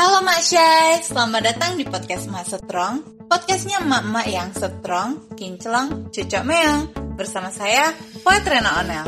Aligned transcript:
Halo 0.00 0.24
Mak 0.24 0.40
Syai, 0.40 1.04
selamat 1.04 1.42
datang 1.44 1.76
di 1.76 1.84
podcast 1.84 2.24
Mak 2.32 2.48
Strong 2.48 3.28
Podcastnya 3.28 3.84
emak-emak 3.84 4.26
yang 4.32 4.48
strong, 4.56 5.28
kinclong, 5.36 6.08
cucok 6.08 6.40
meong. 6.40 6.88
Bersama 7.20 7.52
saya, 7.52 7.92
Poet 8.24 8.40
Rena 8.48 8.80
Onel. 8.80 9.04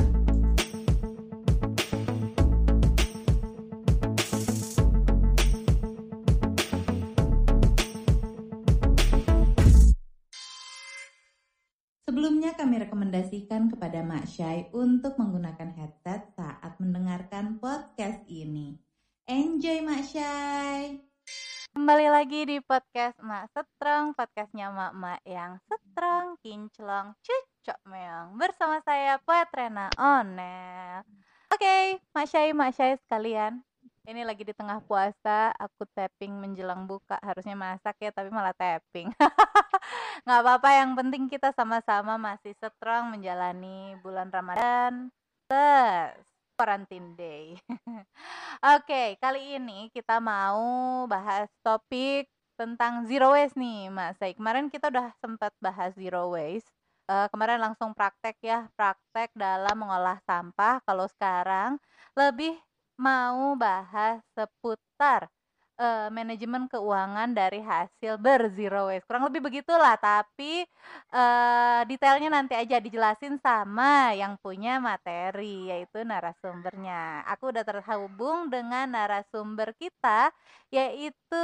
Sebelumnya 12.04 12.52
kami 12.52 12.84
rekomendasikan 12.84 13.72
kepada 13.72 14.04
Mak 14.04 14.28
Syai 14.28 14.68
untuk 14.76 15.16
menggunakan 15.16 15.72
headset 15.72 16.36
saat 16.36 16.76
mendengarkan 16.76 17.56
podcast 17.56 18.28
ini. 18.28 18.91
Enjoy 19.32 19.80
Mak 19.80 20.04
Syai! 20.12 21.00
Kembali 21.72 22.06
lagi 22.12 22.44
di 22.44 22.60
podcast 22.60 23.16
Mak 23.16 23.48
Setrong, 23.56 24.12
podcastnya 24.12 24.68
Mak-Mak 24.68 25.24
yang 25.24 25.56
setrong, 25.64 26.36
kinclong, 26.44 27.16
cucok 27.24 27.80
meong 27.88 28.36
Bersama 28.36 28.84
saya 28.84 29.16
Poet 29.24 29.48
Rena 29.56 29.88
Onel. 29.96 31.00
Oke, 31.48 31.96
Mak 32.12 32.28
Syai, 32.28 32.52
Mak 32.52 32.76
Syai 32.76 33.00
sekalian. 33.00 33.64
Ini 34.04 34.20
lagi 34.20 34.44
di 34.44 34.52
tengah 34.52 34.84
puasa, 34.84 35.48
aku 35.56 35.88
tapping 35.96 36.36
menjelang 36.36 36.84
buka. 36.84 37.16
Harusnya 37.24 37.56
masak 37.56 37.96
ya, 38.04 38.12
tapi 38.12 38.28
malah 38.28 38.52
tapping. 38.52 39.08
Nggak 40.28 40.40
apa-apa, 40.44 40.68
yang 40.76 40.92
penting 40.92 41.32
kita 41.32 41.56
sama-sama 41.56 42.20
masih 42.20 42.52
setrong 42.60 43.16
menjalani 43.16 43.96
bulan 44.04 44.28
Ramadan. 44.28 45.08
Plus 45.48 46.31
quarantine 46.62 47.18
day. 47.18 47.58
Oke, 48.78 49.18
kali 49.18 49.58
ini 49.58 49.90
kita 49.90 50.22
mau 50.22 51.02
bahas 51.10 51.50
topik 51.66 52.30
tentang 52.54 53.02
zero 53.10 53.34
waste 53.34 53.58
nih, 53.58 53.90
Mas. 53.90 54.14
Kemarin 54.22 54.70
kita 54.70 54.86
udah 54.86 55.10
sempat 55.18 55.50
bahas 55.58 55.90
zero 55.98 56.30
waste. 56.30 56.70
Uh, 57.10 57.26
kemarin 57.34 57.58
langsung 57.58 57.90
praktek 57.98 58.38
ya, 58.38 58.70
praktek 58.78 59.34
dalam 59.34 59.74
mengolah 59.74 60.22
sampah. 60.22 60.78
Kalau 60.86 61.10
sekarang 61.10 61.82
lebih 62.14 62.54
mau 62.94 63.58
bahas 63.58 64.22
seputar 64.38 65.26
uh, 65.82 66.08
manajemen 66.14 66.70
keuangan 66.70 67.34
dari 67.34 67.58
hasil 67.58 68.22
berzero 68.22 68.86
waste. 68.88 69.06
Kurang 69.10 69.26
lebih 69.26 69.42
begitulah, 69.42 69.98
tapi 69.98 70.62
uh, 71.10 71.82
detailnya 71.90 72.30
nanti 72.30 72.54
aja 72.54 72.78
dijelasin 72.78 73.42
sama 73.42 74.14
yang 74.14 74.38
punya 74.38 74.78
materi 74.78 75.74
yaitu 75.74 76.06
narasumbernya. 76.06 77.26
Aku 77.34 77.50
udah 77.50 77.66
terhubung 77.66 78.46
dengan 78.46 78.94
narasumber 78.94 79.74
kita 79.74 80.30
yaitu 80.70 81.42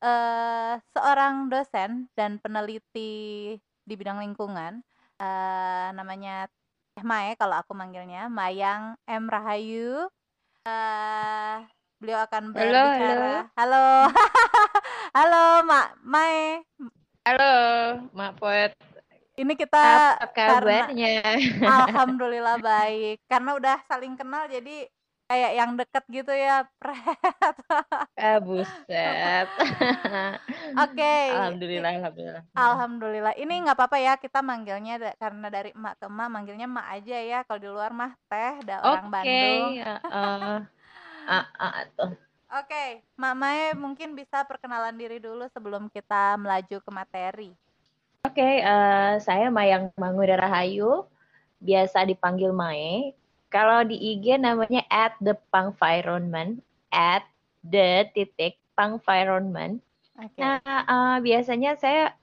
uh, 0.00 0.74
seorang 0.96 1.52
dosen 1.52 2.08
dan 2.16 2.40
peneliti 2.40 3.56
di 3.60 3.94
bidang 3.94 4.24
lingkungan. 4.24 4.80
Uh, 5.16 5.92
namanya 5.96 6.48
Mae 7.04 7.36
kalau 7.36 7.60
aku 7.60 7.76
manggilnya 7.76 8.32
Mayang 8.32 8.96
M 9.04 9.28
Rahayu. 9.28 10.08
Uh, 10.64 11.62
beliau 11.96 12.20
akan 12.28 12.52
berbicara. 12.52 13.48
Halo, 13.56 13.56
halo, 13.56 13.86
halo, 15.16 15.44
Mak 15.64 15.88
Mai. 16.04 16.60
Halo, 17.24 17.54
Mak 18.12 18.32
Poet. 18.36 18.72
Ini 19.36 19.52
kita 19.52 20.16
apa 20.16 20.32
kabarnya? 20.32 21.20
Karena, 21.20 21.68
Alhamdulillah 21.88 22.56
baik. 22.60 23.20
Karena 23.28 23.56
udah 23.56 23.76
saling 23.88 24.16
kenal 24.16 24.48
jadi 24.48 24.88
kayak 25.26 25.52
yang 25.56 25.70
deket 25.76 26.04
gitu 26.08 26.32
ya, 26.32 26.68
Pret. 26.80 26.96
Ah, 28.16 28.40
buset. 28.40 29.48
Oke. 30.72 30.96
Okay. 30.96 31.28
Alhamdulillah, 31.36 31.90
alhamdulillah. 32.00 32.42
Alhamdulillah. 32.56 33.34
Ini 33.36 33.54
nggak 33.68 33.76
apa-apa 33.76 34.00
ya 34.00 34.16
kita 34.16 34.40
manggilnya 34.40 34.96
karena 35.20 35.52
dari 35.52 35.76
emak 35.76 36.00
ke 36.00 36.08
emak 36.08 36.28
manggilnya 36.32 36.64
emak 36.64 36.86
aja 36.96 37.18
ya. 37.20 37.38
Kalau 37.44 37.60
di 37.60 37.68
luar 37.68 37.92
mah 37.92 38.16
teh, 38.28 38.52
ada 38.64 38.76
orang 38.84 39.08
okay. 39.08 39.12
Bandung. 39.12 39.72
Uh, 39.76 39.88
ah, 39.92 40.08
ah, 40.08 40.36
tuh. 40.40 40.75
Oke, 42.46 42.70
okay. 42.70 42.88
Mak 43.18 43.34
Mae 43.34 43.74
mungkin 43.74 44.14
bisa 44.14 44.46
perkenalan 44.46 44.94
diri 44.94 45.18
dulu 45.18 45.50
sebelum 45.50 45.90
kita 45.90 46.38
melaju 46.38 46.78
ke 46.78 46.90
materi. 46.94 47.50
Oke, 48.22 48.38
okay, 48.38 48.54
uh, 48.62 49.18
saya 49.18 49.50
Mayang 49.50 49.90
Mangudara 49.98 50.46
Rahayu, 50.46 51.04
biasa 51.58 52.06
dipanggil 52.06 52.54
Mae. 52.54 53.14
Kalau 53.50 53.82
di 53.86 53.98
IG 53.98 54.38
namanya 54.38 54.82
at 54.90 55.14
the 55.22 55.34
Pangfironment, 55.50 56.62
at 56.90 57.26
the 57.62 58.06
titik 58.14 58.58
Pangfironment. 58.78 59.82
Okay. 60.16 60.40
Nah, 60.42 60.60
uh, 60.86 61.16
biasanya 61.20 61.76
saya 61.76 62.14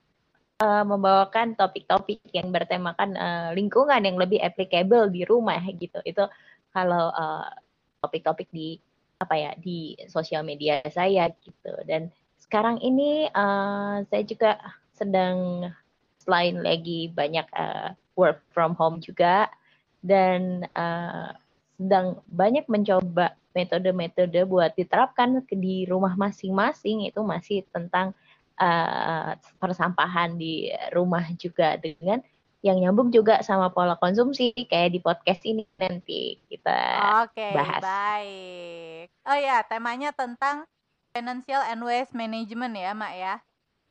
uh, 0.64 0.84
membawakan 0.88 1.54
topik-topik 1.60 2.24
yang 2.32 2.50
bertemakan 2.50 3.16
uh, 3.20 3.50
lingkungan 3.52 4.02
yang 4.02 4.18
lebih 4.18 4.40
applicable 4.40 5.12
di 5.12 5.28
rumah 5.28 5.60
gitu. 5.76 6.00
Itu 6.08 6.26
kalau 6.74 7.12
uh, 7.12 7.48
topik-topik 8.02 8.50
di 8.52 8.80
apa 9.24 9.36
ya 9.40 9.52
di 9.58 9.96
sosial 10.12 10.44
media 10.44 10.84
saya 10.92 11.32
gitu. 11.42 11.74
Dan 11.88 12.12
sekarang 12.38 12.80
ini 12.84 13.32
uh, 13.32 14.04
saya 14.08 14.24
juga 14.28 14.60
sedang 14.94 15.68
selain 16.20 16.60
lagi 16.60 17.12
banyak 17.12 17.48
uh, 17.56 17.96
work 18.20 18.44
from 18.52 18.76
home 18.76 19.00
juga. 19.00 19.48
Dan 20.04 20.68
uh, 20.76 21.32
sedang 21.80 22.20
banyak 22.28 22.68
mencoba 22.68 23.40
metode-metode 23.56 24.44
buat 24.46 24.76
diterapkan 24.76 25.48
di 25.48 25.88
rumah 25.88 26.14
masing-masing. 26.20 27.08
Itu 27.08 27.24
masih 27.24 27.64
tentang 27.72 28.12
uh, 28.60 29.34
persampahan 29.58 30.36
di 30.36 30.70
rumah 30.92 31.24
juga 31.40 31.80
dengan 31.80 32.20
yang 32.64 32.80
nyambung 32.80 33.12
juga 33.12 33.44
sama 33.44 33.68
pola 33.76 34.00
konsumsi 34.00 34.56
kayak 34.56 34.96
di 34.96 35.00
podcast 35.04 35.44
ini 35.44 35.68
nanti 35.76 36.40
kita 36.48 36.80
Oke, 37.28 37.52
bahas. 37.52 37.84
baik. 37.84 39.12
Oh 39.28 39.36
ya, 39.36 39.60
temanya 39.68 40.16
tentang 40.16 40.64
financial 41.12 41.60
and 41.68 41.84
waste 41.84 42.16
management 42.16 42.80
ya, 42.80 42.96
Mak 42.96 43.14
ya? 43.20 43.36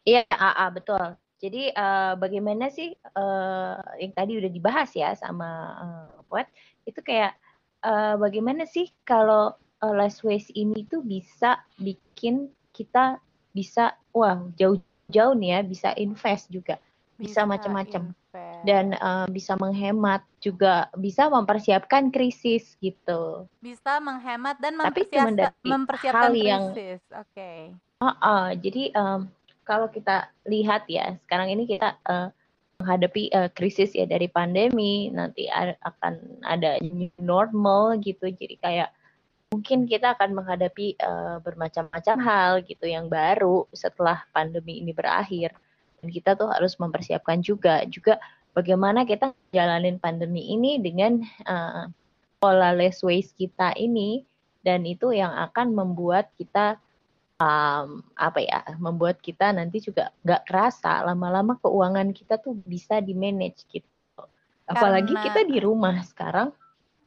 Iya, 0.08 0.24
AA, 0.24 0.66
betul. 0.72 1.04
Jadi 1.36 1.68
uh, 1.74 2.16
bagaimana 2.16 2.72
sih 2.72 2.96
uh, 3.12 3.76
yang 4.00 4.16
tadi 4.16 4.40
udah 4.40 4.50
dibahas 4.50 4.88
ya 4.96 5.12
sama 5.20 5.48
uh, 5.76 6.24
Poet, 6.32 6.48
itu 6.88 7.04
kayak 7.04 7.36
uh, 7.84 8.16
bagaimana 8.16 8.64
sih 8.64 8.88
kalau 9.04 9.52
uh, 9.84 9.94
less 9.94 10.24
waste 10.24 10.54
ini 10.56 10.88
tuh 10.88 11.04
bisa 11.04 11.60
bikin 11.76 12.48
kita 12.72 13.20
bisa 13.52 13.92
wah 14.16 14.40
jauh-jauh 14.56 15.34
nih 15.36 15.50
ya 15.50 15.60
bisa 15.60 15.88
invest 16.00 16.48
juga 16.48 16.80
bisa, 17.20 17.44
bisa 17.44 17.50
macam-macam 17.50 18.16
dan 18.62 18.94
uh, 18.98 19.26
bisa 19.30 19.54
menghemat 19.58 20.22
juga 20.42 20.90
bisa 20.98 21.30
mempersiapkan 21.30 22.10
krisis 22.10 22.74
gitu. 22.82 23.46
Bisa 23.62 24.02
menghemat 24.02 24.58
dan 24.58 24.78
mempersiap 24.78 25.54
mempersiapkan 25.62 26.30
hal 26.30 26.34
yang, 26.34 26.64
krisis. 26.74 27.02
Oke. 27.14 27.30
Okay. 27.34 27.58
Uh, 28.02 28.10
uh, 28.18 28.46
jadi 28.58 28.90
um, 28.98 29.30
kalau 29.62 29.86
kita 29.90 30.26
lihat 30.50 30.86
ya 30.90 31.14
sekarang 31.26 31.54
ini 31.54 31.64
kita 31.70 31.94
uh, 32.10 32.34
menghadapi 32.82 33.30
uh, 33.30 33.50
krisis 33.54 33.94
ya 33.94 34.10
dari 34.10 34.26
pandemi 34.26 35.06
nanti 35.14 35.46
akan 35.86 36.42
ada 36.42 36.82
new 36.82 37.14
normal 37.22 37.94
gitu 38.02 38.26
jadi 38.26 38.58
kayak 38.58 38.90
mungkin 39.54 39.86
kita 39.86 40.18
akan 40.18 40.34
menghadapi 40.34 40.98
uh, 40.98 41.38
bermacam-macam 41.46 42.16
hal 42.18 42.52
gitu 42.66 42.90
yang 42.90 43.06
baru 43.06 43.70
setelah 43.70 44.26
pandemi 44.34 44.82
ini 44.82 44.90
berakhir 44.90 45.54
dan 46.02 46.08
kita 46.10 46.34
tuh 46.34 46.50
harus 46.50 46.74
mempersiapkan 46.82 47.38
juga 47.38 47.86
juga 47.86 48.18
bagaimana 48.52 49.04
kita 49.08 49.32
jalanin 49.52 49.96
pandemi 50.00 50.52
ini 50.52 50.80
dengan 50.80 51.20
uh, 51.48 51.88
pola 52.38 52.72
less 52.72 53.04
waste 53.04 53.36
kita 53.36 53.72
ini 53.76 54.24
dan 54.62 54.86
itu 54.86 55.10
yang 55.10 55.34
akan 55.34 55.74
membuat 55.74 56.30
kita 56.38 56.78
um, 57.42 58.06
apa 58.14 58.40
ya 58.40 58.62
membuat 58.78 59.18
kita 59.18 59.50
nanti 59.50 59.82
juga 59.82 60.14
nggak 60.22 60.46
kerasa 60.46 61.02
lama-lama 61.02 61.58
keuangan 61.58 62.14
kita 62.14 62.38
tuh 62.38 62.54
bisa 62.62 63.02
di 63.02 63.12
manage 63.12 63.66
gitu. 63.70 63.88
Apalagi 64.70 65.12
Karena... 65.12 65.24
kita 65.26 65.40
di 65.50 65.58
rumah 65.58 65.96
sekarang 66.06 66.54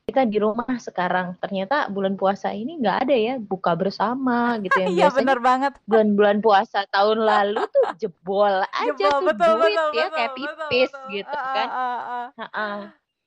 kita 0.06 0.22
di 0.30 0.38
rumah 0.38 0.78
sekarang 0.78 1.34
ternyata 1.42 1.90
bulan 1.90 2.14
puasa 2.14 2.54
ini 2.54 2.78
nggak 2.78 3.10
ada 3.10 3.16
ya 3.18 3.34
buka 3.42 3.74
bersama 3.74 4.62
gitu 4.62 4.78
yang 4.78 4.94
Iya 5.02 5.08
benar 5.10 5.42
banget. 5.42 5.74
Bulan-bulan 5.90 6.46
puasa 6.46 6.86
tahun 6.94 7.26
lalu 7.30 7.66
tuh 7.74 7.86
jebol 7.98 8.62
aja 8.70 8.94
jebol, 8.94 9.10
tuh 9.18 9.34
betul, 9.34 9.54
duit 9.58 9.74
betul, 9.74 9.90
ya 9.98 10.06
betul, 10.06 10.14
kayak 10.14 10.32
pipis 10.38 10.90
betul, 10.94 11.10
gitu 11.10 11.36
uh, 11.36 11.54
kan. 11.58 11.68
Uh, 11.68 11.82
uh, 11.82 12.28
uh. 12.38 12.50
Uh, 12.54 12.82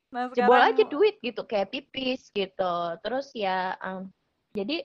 Nah, 0.09 0.33
jebol 0.33 0.57
aja 0.57 0.85
duit 0.89 1.21
gitu 1.21 1.45
kayak 1.45 1.69
pipis 1.69 2.33
gitu. 2.33 2.75
Terus 3.05 3.29
ya 3.37 3.77
um, 3.85 4.09
jadi 4.57 4.81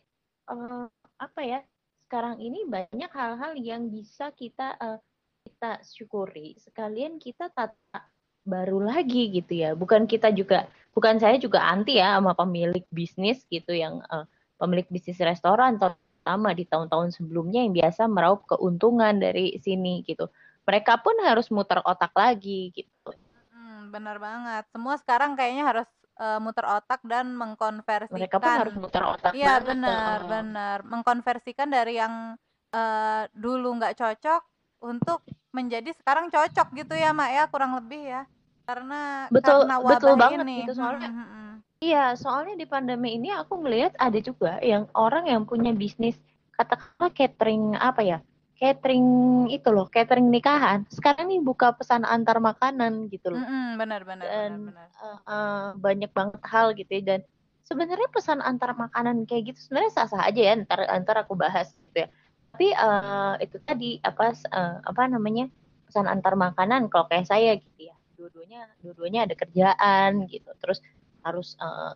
uh, 0.52 0.92
apa 1.16 1.42
ya? 1.46 1.60
Sekarang 2.04 2.38
ini 2.44 2.68
banyak 2.68 3.08
hal-hal 3.08 3.56
yang 3.56 3.88
bisa 3.88 4.36
kita 4.36 4.76
uh, 4.84 5.00
kita 5.48 5.80
syukuri. 5.80 6.60
Sekalian 6.60 7.24
kita 7.24 7.48
tata 7.56 8.02
baru 8.44 8.84
lagi 8.84 9.32
gitu 9.32 9.54
ya. 9.56 9.74
Bukan 9.74 10.06
kita 10.08 10.32
juga, 10.36 10.68
bukan 10.92 11.18
saya 11.20 11.40
juga 11.40 11.64
anti 11.64 12.00
ya 12.00 12.20
sama 12.20 12.36
pemilik 12.36 12.84
bisnis 12.92 13.44
gitu 13.48 13.72
yang 13.72 14.04
uh, 14.12 14.28
pemilik 14.60 14.88
bisnis 14.92 15.20
restoran 15.24 15.80
atau 15.80 15.96
sama 16.24 16.56
di 16.56 16.64
tahun-tahun 16.64 17.12
sebelumnya 17.20 17.68
yang 17.68 17.76
biasa 17.76 18.08
meraup 18.08 18.48
keuntungan 18.48 19.20
dari 19.20 19.60
sini 19.60 20.04
gitu. 20.08 20.32
Mereka 20.64 21.04
pun 21.04 21.20
harus 21.28 21.52
muter 21.52 21.84
otak 21.84 22.16
lagi 22.16 22.72
gitu. 22.72 23.12
Hmm, 23.52 23.92
benar 23.92 24.16
banget. 24.24 24.64
Semua 24.72 24.96
sekarang 24.96 25.36
kayaknya 25.36 25.68
harus 25.68 25.90
uh, 26.16 26.40
muter 26.40 26.64
otak 26.64 27.04
dan 27.04 27.36
mengkonversikan. 27.36 28.16
Mereka 28.16 28.40
pun 28.40 28.54
harus 28.56 28.76
muter 28.80 29.04
otak. 29.04 29.32
Iya 29.36 29.60
benar, 29.60 30.24
benar. 30.24 30.78
Mengkonversikan 30.88 31.68
dari 31.68 32.00
yang 32.00 32.40
uh, 32.72 33.24
dulu 33.36 33.76
nggak 33.76 34.00
cocok 34.00 34.53
untuk 34.84 35.24
menjadi 35.56 35.96
sekarang 35.96 36.28
cocok 36.28 36.68
gitu 36.76 36.94
ya, 37.00 37.16
Mak 37.16 37.30
ya, 37.32 37.44
kurang 37.48 37.80
lebih 37.80 38.04
ya. 38.04 38.22
Karena 38.68 39.32
betul, 39.32 39.64
karena 39.64 39.76
wabah 39.80 39.92
betul 39.96 40.14
banget 40.20 40.40
ini. 40.44 40.58
gitu 40.68 40.74
soalnya. 40.76 41.08
Hmm, 41.08 41.16
hmm, 41.24 41.30
hmm. 41.32 41.54
Iya, 41.84 42.06
soalnya 42.16 42.56
di 42.56 42.68
pandemi 42.68 43.16
ini 43.16 43.32
aku 43.32 43.60
melihat 43.60 43.92
ada 44.00 44.16
juga 44.20 44.60
yang 44.64 44.88
orang 44.96 45.28
yang 45.28 45.44
punya 45.44 45.76
bisnis 45.76 46.16
katakanlah 46.56 47.12
catering 47.12 47.76
apa 47.76 48.02
ya? 48.04 48.20
Catering 48.56 49.08
itu 49.52 49.68
loh, 49.68 49.92
catering 49.92 50.32
nikahan. 50.32 50.88
Sekarang 50.88 51.28
ini 51.28 51.44
buka 51.44 51.76
pesan 51.76 52.08
antar 52.08 52.40
makanan 52.40 53.12
gitu 53.12 53.36
loh. 53.36 53.44
Mm 53.44 53.48
-hmm, 53.48 53.68
benar 53.76 54.02
benar 54.08 54.24
dan 54.24 54.52
benar, 54.64 54.88
benar. 54.88 54.88
Uh, 54.96 55.20
uh, 55.28 55.66
banyak 55.76 56.12
banget 56.16 56.42
hal 56.48 56.72
gitu 56.72 56.92
ya 56.96 57.04
dan 57.04 57.20
sebenarnya 57.68 58.08
pesan 58.16 58.40
antar 58.40 58.72
makanan 58.76 59.28
kayak 59.28 59.52
gitu 59.52 59.60
sebenarnya 59.68 59.92
sah-sah 59.92 60.24
aja 60.24 60.40
ya 60.40 60.54
ntar 60.64 60.88
antar 60.88 61.28
aku 61.28 61.36
bahas 61.36 61.76
gitu 61.92 62.08
ya. 62.08 62.10
Tapi 62.54 62.70
uh, 62.78 63.36
itu 63.42 63.58
tadi 63.66 63.98
apa 64.06 64.34
uh, 64.54 64.78
apa 64.86 65.02
namanya? 65.10 65.50
pesan 65.90 66.10
antar 66.10 66.34
makanan 66.34 66.90
kalau 66.90 67.06
kayak 67.06 67.30
saya 67.30 67.58
gitu 67.58 67.90
ya. 67.90 67.96
Dua-duanya 68.18 68.70
dua-duanya 68.82 69.26
ada 69.30 69.36
kerjaan 69.38 70.26
gitu. 70.30 70.50
Terus 70.58 70.82
harus 71.26 71.58
uh, 71.58 71.94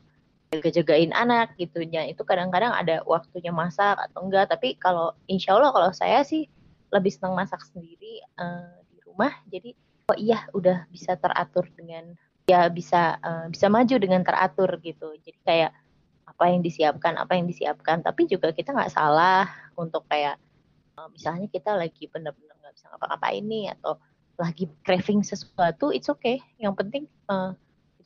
jaga-jagain 0.52 1.12
anak 1.12 1.60
gitu 1.60 1.84
ya 1.84 2.08
itu 2.08 2.24
kadang-kadang 2.24 2.72
ada 2.72 3.04
waktunya 3.04 3.52
masak 3.52 4.00
atau 4.00 4.24
enggak 4.24 4.48
tapi 4.48 4.80
kalau 4.80 5.12
insya 5.28 5.60
Allah 5.60 5.76
kalau 5.76 5.92
saya 5.92 6.24
sih 6.24 6.48
lebih 6.88 7.12
senang 7.12 7.36
masak 7.36 7.60
sendiri 7.68 8.24
uh, 8.40 8.80
di 8.88 9.04
rumah 9.04 9.36
jadi 9.52 9.76
oh 10.08 10.16
iya 10.16 10.48
udah 10.56 10.88
bisa 10.88 11.20
teratur 11.20 11.68
dengan 11.76 12.16
ya 12.48 12.72
bisa 12.72 13.20
uh, 13.20 13.52
bisa 13.52 13.68
maju 13.68 13.96
dengan 14.00 14.24
teratur 14.24 14.80
gitu 14.80 15.20
jadi 15.20 15.40
kayak 15.44 15.72
apa 16.28 16.44
yang 16.48 16.64
disiapkan 16.64 17.20
apa 17.20 17.36
yang 17.36 17.48
disiapkan 17.52 18.00
tapi 18.00 18.24
juga 18.32 18.56
kita 18.56 18.72
nggak 18.72 18.96
salah 18.96 19.52
untuk 19.76 20.08
kayak 20.08 20.40
misalnya 21.14 21.48
kita 21.52 21.78
lagi 21.78 22.10
benar-benar 22.10 22.58
nggak 22.58 22.74
bisa 22.74 22.90
ngapa-ngapain 22.90 23.46
nih 23.46 23.66
atau 23.78 24.02
lagi 24.38 24.66
craving 24.86 25.22
sesuatu 25.22 25.94
it's 25.94 26.10
okay 26.10 26.42
yang 26.58 26.74
penting 26.74 27.06
uh, 27.30 27.54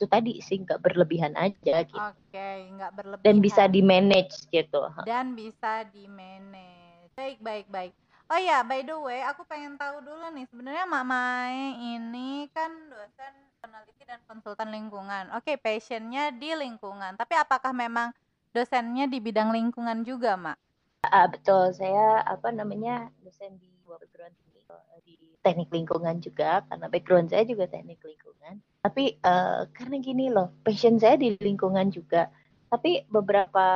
itu 0.02 0.10
tadi 0.10 0.32
sih 0.42 0.58
nggak 0.58 0.82
berlebihan 0.82 1.30
aja 1.38 1.86
gitu. 1.86 1.94
Oke, 1.94 2.34
okay, 2.34 2.66
nggak 2.74 2.90
berlebihan. 2.90 3.22
Dan 3.22 3.36
bisa 3.38 3.70
di 3.70 3.80
manage 3.86 4.50
gitu. 4.50 4.82
Dan 5.06 5.38
bisa 5.38 5.86
di 5.94 6.10
manage. 6.10 7.14
Baik, 7.14 7.38
baik, 7.38 7.66
baik. 7.70 7.94
Oh 8.26 8.40
ya, 8.40 8.66
by 8.66 8.82
the 8.82 8.98
way, 8.98 9.22
aku 9.22 9.46
pengen 9.46 9.78
tahu 9.78 10.02
dulu 10.02 10.26
nih, 10.34 10.48
sebenarnya 10.50 10.90
Mak 10.90 11.04
Mai 11.06 11.78
ini 11.94 12.50
kan 12.50 12.72
dosen 12.90 13.34
peneliti 13.62 14.02
dan 14.02 14.18
konsultan 14.26 14.74
lingkungan. 14.74 15.30
Oke, 15.38 15.54
okay, 15.54 15.56
passionnya 15.60 16.34
di 16.34 16.50
lingkungan. 16.50 17.14
Tapi 17.14 17.38
apakah 17.38 17.70
memang 17.70 18.10
dosennya 18.50 19.06
di 19.06 19.22
bidang 19.22 19.54
lingkungan 19.54 20.02
juga, 20.02 20.34
Mak? 20.34 20.58
Uh, 21.02 21.26
betul, 21.26 21.74
saya 21.74 22.22
apa 22.22 22.54
namanya 22.54 23.10
dosen 23.26 23.58
di 23.58 23.68
perguruan 23.82 24.30
tinggi 24.38 24.62
di 25.02 25.18
teknik 25.42 25.74
lingkungan 25.74 26.22
juga 26.22 26.62
karena 26.70 26.86
background 26.86 27.26
saya 27.26 27.42
juga 27.42 27.66
teknik 27.66 27.98
lingkungan. 28.06 28.62
Tapi 28.86 29.18
uh, 29.26 29.66
karena 29.74 29.98
gini 29.98 30.30
loh, 30.30 30.54
passion 30.62 31.02
saya 31.02 31.18
di 31.18 31.34
lingkungan 31.42 31.90
juga. 31.90 32.30
Tapi 32.70 33.02
beberapa 33.10 33.66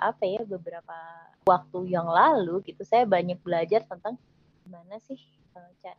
apa 0.00 0.24
ya, 0.24 0.42
beberapa 0.48 0.96
waktu 1.44 1.92
yang 1.92 2.08
lalu 2.08 2.64
gitu 2.66 2.82
saya 2.82 3.04
banyak 3.04 3.38
belajar 3.44 3.84
tentang 3.86 4.16
gimana 4.64 4.96
sih 5.04 5.20
uh, 5.54 5.94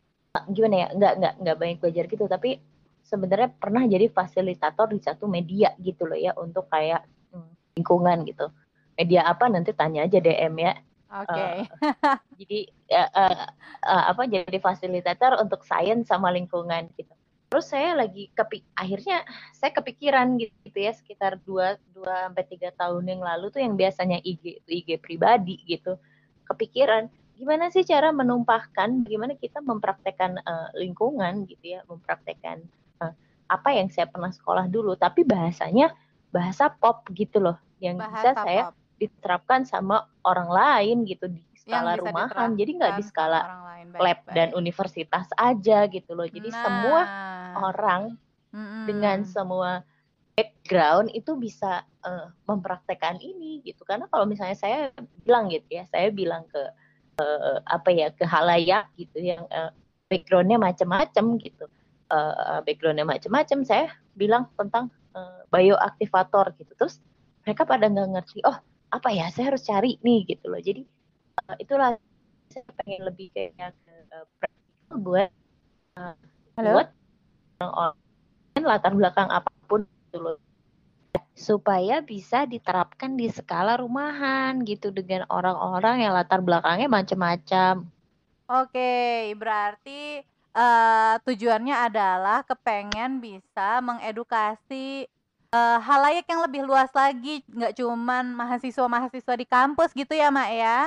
gimana 0.50 0.74
ya, 0.74 0.86
nggak 0.92 1.12
nggak 1.22 1.34
nggak 1.40 1.56
banyak 1.56 1.78
belajar 1.78 2.04
gitu, 2.10 2.24
tapi 2.26 2.58
sebenarnya 3.06 3.48
pernah 3.56 3.86
jadi 3.88 4.10
fasilitator 4.12 4.92
di 4.92 5.00
satu 5.00 5.24
media 5.30 5.72
gitu 5.80 6.04
loh 6.04 6.18
ya 6.18 6.36
untuk 6.36 6.68
kayak 6.68 7.06
hmm, 7.32 7.78
lingkungan 7.78 8.26
gitu. 8.26 8.50
Media 8.98 9.22
apa 9.30 9.46
nanti 9.46 9.70
tanya 9.70 10.02
aja 10.02 10.18
DM 10.18 10.58
ya. 10.58 10.74
Oke. 11.08 11.30
Okay. 11.30 11.56
Uh, 11.80 12.18
jadi 12.42 12.60
uh, 12.92 13.10
uh, 13.14 13.44
uh, 13.86 14.04
apa 14.12 14.22
jadi 14.26 14.58
fasilitator 14.58 15.38
untuk 15.40 15.62
sains 15.62 16.10
sama 16.10 16.28
lingkungan 16.34 16.90
gitu. 16.98 17.14
Terus 17.48 17.64
saya 17.72 17.96
lagi 17.96 18.28
kepik 18.36 18.60
akhirnya 18.76 19.24
saya 19.56 19.72
kepikiran 19.72 20.36
gitu 20.36 20.76
ya 20.76 20.92
sekitar 20.92 21.40
2 21.48 21.96
2 21.96 22.04
sampai 22.04 22.44
3 22.44 22.76
tahun 22.76 23.04
yang 23.08 23.22
lalu 23.24 23.48
tuh 23.48 23.64
yang 23.64 23.72
biasanya 23.78 24.20
IG 24.20 24.60
IG 24.68 25.00
pribadi 25.00 25.56
gitu. 25.64 25.96
Kepikiran 26.44 27.08
gimana 27.38 27.70
sih 27.70 27.86
cara 27.86 28.10
menumpahkan 28.10 29.06
gimana 29.06 29.38
kita 29.38 29.62
mempraktekkan 29.62 30.42
uh, 30.42 30.68
lingkungan 30.74 31.46
gitu 31.46 31.78
ya, 31.78 31.80
mempraktekkan 31.86 32.66
uh, 33.00 33.14
apa 33.48 33.68
yang 33.72 33.88
saya 33.88 34.10
pernah 34.10 34.28
sekolah 34.28 34.68
dulu 34.68 34.98
tapi 34.98 35.24
bahasanya 35.24 35.94
bahasa 36.28 36.68
pop 36.68 37.06
gitu 37.16 37.40
loh 37.40 37.56
yang 37.80 37.96
bahasa 37.96 38.36
bisa 38.36 38.42
saya 38.44 38.62
pop 38.68 38.87
diterapkan 38.98 39.62
sama 39.62 40.06
orang 40.26 40.50
lain 40.50 40.96
gitu 41.06 41.30
di 41.30 41.42
skala 41.68 42.00
rumahan 42.00 42.56
jadi 42.56 42.70
nggak 42.80 42.94
di 42.96 43.04
skala 43.04 43.40
baik, 43.92 44.00
lab 44.00 44.18
baik. 44.24 44.34
dan 44.34 44.48
universitas 44.56 45.26
aja 45.36 45.84
gitu 45.86 46.16
loh 46.16 46.24
jadi 46.24 46.48
nah. 46.48 46.60
semua 46.64 47.00
orang 47.60 48.02
mm-hmm. 48.50 48.84
dengan 48.88 49.18
semua 49.28 49.84
background 50.38 51.10
itu 51.12 51.34
bisa 51.34 51.82
uh, 52.06 52.30
mempraktekkan 52.46 53.18
ini 53.20 53.60
gitu 53.66 53.82
karena 53.82 54.06
kalau 54.08 54.24
misalnya 54.24 54.56
saya 54.56 54.94
bilang 55.26 55.50
gitu 55.50 55.66
ya 55.66 55.84
saya 55.90 56.08
bilang 56.14 56.46
ke 56.48 56.62
uh, 57.18 57.58
apa 57.66 57.90
ya 57.90 58.08
ke 58.14 58.22
halayak 58.22 58.86
gitu 58.96 59.18
yang 59.18 59.42
uh, 59.50 59.74
backgroundnya 60.06 60.56
macam-macam 60.56 61.36
gitu 61.42 61.66
uh, 62.08 62.62
backgroundnya 62.64 63.04
macam-macam 63.04 63.58
saya 63.66 63.92
bilang 64.16 64.48
tentang 64.56 64.88
uh, 65.12 65.42
bioaktivator 65.52 66.54
gitu 66.56 66.72
terus 66.78 67.02
mereka 67.44 67.66
pada 67.66 67.90
nggak 67.90 68.08
ngerti 68.14 68.38
oh 68.46 68.56
apa 68.88 69.08
ya 69.12 69.28
saya 69.32 69.54
harus 69.54 69.64
cari 69.64 70.00
nih 70.00 70.24
gitu 70.28 70.48
loh. 70.48 70.60
Jadi 70.60 70.82
uh, 71.44 71.56
itulah 71.60 71.96
saya 72.48 72.64
pengen 72.80 73.04
lebih 73.04 73.28
kayak 73.32 73.76
uh, 74.14 74.96
buat 74.96 75.30
uh, 76.00 76.14
buat 76.56 76.88
orang 77.60 78.64
latar 78.64 78.92
belakang 78.96 79.28
apa 79.30 79.50
pun 79.68 79.84
gitu 79.84 80.18
loh. 80.18 80.38
Supaya 81.38 82.02
bisa 82.02 82.48
diterapkan 82.50 83.14
di 83.14 83.30
skala 83.30 83.78
rumahan 83.78 84.58
gitu 84.66 84.90
dengan 84.90 85.22
orang-orang 85.30 86.02
yang 86.02 86.12
latar 86.16 86.42
belakangnya 86.42 86.90
macam-macam. 86.90 87.86
Oke, 88.48 89.30
berarti 89.36 90.24
uh, 90.56 91.20
tujuannya 91.22 91.76
adalah 91.76 92.42
kepengen 92.42 93.22
bisa 93.22 93.78
mengedukasi 93.84 95.06
uh, 95.52 95.78
halayak 95.80 96.26
yang 96.28 96.40
lebih 96.44 96.62
luas 96.64 96.90
lagi, 96.92 97.44
nggak 97.48 97.76
cuman 97.78 98.32
mahasiswa-mahasiswa 98.36 99.34
di 99.38 99.46
kampus 99.48 99.90
gitu 99.96 100.12
ya, 100.12 100.28
Mak 100.28 100.50
ya? 100.52 100.78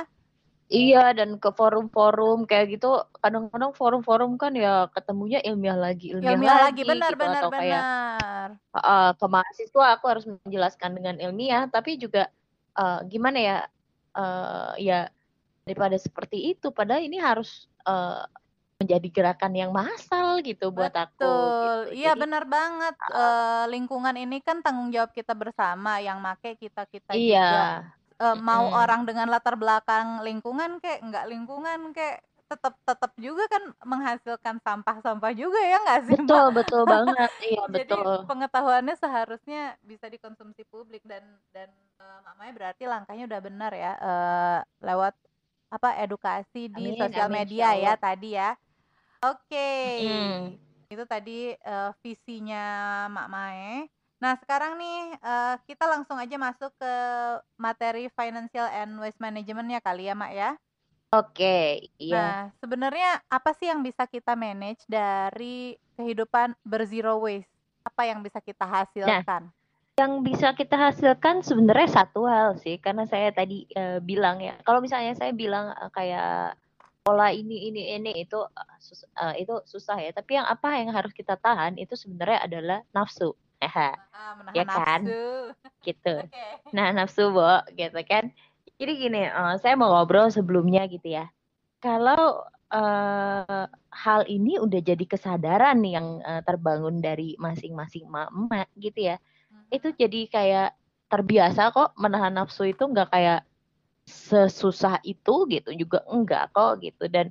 Iya, 0.72 1.12
dan 1.12 1.36
ke 1.36 1.52
forum-forum 1.52 2.48
kayak 2.48 2.80
gitu, 2.80 3.04
kadang-kadang 3.20 3.76
forum-forum 3.76 4.40
kan 4.40 4.56
ya 4.56 4.88
ketemunya 4.88 5.44
ilmiah 5.44 5.76
lagi, 5.76 6.16
ilmiah, 6.16 6.32
ilmiah 6.32 6.58
lagi, 6.64 6.80
lagi 6.80 6.82
benar, 6.88 7.12
gitu. 7.12 7.20
benar, 7.20 7.42
Atau 7.44 7.50
kayak 7.52 7.82
uh, 8.80 9.12
ke 9.12 9.26
mahasiswa 9.28 9.84
aku 10.00 10.04
harus 10.08 10.24
menjelaskan 10.24 10.90
dengan 10.96 11.16
ilmiah, 11.20 11.68
tapi 11.68 12.00
juga 12.00 12.32
uh, 12.80 13.04
gimana 13.04 13.36
ya, 13.36 13.58
uh, 14.16 14.72
ya 14.80 15.12
daripada 15.68 16.00
seperti 16.00 16.56
itu, 16.56 16.72
padahal 16.72 17.04
ini 17.04 17.20
harus 17.20 17.68
uh, 17.84 18.24
menjadi 18.82 19.08
gerakan 19.08 19.52
yang 19.54 19.70
massal 19.70 20.42
gitu 20.42 20.74
buat 20.74 20.90
Betul. 20.90 21.06
aku. 21.06 21.34
Gitu. 21.94 22.02
Iya 22.02 22.12
benar 22.18 22.44
banget. 22.44 22.94
Uh, 23.08 23.64
lingkungan 23.70 24.14
ini 24.18 24.42
kan 24.42 24.60
tanggung 24.60 24.90
jawab 24.90 25.14
kita 25.14 25.32
bersama 25.32 26.02
yang 26.02 26.18
make 26.18 26.58
kita 26.58 26.84
kita 26.90 27.14
iya. 27.14 27.46
juga. 27.46 27.66
Uh, 28.22 28.36
mau 28.38 28.70
mm. 28.70 28.78
orang 28.78 29.02
dengan 29.02 29.26
latar 29.30 29.58
belakang 29.58 30.22
lingkungan 30.22 30.78
kayak 30.78 31.02
nggak 31.02 31.26
lingkungan 31.26 31.90
kayak 31.90 32.22
tetap 32.52 32.74
tetap 32.84 33.12
juga 33.16 33.48
kan 33.48 33.64
menghasilkan 33.80 34.56
sampah-sampah 34.60 35.32
juga 35.32 35.56
ya 35.64 35.80
nggak 35.80 36.00
sih 36.04 36.18
betul 36.20 36.46
Mbak? 36.52 36.56
betul 36.60 36.82
banget 36.84 37.30
iya 37.40 37.62
Jadi 37.72 37.76
betul 37.88 38.12
pengetahuannya 38.28 38.96
seharusnya 39.00 39.62
bisa 39.80 40.06
dikonsumsi 40.12 40.68
publik 40.68 41.00
dan 41.08 41.24
dan 41.56 41.72
uh, 41.96 42.20
mamanya 42.28 42.52
berarti 42.52 42.84
langkahnya 42.84 43.24
udah 43.24 43.40
benar 43.40 43.72
ya 43.72 43.92
uh, 43.96 44.58
lewat 44.84 45.16
apa 45.72 46.04
edukasi 46.04 46.68
di 46.68 46.92
sosial 47.00 47.32
amin, 47.32 47.48
media 47.48 47.72
ya 47.72 47.96
tadi 47.96 48.36
ya 48.36 48.52
Oke. 49.22 49.70
Mm. 50.02 50.58
Itu 50.90 51.06
tadi 51.06 51.54
uh, 51.62 51.94
visinya 52.02 52.64
Mak 53.06 53.28
Mae. 53.30 53.86
Nah, 54.22 54.38
sekarang 54.38 54.78
nih 54.78 55.18
uh, 55.18 55.54
kita 55.66 55.86
langsung 55.86 56.14
aja 56.18 56.38
masuk 56.38 56.70
ke 56.78 56.94
materi 57.58 58.06
financial 58.14 58.66
and 58.70 58.94
waste 58.98 59.18
management 59.18 59.66
ya 59.66 59.80
kali 59.82 60.10
ya, 60.10 60.14
Mak 60.14 60.32
ya. 60.34 60.50
Oke, 61.12 61.92
iya. 62.00 62.16
Nah, 62.16 62.38
sebenarnya 62.56 63.20
apa 63.28 63.52
sih 63.52 63.68
yang 63.68 63.84
bisa 63.84 64.08
kita 64.08 64.32
manage 64.32 64.80
dari 64.88 65.76
kehidupan 66.00 66.56
berzero 66.64 67.20
waste? 67.20 67.50
Apa 67.84 68.08
yang 68.08 68.24
bisa 68.24 68.40
kita 68.40 68.64
nah, 68.64 68.80
hasilkan? 68.80 69.52
Yang 69.92 70.12
bisa 70.24 70.48
kita 70.56 70.76
hasilkan 70.78 71.44
sebenarnya 71.44 72.00
satu 72.00 72.24
hal 72.24 72.56
sih, 72.56 72.80
karena 72.80 73.04
saya 73.04 73.28
tadi 73.28 73.68
uh, 73.76 74.00
bilang 74.00 74.40
ya, 74.40 74.56
kalau 74.64 74.80
misalnya 74.80 75.12
saya 75.12 75.36
bilang 75.36 75.74
uh, 75.76 75.92
kayak 75.92 76.56
pola 77.02 77.34
ini 77.34 77.68
ini 77.68 77.98
ini 77.98 78.22
itu 78.22 78.38
uh, 78.38 78.68
uh, 79.18 79.34
itu 79.34 79.58
susah 79.66 79.98
ya. 79.98 80.10
Tapi 80.14 80.38
yang 80.38 80.46
apa 80.46 80.78
yang 80.78 80.94
harus 80.94 81.10
kita 81.10 81.34
tahan 81.36 81.76
itu 81.76 81.98
sebenarnya 81.98 82.46
adalah 82.46 82.78
nafsu. 82.94 83.34
Ah, 84.14 84.38
ya 84.54 84.64
kan? 84.66 85.02
nafsu. 85.06 85.26
Gitu. 85.82 86.14
Okay. 86.30 86.50
Nah, 86.74 86.94
nafsu, 86.94 87.30
Bo, 87.30 87.62
gitu 87.74 88.00
kan. 88.06 88.30
Jadi 88.78 88.92
gini, 88.98 89.22
uh, 89.30 89.58
saya 89.58 89.78
mau 89.78 89.90
ngobrol 89.94 90.30
sebelumnya 90.30 90.86
gitu 90.90 91.14
ya. 91.14 91.30
Kalau 91.82 92.46
uh, 92.70 93.64
hal 93.90 94.20
ini 94.26 94.58
udah 94.58 94.80
jadi 94.82 95.04
kesadaran 95.06 95.78
yang 95.86 96.22
uh, 96.22 96.42
terbangun 96.42 96.98
dari 97.02 97.38
masing-masing 97.38 98.06
emak 98.10 98.70
gitu 98.78 99.14
ya. 99.14 99.16
Itu 99.70 99.94
jadi 99.94 100.26
kayak 100.30 100.70
terbiasa 101.12 101.70
kok 101.76 101.92
menahan 102.00 102.32
nafsu 102.32 102.72
itu 102.72 102.82
nggak 102.88 103.12
kayak 103.12 103.44
sesusah 104.06 104.98
itu 105.06 105.46
gitu 105.46 105.70
juga 105.74 106.02
enggak 106.10 106.50
kok 106.54 106.82
gitu. 106.82 107.06
Dan 107.06 107.30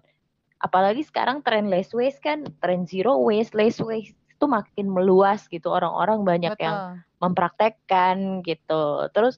apalagi 0.61 1.03
sekarang 1.03 1.43
tren 1.43 1.67
less 1.67 1.91
waste 1.91 2.23
kan 2.23 2.47
tren 2.63 2.87
zero 2.87 3.19
waste 3.19 3.53
less 3.57 3.81
waste 3.81 4.15
itu 4.15 4.45
makin 4.47 4.87
meluas 4.89 5.45
gitu. 5.51 5.67
Orang-orang 5.69 6.23
banyak 6.23 6.53
Betul. 6.55 6.65
yang 6.65 6.77
mempraktekkan 7.21 8.41
gitu. 8.45 9.07
Terus 9.11 9.37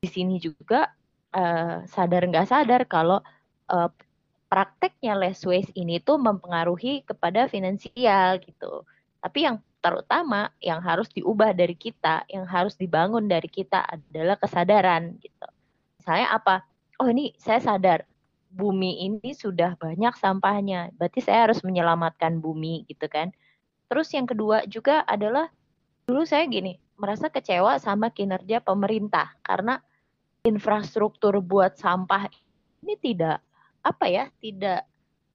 di 0.00 0.08
sini 0.08 0.40
juga 0.40 0.88
uh, 1.36 1.84
sadar 1.84 2.24
nggak 2.24 2.48
sadar 2.48 2.82
kalau 2.88 3.20
uh, 3.68 3.90
prakteknya 4.50 5.14
less 5.14 5.42
waste 5.46 5.74
ini 5.76 6.02
tuh 6.02 6.18
mempengaruhi 6.18 7.04
kepada 7.04 7.46
finansial 7.50 8.40
gitu. 8.40 8.86
Tapi 9.20 9.38
yang 9.46 9.60
terutama 9.80 10.52
yang 10.60 10.84
harus 10.84 11.08
diubah 11.08 11.56
dari 11.56 11.72
kita 11.72 12.28
yang 12.28 12.44
harus 12.44 12.76
dibangun 12.76 13.24
dari 13.24 13.48
kita 13.48 13.80
adalah 13.88 14.36
kesadaran 14.36 15.16
gitu 15.24 15.48
misalnya 16.10 16.34
apa 16.34 16.66
oh 16.98 17.06
ini 17.06 17.30
saya 17.38 17.62
sadar 17.62 18.02
bumi 18.50 19.06
ini 19.06 19.30
sudah 19.30 19.78
banyak 19.78 20.18
sampahnya 20.18 20.90
berarti 20.98 21.22
saya 21.22 21.46
harus 21.46 21.62
menyelamatkan 21.62 22.42
bumi 22.42 22.82
gitu 22.90 23.06
kan 23.06 23.30
Terus 23.90 24.06
yang 24.14 24.30
kedua 24.30 24.62
juga 24.70 25.02
adalah 25.02 25.50
dulu 26.06 26.22
saya 26.22 26.46
gini, 26.46 26.78
merasa 26.94 27.26
kecewa 27.26 27.74
sama 27.82 28.14
kinerja 28.14 28.62
pemerintah 28.62 29.34
karena 29.42 29.82
infrastruktur 30.46 31.42
buat 31.42 31.74
sampah 31.74 32.30
ini 32.86 32.94
tidak 33.02 33.42
apa 33.82 34.06
ya, 34.06 34.24
tidak 34.38 34.86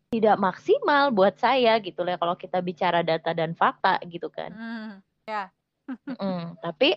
tidak 0.07 0.39
maksimal 0.39 1.11
buat 1.11 1.35
saya 1.35 1.75
gitu 1.83 2.07
lah 2.07 2.15
kalau 2.15 2.39
kita 2.39 2.63
bicara 2.63 3.03
data 3.03 3.35
dan 3.35 3.51
fakta 3.59 3.99
gitu 4.07 4.31
kan. 4.31 4.55
Mm, 4.55 4.91
ya. 5.27 5.51
mm, 5.91 6.63
tapi 6.63 6.95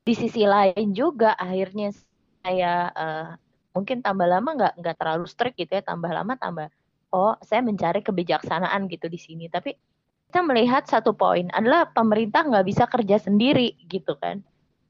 di 0.00 0.14
sisi 0.16 0.48
lain 0.48 0.96
juga 0.96 1.36
akhirnya 1.36 1.92
saya 2.46 2.94
uh, 2.94 3.28
mungkin 3.74 4.06
tambah 4.06 4.30
lama 4.30 4.54
nggak 4.54 4.74
nggak 4.78 4.96
terlalu 5.02 5.26
strict 5.26 5.58
gitu 5.58 5.74
ya, 5.74 5.82
tambah 5.82 6.08
lama 6.14 6.38
tambah 6.38 6.70
oh 7.10 7.34
saya 7.42 7.66
mencari 7.66 8.06
kebijaksanaan 8.06 8.86
gitu 8.86 9.10
di 9.10 9.18
sini. 9.18 9.50
Tapi 9.50 9.74
kita 10.30 10.42
melihat 10.46 10.86
satu 10.86 11.10
poin 11.10 11.50
adalah 11.50 11.90
pemerintah 11.90 12.46
nggak 12.46 12.66
bisa 12.66 12.84
kerja 12.86 13.18
sendiri 13.18 13.74
gitu 13.90 14.14
kan 14.18 14.42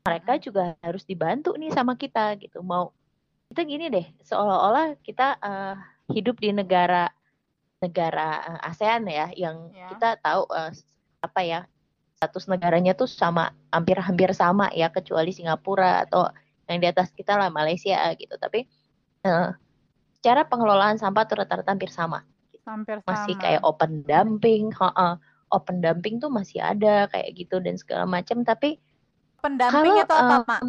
mereka 0.07 0.39
juga 0.39 0.79
harus 0.81 1.03
dibantu 1.03 1.59
nih 1.59 1.75
sama 1.75 1.99
kita 1.99 2.39
gitu 2.39 2.63
mau 2.63 2.95
kita 3.51 3.63
gini 3.67 3.91
deh 3.91 4.07
seolah-olah 4.23 4.95
kita 5.03 5.37
uh, 5.43 5.75
hidup 6.15 6.39
di 6.39 6.55
negara 6.55 7.11
negara 7.83 8.43
uh, 8.55 8.71
ASEAN 8.71 9.11
ya 9.11 9.27
yang 9.35 9.71
ya. 9.75 9.91
kita 9.95 10.09
tahu 10.23 10.47
uh, 10.47 10.71
apa 11.21 11.41
ya 11.43 11.61
status 12.17 12.49
negaranya 12.49 12.97
tuh 12.97 13.11
sama 13.11 13.53
hampir-hampir 13.69 14.33
sama 14.33 14.73
ya 14.73 14.89
kecuali 14.89 15.35
Singapura 15.35 16.09
atau 16.09 16.31
yang 16.67 16.79
di 16.83 16.89
atas 16.91 17.15
kita 17.15 17.39
lah 17.39 17.51
Malaysia 17.51 18.11
gitu 18.19 18.35
tapi 18.39 18.67
uh, 19.27 19.55
cara 20.21 20.43
pengelolaan 20.47 20.99
sampah 20.99 21.25
tuh 21.27 21.43
rata-rata 21.43 21.71
hampir 21.75 21.91
sama 21.91 22.27
hampir 22.67 22.99
masih 23.07 23.35
sama. 23.39 23.43
kayak 23.47 23.63
open 23.63 24.03
dumping, 24.05 24.75
uh, 24.83 25.17
open 25.55 25.79
dumping 25.79 26.19
tuh 26.19 26.29
masih 26.29 26.59
ada 26.59 27.07
kayak 27.15 27.31
gitu 27.39 27.63
dan 27.63 27.79
segala 27.79 28.05
macam. 28.05 28.43
Tapi 28.43 28.77
open 29.41 29.55
dumping 29.57 29.95
itu 30.03 30.15
apa, 30.15 30.37
Mak? 30.45 30.61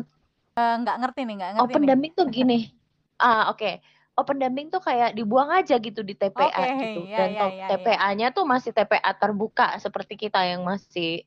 Uh, 0.57 0.75
nggak 0.85 0.97
ngerti 1.01 1.21
nih, 1.25 1.35
nggak 1.41 1.51
ngerti. 1.57 1.65
Open 1.65 1.81
nih. 1.81 1.89
dumping 1.89 2.11
tuh 2.13 2.27
gini. 2.29 2.59
ah, 3.25 3.49
oke. 3.49 3.59
Okay. 3.59 3.75
Open 4.17 4.41
dumping 4.41 4.73
tuh 4.73 4.81
kayak 4.81 5.13
dibuang 5.13 5.53
aja 5.53 5.77
gitu 5.77 6.01
di 6.01 6.17
TPA 6.17 6.49
okay, 6.49 6.73
gitu. 6.81 7.01
Ya, 7.05 7.17
dan 7.21 7.29
ya, 7.29 7.45
ya, 7.53 7.67
TPA-nya 7.69 8.27
ya. 8.33 8.35
tuh 8.35 8.45
masih 8.49 8.73
TPA 8.73 9.11
terbuka 9.13 9.77
seperti 9.77 10.17
kita 10.17 10.41
yang 10.41 10.65
masih 10.65 11.21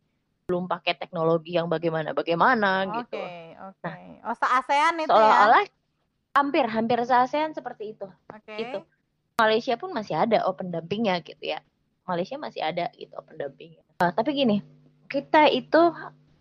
belum 0.50 0.66
pakai 0.66 0.98
teknologi 0.98 1.54
yang 1.54 1.70
bagaimana 1.70 2.10
bagaimana 2.10 2.90
okay, 2.90 2.94
gitu. 2.98 3.22
Oke, 3.22 3.38
oke. 3.54 3.86
Okay. 3.86 4.06
Oh, 4.26 4.34
se-ASEAN 4.34 4.94
itu 5.06 5.14
seolah-olah 5.14 5.62
ya? 5.62 5.70
hampir 6.34 6.64
hampir 6.66 6.98
se-ASEAN 7.06 7.54
seperti 7.54 7.94
itu. 7.94 8.10
Oke. 8.10 8.42
Okay. 8.42 8.58
Gitu. 8.66 8.78
Malaysia 9.38 9.74
pun 9.78 9.94
masih 9.94 10.18
ada 10.18 10.42
open 10.50 10.74
dumpingnya 10.74 11.22
gitu 11.22 11.54
ya. 11.54 11.62
Malaysia 12.10 12.34
masih 12.34 12.66
ada 12.66 12.90
gitu 12.98 13.14
open 13.14 13.38
dumping. 13.38 13.78
Uh, 14.02 14.10
tapi 14.10 14.34
gini, 14.34 14.58
kita 15.06 15.46
itu 15.46 15.94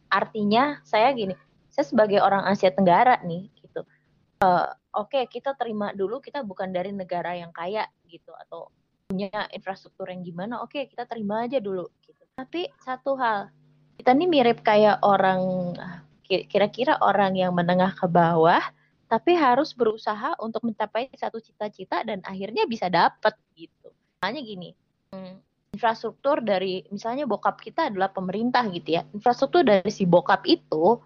artinya 0.09 0.81
saya 0.81 1.13
gini, 1.13 1.37
saya 1.69 1.85
sebagai 1.85 2.17
orang 2.17 2.49
Asia 2.49 2.73
Tenggara 2.73 3.21
nih 3.21 3.53
gitu. 3.61 3.85
Uh, 4.41 4.73
Oke, 4.89 5.21
okay, 5.21 5.23
kita 5.29 5.53
terima 5.53 5.93
dulu 5.93 6.17
kita 6.17 6.41
bukan 6.41 6.73
dari 6.73 6.89
negara 6.89 7.37
yang 7.37 7.53
kaya 7.53 7.85
gitu 8.09 8.33
atau 8.33 8.73
punya 9.05 9.29
infrastruktur 9.53 10.09
yang 10.09 10.25
gimana. 10.25 10.65
Oke, 10.65 10.81
okay, 10.81 10.83
kita 10.89 11.05
terima 11.05 11.45
aja 11.45 11.61
dulu 11.61 11.85
gitu. 12.01 12.25
Tapi 12.33 12.65
satu 12.81 13.13
hal, 13.13 13.53
kita 13.99 14.15
ini 14.15 14.31
mirip 14.31 14.63
kayak 14.63 15.03
orang 15.03 15.75
kira-kira 16.23 16.95
orang 17.03 17.35
yang 17.35 17.51
menengah 17.51 17.91
ke 17.91 18.07
bawah 18.07 18.63
tapi 19.11 19.35
harus 19.35 19.75
berusaha 19.75 20.39
untuk 20.39 20.63
mencapai 20.63 21.11
satu 21.19 21.43
cita-cita 21.43 22.05
dan 22.07 22.23
akhirnya 22.23 22.63
bisa 22.69 22.87
dapet 22.87 23.35
gitu. 23.57 23.89
Hanya 24.21 24.39
gini, 24.39 24.71
hmm, 25.11 25.41
infrastruktur 25.75 26.45
dari 26.45 26.85
misalnya 26.93 27.25
bokap 27.25 27.57
kita 27.57 27.89
adalah 27.89 28.13
pemerintah 28.13 28.63
gitu 28.69 29.01
ya. 29.01 29.03
Infrastruktur 29.11 29.65
dari 29.65 29.89
si 29.89 30.05
bokap 30.05 30.45
itu 30.45 31.01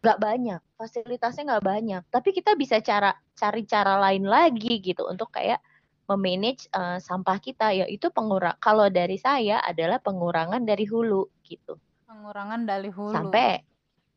nggak 0.00 0.18
banyak, 0.18 0.60
fasilitasnya 0.80 1.54
nggak 1.54 1.66
banyak. 1.68 2.02
Tapi 2.08 2.32
kita 2.32 2.56
bisa 2.56 2.80
cara 2.80 3.12
cari 3.36 3.62
cara 3.68 4.00
lain 4.00 4.24
lagi 4.24 4.80
gitu 4.80 5.04
untuk 5.04 5.28
kayak 5.28 5.60
memanage 6.08 6.64
uh, 6.72 6.96
sampah 6.96 7.36
kita 7.44 7.76
yaitu 7.76 8.08
pengurang. 8.08 8.56
Kalau 8.56 8.88
dari 8.88 9.20
saya 9.20 9.60
adalah 9.60 10.00
pengurangan 10.00 10.64
dari 10.64 10.88
hulu 10.88 11.28
gitu. 11.44 11.76
Pengurangan 12.14 12.60
dari 12.62 12.90
hulu. 12.94 13.14
Sampai 13.18 13.66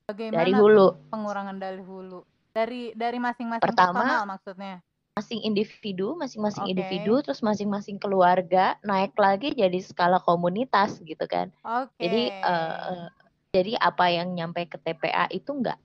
Bagaimana 0.05 0.37
dari 0.45 0.53
hulu. 0.53 0.87
Pengurangan 1.09 1.57
dari 1.57 1.81
hulu 1.81 2.21
dari 2.57 2.81
dari 2.97 3.21
masing-masing 3.21 3.69
Pertama, 3.69 4.01
personal 4.01 4.23
maksudnya. 4.25 4.75
Masing 5.13 5.41
individu, 5.45 6.13
masing-masing 6.17 6.65
okay. 6.65 6.73
individu, 6.73 7.13
terus 7.21 7.41
masing-masing 7.41 7.97
keluarga 8.01 8.77
naik 8.85 9.13
lagi 9.17 9.53
jadi 9.53 9.77
skala 9.81 10.21
komunitas 10.25 10.97
gitu 11.05 11.25
kan. 11.29 11.53
Okay. 11.61 12.01
Jadi 12.01 12.23
uh, 12.41 13.09
jadi 13.53 13.77
apa 13.81 14.05
yang 14.09 14.33
nyampe 14.33 14.65
ke 14.65 14.77
TPA 14.81 15.29
itu 15.29 15.53
enggak 15.53 15.77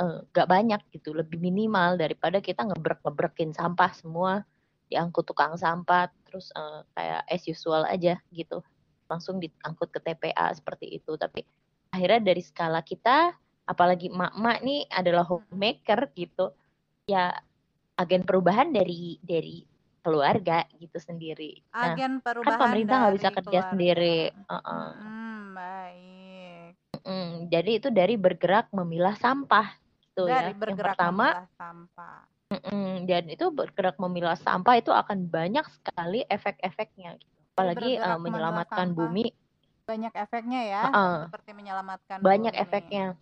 nggak 0.00 0.48
uh, 0.48 0.50
banyak 0.50 0.80
gitu, 0.94 1.12
lebih 1.12 1.38
minimal 1.38 1.98
daripada 1.98 2.40
kita 2.40 2.64
ngebrek-ngebrekin 2.66 3.52
sampah 3.52 3.90
semua 3.92 4.46
diangkut 4.90 5.22
tukang 5.22 5.54
sampah, 5.54 6.10
terus 6.26 6.50
uh, 6.58 6.82
kayak 6.98 7.22
as 7.30 7.46
usual 7.46 7.86
aja 7.86 8.18
gitu, 8.34 8.58
langsung 9.06 9.38
diangkut 9.38 9.94
ke 9.94 10.02
TPA 10.02 10.50
seperti 10.50 10.98
itu. 10.98 11.14
Tapi 11.14 11.46
akhirnya 11.90 12.20
dari 12.22 12.42
skala 12.42 12.80
kita 12.82 13.34
apalagi 13.66 14.10
emak-emak 14.10 14.58
nih 14.66 14.80
adalah 14.90 15.24
homemaker 15.26 16.10
gitu 16.14 16.50
ya 17.06 17.34
agen 17.98 18.26
perubahan 18.26 18.72
dari 18.72 19.20
dari 19.22 19.62
keluarga 20.00 20.64
gitu 20.80 20.96
sendiri. 20.96 21.60
Nah, 21.70 21.92
agen 21.92 22.24
perubahan 22.24 22.56
kan 22.56 22.60
pemerintah 22.66 22.96
nggak 23.04 23.16
bisa 23.20 23.30
kerja 23.30 23.44
keluarga. 23.44 23.70
sendiri. 23.70 24.18
Uh 24.48 24.54
-uh. 24.56 24.88
Hmm, 24.96 25.40
baik. 25.52 26.70
Mm, 27.00 27.32
jadi 27.52 27.70
itu 27.76 27.88
dari 27.92 28.14
bergerak 28.16 28.72
memilah 28.72 29.16
sampah 29.20 29.76
gitu 30.00 30.24
dari 30.24 30.52
ya. 30.52 30.56
Bergerak 30.56 30.96
Yang 30.96 30.96
pertama, 30.96 31.26
memilah 31.28 31.50
sampah. 31.60 32.18
Mm, 32.50 32.94
dan 33.06 33.24
itu 33.30 33.46
bergerak 33.52 33.96
memilah 34.00 34.38
sampah 34.40 34.74
itu 34.80 34.90
akan 34.90 35.28
banyak 35.28 35.66
sekali 35.70 36.24
efek-efeknya. 36.26 37.20
Gitu. 37.20 37.36
Apalagi 37.54 38.00
uh, 38.00 38.16
menyelamatkan 38.16 38.96
bumi. 38.96 39.30
Banyak 39.90 40.14
efeknya 40.14 40.60
ya. 40.62 40.82
Uh 40.86 40.90
-uh. 40.94 41.16
Seperti 41.26 41.50
menyelamatkan. 41.52 42.22
Banyak 42.22 42.54
bumi. 42.54 42.62
efeknya 42.62 43.18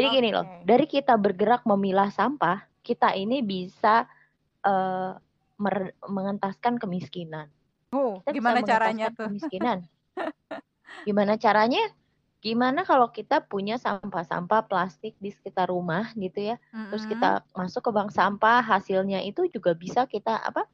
jadi 0.00 0.06
okay. 0.06 0.16
gini 0.16 0.30
loh, 0.30 0.46
dari 0.62 0.86
kita 0.86 1.14
bergerak 1.18 1.66
memilah 1.66 2.08
sampah, 2.14 2.62
kita 2.80 3.12
ini 3.18 3.42
bisa 3.42 4.06
uh, 4.64 5.12
mengentaskan 6.06 6.78
kemiskinan. 6.78 7.50
Oh, 7.90 8.22
kita 8.22 8.32
gimana 8.32 8.60
caranya 8.62 9.10
tuh? 9.10 9.28
Kemiskinan. 9.28 9.84
gimana 11.06 11.34
caranya? 11.36 11.90
Gimana 12.40 12.88
kalau 12.88 13.12
kita 13.12 13.44
punya 13.44 13.76
sampah-sampah 13.76 14.64
plastik 14.64 15.12
di 15.20 15.28
sekitar 15.28 15.68
rumah 15.68 16.08
gitu 16.16 16.54
ya, 16.54 16.56
mm-hmm. 16.56 16.88
terus 16.88 17.04
kita 17.04 17.44
masuk 17.52 17.84
ke 17.84 17.90
bank 17.92 18.08
sampah, 18.16 18.64
hasilnya 18.64 19.20
itu 19.20 19.44
juga 19.52 19.76
bisa 19.76 20.08
kita 20.08 20.40
apa? 20.40 20.64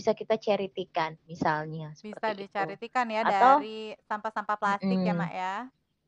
Bisa 0.00 0.16
kita 0.16 0.40
charity 0.40 0.88
misalnya. 1.28 1.92
Bisa 1.92 2.32
dicaritikan 2.32 3.04
ya 3.12 3.20
Atau, 3.20 3.60
dari 3.60 3.92
sampah-sampah 4.08 4.56
plastik 4.56 4.96
mm, 4.96 5.06
ya 5.06 5.12
mak 5.12 5.32
ya? 5.36 5.54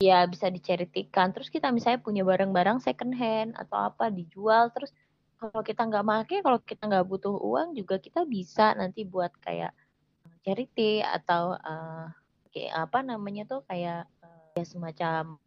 ya 0.02 0.26
bisa 0.26 0.50
diceritikan 0.50 1.30
terus 1.30 1.46
kita 1.46 1.70
misalnya 1.70 2.02
punya 2.02 2.26
barang-barang 2.26 2.82
second 2.82 3.14
hand 3.14 3.54
atau 3.54 3.86
apa 3.86 4.10
dijual 4.10 4.66
terus 4.74 4.90
kalau 5.38 5.62
kita 5.62 5.86
nggak 5.86 6.02
make 6.02 6.42
kalau 6.42 6.58
kita 6.58 6.90
nggak 6.90 7.06
butuh 7.06 7.38
uang 7.38 7.78
juga 7.78 8.02
kita 8.02 8.26
bisa 8.26 8.74
nanti 8.74 9.06
buat 9.06 9.30
kayak 9.38 9.70
charity 10.42 11.06
atau 11.06 11.54
uh, 11.54 12.10
kayak 12.50 12.90
apa 12.90 12.98
namanya 13.06 13.46
tuh 13.46 13.62
kayak 13.70 14.10
uh, 14.26 14.42
ya 14.58 14.66
semacam 14.66 15.38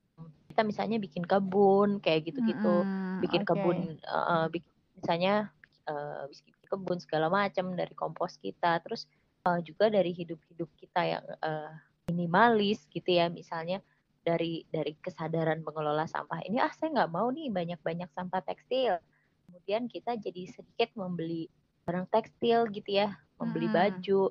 kita 0.47 0.61
misalnya 0.63 0.97
bikin 1.03 1.27
kebun 1.27 1.99
kayak 1.99 2.31
gitu-gitu 2.31 2.87
Mm-mm, 2.87 3.19
bikin 3.27 3.43
oke. 3.43 3.47
kebun 3.51 3.99
uh, 4.07 4.47
bikin, 4.47 4.71
misalnya 4.95 5.51
uh, 5.91 6.23
kebun 6.65 6.99
segala 6.99 7.29
macam 7.29 7.77
dari 7.77 7.93
kompos 7.93 8.41
kita. 8.41 8.81
Terus 8.81 9.05
uh, 9.45 9.61
juga 9.61 9.87
dari 9.87 10.11
hidup-hidup 10.11 10.69
kita 10.75 11.01
yang 11.05 11.25
uh, 11.39 11.71
minimalis 12.09 12.83
gitu 12.89 13.07
ya. 13.07 13.29
Misalnya 13.29 13.79
dari 14.25 14.65
dari 14.73 14.97
kesadaran 14.97 15.61
mengelola 15.61 16.09
sampah 16.09 16.41
ini 16.49 16.57
ah 16.57 16.73
saya 16.73 16.89
nggak 16.91 17.13
mau 17.13 17.29
nih 17.29 17.53
banyak-banyak 17.53 18.09
sampah 18.11 18.41
tekstil. 18.41 18.97
Kemudian 19.45 19.85
kita 19.85 20.17
jadi 20.17 20.49
sedikit 20.49 20.89
membeli 20.97 21.45
barang 21.85 22.09
tekstil 22.09 22.65
gitu 22.73 23.05
ya 23.05 23.13
membeli 23.37 23.69
Mm-mm. 23.69 23.77
baju. 23.77 24.21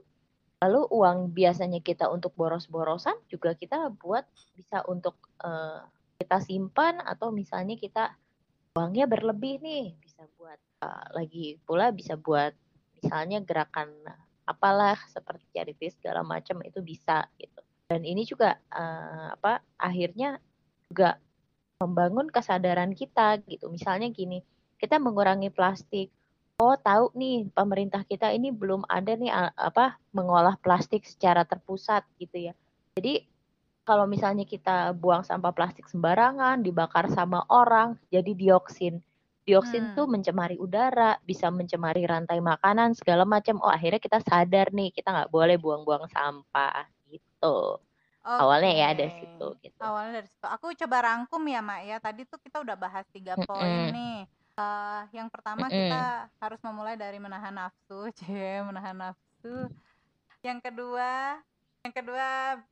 Lalu 0.64 0.80
uang 0.90 1.18
biasanya 1.36 1.78
kita 1.84 2.08
untuk 2.08 2.32
boros-borosan 2.34 3.14
juga 3.28 3.52
kita 3.54 3.92
buat 4.00 4.24
bisa 4.56 4.80
untuk 4.88 5.14
eh, 5.44 5.80
kita 6.18 6.40
simpan 6.40 7.04
atau 7.04 7.28
misalnya 7.30 7.76
kita 7.76 8.16
uangnya 8.74 9.04
berlebih 9.06 9.60
nih 9.60 9.94
bisa 10.24 10.40
buat 10.40 10.60
eh, 10.80 11.06
lagi 11.12 11.46
pula 11.68 11.92
bisa 11.92 12.16
buat 12.16 12.56
misalnya 12.96 13.44
gerakan 13.44 13.92
apalah 14.48 14.96
seperti 15.12 15.44
charity 15.52 15.92
segala 15.92 16.24
macam 16.24 16.64
itu 16.64 16.80
bisa 16.80 17.28
gitu. 17.36 17.60
Dan 17.84 18.08
ini 18.08 18.24
juga 18.24 18.56
eh, 18.72 19.28
apa 19.36 19.60
akhirnya 19.76 20.40
juga 20.88 21.20
membangun 21.76 22.32
kesadaran 22.32 22.96
kita 22.96 23.44
gitu. 23.44 23.68
Misalnya 23.68 24.08
gini 24.08 24.40
kita 24.80 24.96
mengurangi 24.96 25.52
plastik. 25.52 26.08
Oh 26.56 26.78
tahu 26.78 27.12
nih 27.18 27.50
pemerintah 27.52 28.06
kita 28.08 28.32
ini 28.32 28.48
belum 28.48 28.88
ada 28.88 29.12
nih 29.18 29.28
apa 29.58 29.98
mengolah 30.14 30.56
plastik 30.56 31.04
secara 31.04 31.44
terpusat 31.44 32.06
gitu 32.16 32.48
ya. 32.48 32.54
Jadi 32.96 33.26
kalau 33.84 34.08
misalnya 34.08 34.48
kita 34.48 34.96
buang 34.96 35.26
sampah 35.26 35.52
plastik 35.52 35.84
sembarangan 35.90 36.64
dibakar 36.64 37.10
sama 37.12 37.44
orang 37.52 38.00
jadi 38.08 38.32
dioksin 38.32 39.04
dioksin 39.44 39.84
Hmm. 39.84 39.96
tuh 39.96 40.06
mencemari 40.08 40.56
udara 40.56 41.16
bisa 41.22 41.48
mencemari 41.52 42.02
rantai 42.08 42.40
makanan 42.40 42.96
segala 42.96 43.24
macam 43.28 43.60
oh 43.60 43.70
akhirnya 43.72 44.00
kita 44.00 44.18
sadar 44.24 44.72
nih 44.72 44.90
kita 44.92 45.08
nggak 45.12 45.30
boleh 45.32 45.56
buang-buang 45.60 46.08
sampah 46.10 46.88
gitu 47.08 47.78
awalnya 48.24 48.72
ya 48.72 48.88
dari 48.96 49.12
situ 49.12 49.46
gitu 49.60 49.82
Awalnya 49.84 50.12
dari 50.22 50.28
situ. 50.30 50.46
Aku 50.48 50.66
coba 50.72 50.96
rangkum 51.04 51.42
ya, 51.44 51.60
Mak 51.60 51.80
ya. 51.84 51.96
Tadi 52.00 52.22
tuh 52.24 52.38
kita 52.40 52.64
udah 52.64 52.76
bahas 52.78 53.04
tiga 53.12 53.34
Mm-mm. 53.36 53.48
poin 53.48 53.92
nih. 53.92 54.18
Eh, 54.54 55.00
yang 55.12 55.28
pertama 55.28 55.68
Mm-mm. 55.68 55.76
kita 55.90 56.30
harus 56.40 56.60
memulai 56.64 56.94
dari 56.96 57.18
menahan 57.20 57.52
nafsu, 57.52 58.08
cie, 58.18 58.62
menahan 58.64 58.96
nafsu. 58.96 59.68
Yang 60.40 60.58
kedua, 60.70 61.40
yang 61.84 61.94
kedua 61.94 62.28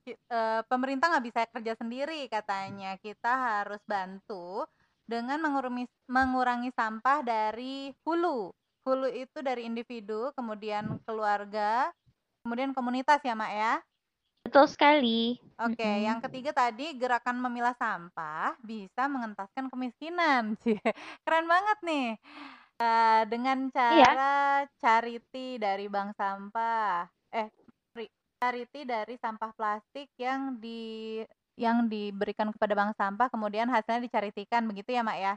eh, 0.08 0.62
pemerintah 0.68 1.06
nggak 1.12 1.26
bisa 1.28 1.40
kerja 1.52 1.72
sendiri 1.76 2.20
katanya. 2.32 2.96
Kita 2.96 3.32
harus 3.60 3.82
bantu 3.84 4.64
dengan 5.12 5.38
mengurangi 5.44 5.84
mengurangi 6.08 6.70
sampah 6.72 7.20
dari 7.20 7.92
hulu. 8.08 8.48
Hulu 8.88 9.08
itu 9.12 9.38
dari 9.44 9.68
individu, 9.68 10.32
kemudian 10.34 10.96
keluarga, 11.06 11.92
kemudian 12.42 12.72
komunitas 12.72 13.20
ya, 13.22 13.34
Mak 13.36 13.52
ya. 13.52 13.74
betul 14.44 14.66
sekali 14.68 15.38
Oke, 15.60 15.86
Mm-mm. 15.86 16.02
yang 16.02 16.18
ketiga 16.24 16.50
tadi 16.50 16.96
gerakan 16.98 17.38
memilah 17.38 17.76
sampah 17.78 18.58
bisa 18.64 19.06
mengentaskan 19.06 19.70
kemiskinan. 19.70 20.58
Keren 21.24 21.46
banget 21.46 21.78
nih. 21.86 22.08
Eh, 22.82 23.22
dengan 23.30 23.70
Iya. 23.88 24.06
cara 24.06 24.64
charity 24.82 25.60
dari 25.62 25.86
bank 25.86 26.16
sampah. 26.18 27.06
Eh, 27.30 27.48
charity 28.42 28.82
dari 28.82 29.14
sampah 29.22 29.52
plastik 29.54 30.10
yang 30.18 30.58
di 30.58 31.22
yang 31.62 31.86
diberikan 31.86 32.50
kepada 32.50 32.74
bank 32.74 32.98
sampah 32.98 33.30
kemudian 33.30 33.70
hasilnya 33.70 34.02
dicaritikan 34.02 34.66
begitu 34.66 34.90
ya, 34.92 35.06
Mak 35.06 35.18
ya. 35.22 35.34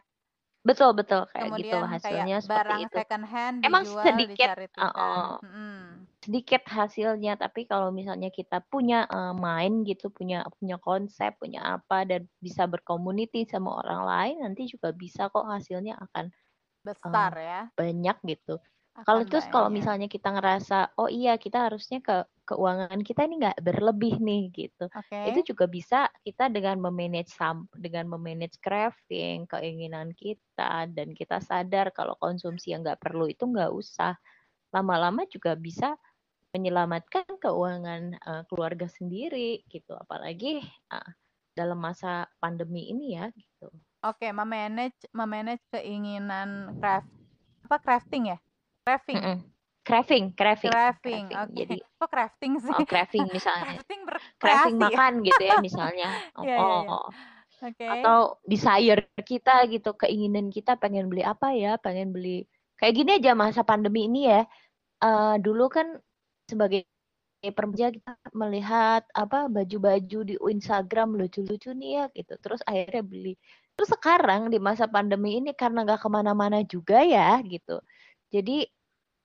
betul 0.66 0.98
betul 0.98 1.30
kayak 1.30 1.62
gitu 1.62 1.78
Kemudian 1.78 1.82
hasilnya 1.86 2.26
kayak 2.26 2.42
seperti 2.42 2.58
barang 2.58 2.82
itu 2.82 2.98
second 2.98 3.26
hand 3.30 3.58
Emang 3.62 3.84
dijual 3.86 4.06
sedikit, 4.10 4.48
dicaritikan. 4.50 4.90
uh-uh. 4.90 5.30
Mm-mm. 5.46 5.78
sedikit 6.26 6.64
hasilnya 6.66 7.34
tapi 7.38 7.70
kalau 7.70 7.94
misalnya 7.94 8.34
kita 8.34 8.66
punya 8.66 9.06
eh, 9.06 9.34
main 9.38 9.86
gitu 9.86 10.10
punya 10.10 10.42
punya 10.58 10.82
konsep 10.82 11.38
punya 11.38 11.62
apa 11.78 12.10
dan 12.10 12.26
bisa 12.42 12.66
berkomuniti 12.66 13.46
sama 13.46 13.78
orang 13.78 14.02
lain 14.10 14.36
nanti 14.42 14.66
juga 14.66 14.90
bisa 14.90 15.30
kok 15.30 15.46
hasilnya 15.46 16.02
akan 16.02 16.34
Besar 16.82 17.34
ya. 17.38 17.62
banyak 17.78 18.18
gitu 18.26 18.58
kalau 19.06 19.22
terus 19.22 19.46
kalau 19.54 19.70
misalnya 19.70 20.10
kita 20.10 20.34
ngerasa 20.34 20.98
oh 20.98 21.10
iya 21.14 21.38
kita 21.38 21.70
harusnya 21.70 22.02
ke 22.02 22.26
keuangan 22.46 23.02
kita 23.02 23.26
ini 23.26 23.42
nggak 23.42 23.60
berlebih 23.62 24.22
nih 24.22 24.44
gitu 24.54 24.86
Oke. 24.90 25.34
itu 25.34 25.54
juga 25.54 25.66
bisa 25.66 26.08
kita 26.22 26.48
dengan 26.48 26.78
memanage 26.78 27.34
sam 27.34 27.66
dengan 27.74 28.06
memanage 28.06 28.62
craving 28.62 29.50
keinginan 29.50 30.14
kita 30.14 30.86
dan 30.94 31.12
kita 31.18 31.42
sadar 31.42 31.90
kalau 31.92 32.14
konsumsi 32.22 32.72
yang 32.72 32.86
nggak 32.86 33.02
perlu 33.02 33.26
itu 33.28 33.44
nggak 33.50 33.74
usah 33.74 34.14
lama-lama 34.70 35.26
juga 35.28 35.58
bisa 35.58 35.98
menyelamatkan 36.54 37.26
keuangan 37.42 38.16
eh, 38.16 38.44
keluarga 38.48 38.88
sendiri 38.88 39.66
gitu 39.68 39.98
apalagi 39.98 40.62
eh, 40.94 41.10
dalam 41.58 41.82
masa 41.82 42.30
pandemi 42.40 42.94
ini 42.94 43.18
ya 43.18 43.28
gitu 43.34 43.74
Oke, 44.06 44.30
memanage 44.30 45.10
memanage 45.18 45.66
keinginan 45.74 46.78
craft 46.78 47.10
apa 47.66 47.78
crafting 47.82 48.30
ya? 48.30 48.38
Crafting. 48.86 49.18
Mm-mm. 49.18 49.38
Craving 49.86 50.34
craving 50.34 50.74
Crafting. 50.74 51.26
craving. 51.30 51.46
Oke. 51.46 51.54
jadi 51.56 51.76
Kok 52.02 52.10
crafting 52.10 52.54
sih? 52.60 52.74
oh, 52.74 52.86
craving 52.90 53.26
misalnya 53.30 53.66
crafting 53.78 54.02
craving 54.42 54.76
ya? 54.76 54.82
makan 54.82 55.14
gitu 55.22 55.44
ya 55.46 55.56
misalnya 55.62 56.10
oh, 56.36 56.44
Iya, 56.46 56.56
iya, 56.58 56.58
iya. 56.58 56.90
oh. 56.90 57.08
Oke. 57.64 57.88
atau 57.88 58.20
desire 58.44 59.08
kita 59.24 59.64
gitu 59.72 59.96
keinginan 59.96 60.52
kita 60.52 60.76
pengen 60.76 61.08
beli 61.08 61.24
apa 61.24 61.56
ya 61.56 61.80
pengen 61.80 62.12
beli 62.12 62.44
kayak 62.76 62.94
gini 63.00 63.12
aja 63.16 63.32
masa 63.32 63.64
pandemi 63.64 64.12
ini 64.12 64.28
ya 64.28 64.44
eh, 65.02 65.36
dulu 65.40 65.72
kan 65.72 65.96
sebagai 66.46 66.84
perempuan 67.54 67.94
kita 67.94 68.12
melihat 68.34 69.06
apa 69.14 69.46
baju-baju 69.48 70.20
di 70.26 70.36
Instagram 70.36 71.14
lucu-lucu 71.14 71.72
nih 71.78 71.92
ya 72.02 72.06
gitu 72.12 72.34
terus 72.42 72.62
akhirnya 72.66 73.04
beli 73.06 73.34
terus 73.78 73.92
sekarang 73.94 74.50
di 74.50 74.58
masa 74.58 74.90
pandemi 74.90 75.38
ini 75.38 75.54
karena 75.54 75.86
nggak 75.86 76.02
ke 76.02 76.10
mana-mana 76.10 76.60
juga 76.66 77.04
ya 77.06 77.38
gitu 77.46 77.78
jadi 78.34 78.66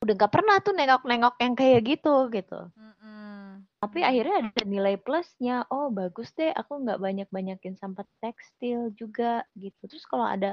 udah 0.02 0.14
nggak 0.16 0.32
pernah 0.32 0.56
tuh 0.64 0.72
nengok-nengok 0.76 1.34
yang 1.44 1.54
kayak 1.60 1.80
gitu 1.90 2.14
gitu 2.32 2.58
Mm-mm. 2.76 3.66
tapi 3.80 4.00
akhirnya 4.04 4.36
ada 4.44 4.62
nilai 4.74 4.94
plusnya 5.00 5.64
oh 5.72 5.88
bagus 5.98 6.28
deh 6.38 6.52
aku 6.52 6.72
nggak 6.84 7.00
banyak-banyakin 7.00 7.74
sampah 7.80 8.04
tekstil 8.20 8.92
juga 9.00 9.44
gitu 9.56 9.80
terus 9.88 10.04
kalau 10.04 10.26
ada 10.28 10.50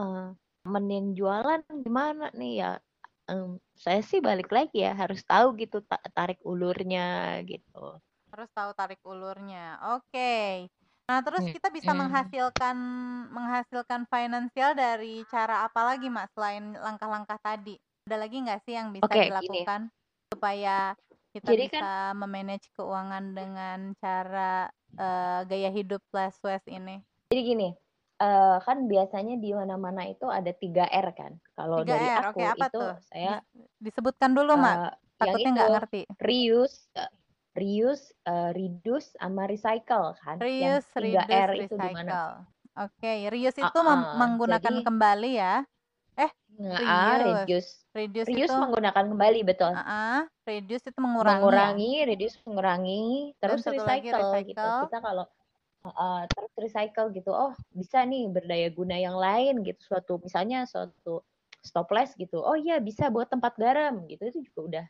eh, 0.00 0.26
temen 0.64 0.86
yang 0.90 1.06
jualan 1.18 1.62
gimana 1.86 2.24
nih 2.34 2.52
ya 2.62 2.70
em, 3.30 3.58
saya 3.84 4.00
sih 4.10 4.20
balik 4.28 4.50
lagi 4.56 4.82
ya 4.86 4.92
harus 5.02 5.20
tahu 5.26 5.46
gitu 5.62 5.76
ta- 5.86 6.02
tarik 6.16 6.40
ulurnya 6.46 7.38
gitu 7.50 7.98
Harus 8.32 8.50
tahu 8.54 8.70
tarik 8.78 9.00
ulurnya. 9.06 9.78
Oke. 9.96 10.66
Nah, 11.08 11.18
terus 11.26 11.42
Hmm, 11.42 11.54
kita 11.54 11.68
bisa 11.70 11.90
hmm. 11.90 12.00
menghasilkan 12.00 12.76
menghasilkan 13.36 14.02
finansial 14.10 14.70
dari 14.74 15.22
cara 15.32 15.62
apa 15.66 15.80
lagi, 15.88 16.06
Mak, 16.10 16.26
selain 16.34 16.64
langkah-langkah 16.84 17.38
tadi? 17.42 17.74
Ada 18.06 18.22
lagi 18.22 18.38
nggak 18.38 18.60
sih 18.62 18.74
yang 18.78 18.94
bisa 18.94 19.10
gini. 19.10 19.26
dilakukan 19.34 19.90
supaya 20.30 20.94
kita 21.34 21.50
Jadi 21.50 21.64
kan 21.66 21.82
bisa 21.82 21.90
memanage 22.14 22.66
keuangan 22.78 23.34
dengan 23.34 23.78
cara 23.98 24.70
eh, 24.94 25.40
gaya 25.42 25.70
hidup 25.74 25.98
plus 26.14 26.38
waste 26.46 26.70
ini? 26.70 27.02
jadi 27.34 27.42
gini 27.42 27.68
eh, 28.22 28.56
kan 28.62 28.86
biasanya 28.86 29.42
di 29.42 29.50
mana-mana 29.50 30.06
itu 30.06 30.22
ada 30.30 30.54
3 30.54 30.86
R 30.86 31.08
kan 31.18 31.34
kalau 31.58 31.82
3 31.82 31.98
dari 31.98 32.08
aku 32.14 32.38
oke 32.38 32.42
apa 32.46 32.66
itu 32.70 32.78
tuh? 32.78 32.90
saya 33.10 33.42
Dis- 33.42 33.90
disebutkan 33.90 34.30
dulu, 34.38 34.54
Mak. 34.54 34.70
eh, 34.70 34.78
yang 34.78 34.94
Takutnya 35.18 35.50
nggak 35.50 35.70
ngerti. 35.74 36.00
reuse 36.22 36.78
reuse 37.58 38.14
eh, 38.22 38.50
reduce 38.54 39.18
sama 39.18 39.50
recycle 39.50 40.14
kan 40.22 40.38
yang 40.38 40.78
Reuse, 40.78 40.88
3 40.94 41.26
reduce, 41.26 41.42
R 41.42 41.50
itu 41.58 41.74
di 41.74 41.88
mana 41.90 41.90
recycle. 41.90 42.30
Oke, 42.86 43.12
reuse 43.34 43.58
itu 43.66 43.78
mem- 43.82 43.98
ah, 43.98 44.14
menggunakan 44.14 44.74
jadi 44.78 44.86
kembali 44.86 45.30
ya. 45.34 45.54
Nge- 46.56 46.80
ah, 46.88 47.16
Reuse. 47.20 47.24
reduce. 47.28 47.70
Reduce 47.92 48.28
Reuse 48.32 48.48
itu 48.48 48.54
menggunakan 48.56 49.04
kembali 49.12 49.40
betul. 49.44 49.72
ah, 49.76 49.80
ah, 49.84 50.20
reduce 50.48 50.88
itu 50.88 51.00
mengurangi 51.00 51.36
ya. 51.36 51.40
Mengurangi, 51.44 51.92
reduce 52.08 52.36
mengurangi, 52.48 53.04
terus 53.36 53.60
satu 53.60 53.82
lagi 53.84 54.08
recycle, 54.08 54.16
gitu. 54.16 54.56
recycle. 54.56 54.80
Kita 54.88 54.98
kalau 55.04 55.24
uh, 55.84 56.22
terus 56.32 56.52
recycle 56.56 57.08
gitu, 57.12 57.30
oh 57.32 57.52
bisa 57.76 57.98
nih 58.08 58.24
berdaya 58.32 58.68
guna 58.72 58.96
yang 58.96 59.16
lain 59.20 59.60
gitu. 59.68 59.80
Suatu 59.84 60.16
misalnya 60.24 60.64
suatu 60.64 61.20
stopless 61.60 62.16
gitu, 62.16 62.40
oh 62.40 62.56
iya 62.56 62.80
bisa 62.80 63.12
buat 63.12 63.28
tempat 63.28 63.52
garam 63.60 64.08
gitu. 64.08 64.22
Itu 64.32 64.40
juga 64.48 64.60
udah 64.64 64.86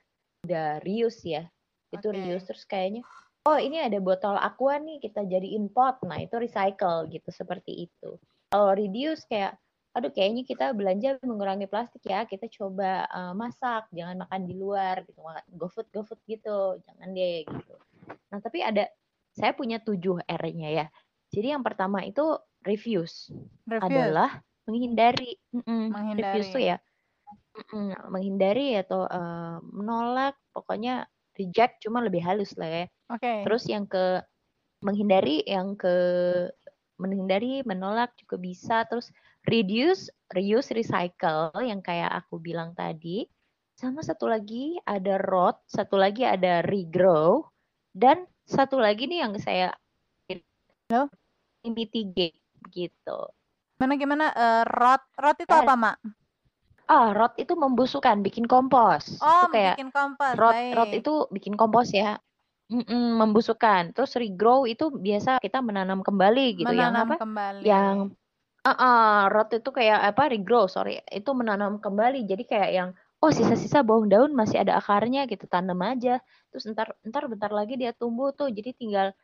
udah 0.47 0.69
reuse 0.87 1.27
ya. 1.27 1.43
Itu 1.91 2.15
Oke. 2.15 2.23
reuse 2.23 2.47
terus 2.47 2.63
kayaknya 2.63 3.03
oh 3.47 3.59
ini 3.63 3.79
ada 3.79 4.03
botol 4.03 4.35
aqua 4.35 4.75
nih 4.83 4.99
kita 4.99 5.23
jadiin 5.23 5.71
pot 5.71 6.03
nah 6.03 6.19
itu 6.19 6.35
recycle 6.35 7.07
gitu 7.07 7.31
seperti 7.31 7.87
itu 7.87 8.19
kalau 8.51 8.75
reduce 8.75 9.23
kayak 9.31 9.55
aduh 9.97 10.13
kayaknya 10.13 10.45
kita 10.45 10.77
belanja 10.77 11.17
mengurangi 11.25 11.65
plastik 11.65 12.05
ya 12.05 12.29
kita 12.29 12.53
coba 12.53 13.09
uh, 13.09 13.33
masak 13.33 13.89
jangan 13.97 14.29
makan 14.29 14.45
di 14.45 14.53
luar 14.53 15.01
gitu. 15.09 15.25
Go 15.57 15.73
food 15.73 15.89
go 15.89 16.05
food 16.05 16.21
gitu. 16.29 16.77
Jangan 16.85 17.17
deh 17.17 17.49
gitu. 17.49 17.75
Nah 18.29 18.39
tapi 18.45 18.61
ada 18.61 18.85
saya 19.33 19.57
punya 19.57 19.81
tujuh 19.81 20.21
R-nya 20.29 20.69
ya. 20.85 20.87
Jadi 21.33 21.57
yang 21.57 21.65
pertama 21.65 22.05
itu 22.05 22.37
refuse, 22.61 23.33
refuse. 23.65 23.89
adalah 23.89 24.41
menghindari, 24.69 25.41
mm 25.53 25.65
-mm, 25.65 25.85
menghindari. 25.89 26.25
refuse 26.29 26.49
tuh 26.53 26.63
ya. 26.63 26.77
-mm, 27.57 28.13
menghindari 28.13 28.77
atau 28.77 29.09
uh, 29.09 29.59
menolak 29.65 30.37
pokoknya 30.53 31.09
reject 31.41 31.81
cuma 31.85 32.05
lebih 32.05 32.21
halus 32.21 32.53
lah 32.61 32.85
ya. 32.85 32.87
Okay. 33.07 33.47
terus 33.47 33.65
yang 33.71 33.87
ke 33.87 34.21
menghindari 34.83 35.41
yang 35.47 35.79
ke 35.79 35.95
menghindari 36.97 37.61
menolak 37.65 38.13
juga 38.17 38.37
bisa. 38.41 38.85
Terus 38.89 39.13
reduce, 39.47 40.11
reuse, 40.35 40.75
recycle 40.75 41.55
yang 41.63 41.81
kayak 41.81 42.11
aku 42.11 42.43
bilang 42.43 42.75
tadi. 42.75 43.25
Sama 43.77 44.03
satu 44.03 44.27
lagi 44.27 44.77
ada 44.89 45.21
rot, 45.21 45.63
satu 45.69 46.01
lagi 46.01 46.25
ada 46.25 46.65
regrow, 46.65 47.45
dan 47.93 48.25
satu 48.49 48.81
lagi 48.81 49.07
nih 49.07 49.21
yang 49.23 49.33
saya 49.37 49.71
Halo? 50.89 51.13
mitigate 51.67 52.41
gitu. 52.73 53.21
Mana 53.77 54.01
gimana 54.01 54.33
uh, 54.33 54.65
rot? 54.65 55.03
Rot 55.21 55.37
itu 55.37 55.53
apa, 55.53 55.77
Mak? 55.77 55.97
Ah, 56.87 57.13
rot 57.13 57.35
itu 57.37 57.53
membusukkan, 57.53 58.23
bikin 58.25 58.47
kompos. 58.49 59.19
Oh, 59.21 59.51
itu 59.51 59.53
kayak 59.53 59.77
bikin 59.77 59.91
kompos. 59.93 60.35
Rot, 60.39 60.55
baik. 60.57 60.73
rot 60.73 60.93
itu 60.95 61.13
bikin 61.35 61.55
kompos 61.59 61.91
ya. 61.93 62.17
Mm-mm, 62.73 63.21
membusukkan. 63.21 63.95
Terus 63.95 64.17
regrow 64.19 64.65
itu 64.67 64.91
biasa 64.91 65.39
kita 65.39 65.61
menanam 65.61 66.01
kembali 66.03 66.63
gitu. 66.63 66.71
Menanam 66.71 66.81
yang 66.81 66.95
apa? 67.05 67.15
kembali. 67.21 67.63
Yang 67.63 67.97
uh, 68.75 69.23
rot 69.31 69.51
itu 69.55 69.71
kayak 69.71 70.11
apa 70.15 70.33
regrow 70.33 70.67
sorry 70.67 70.99
itu 71.13 71.31
menanam 71.37 71.79
kembali. 71.79 72.27
Jadi 72.27 72.43
kayak 72.49 72.71
yang 72.75 72.89
oh 73.23 73.31
sisa-sisa 73.31 73.87
bawang 73.87 74.11
daun 74.11 74.33
masih 74.35 74.63
ada 74.63 74.79
akarnya 74.81 75.29
gitu 75.31 75.47
tanam 75.47 75.79
aja. 75.85 76.19
Terus 76.51 76.65
ntar 76.73 76.95
ntar 77.07 77.31
bentar 77.31 77.51
lagi 77.55 77.79
dia 77.79 77.95
tumbuh 77.95 78.35
tuh 78.35 78.51
jadi 78.51 78.75
tinggal 78.75 79.15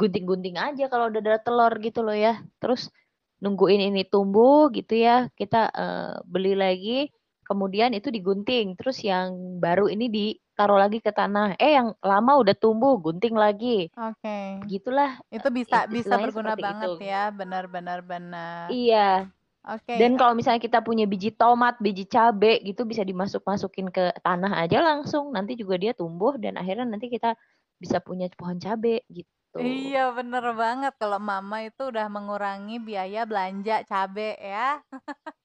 gunting-gunting 0.00 0.56
aja 0.56 0.88
kalau 0.88 1.12
udah 1.12 1.20
ada 1.20 1.38
telur 1.40 1.72
gitu 1.80 2.00
loh 2.04 2.16
ya. 2.16 2.40
Terus 2.62 2.92
nungguin 3.40 3.80
ini 3.92 4.04
tumbuh 4.04 4.68
gitu 4.74 5.00
ya 5.00 5.32
kita 5.32 5.72
uh, 5.72 6.20
beli 6.28 6.52
lagi 6.58 7.08
kemudian 7.48 7.96
itu 7.96 8.12
digunting. 8.12 8.78
Terus 8.78 9.02
yang 9.02 9.58
baru 9.58 9.90
ini 9.90 10.06
di 10.12 10.26
taruh 10.60 10.76
lagi 10.76 11.00
ke 11.00 11.08
tanah. 11.08 11.56
Eh 11.56 11.72
yang 11.72 11.96
lama 12.04 12.44
udah 12.44 12.52
tumbuh, 12.52 13.00
gunting 13.00 13.32
lagi. 13.32 13.88
Oke. 13.96 14.20
Okay. 14.20 14.60
Begitulah. 14.60 15.16
Itu 15.32 15.48
bisa 15.48 15.88
bisa 15.88 16.20
berguna 16.20 16.52
banget 16.52 17.00
itu. 17.00 17.08
ya, 17.08 17.32
benar-benar 17.32 18.04
benar. 18.04 18.68
Iya. 18.68 19.32
Oke. 19.64 19.88
Okay. 19.88 19.96
Dan 19.96 20.20
kalau 20.20 20.36
misalnya 20.36 20.60
kita 20.60 20.84
punya 20.84 21.08
biji 21.08 21.32
tomat, 21.32 21.80
biji 21.80 22.04
cabe 22.04 22.60
gitu 22.60 22.84
bisa 22.84 23.00
dimasuk-masukin 23.00 23.88
ke 23.88 24.12
tanah 24.20 24.60
aja 24.60 24.84
langsung. 24.84 25.32
Nanti 25.32 25.56
juga 25.56 25.80
dia 25.80 25.96
tumbuh 25.96 26.36
dan 26.36 26.60
akhirnya 26.60 26.84
nanti 26.84 27.08
kita 27.08 27.32
bisa 27.80 27.96
punya 28.04 28.28
pohon 28.36 28.60
cabe 28.60 29.00
gitu. 29.08 29.56
Iya 29.56 30.12
bener 30.12 30.44
banget 30.54 30.94
kalau 31.00 31.18
mama 31.18 31.64
itu 31.64 31.88
udah 31.88 32.06
mengurangi 32.12 32.76
biaya 32.78 33.24
belanja 33.24 33.88
cabe 33.88 34.36
ya. 34.36 34.84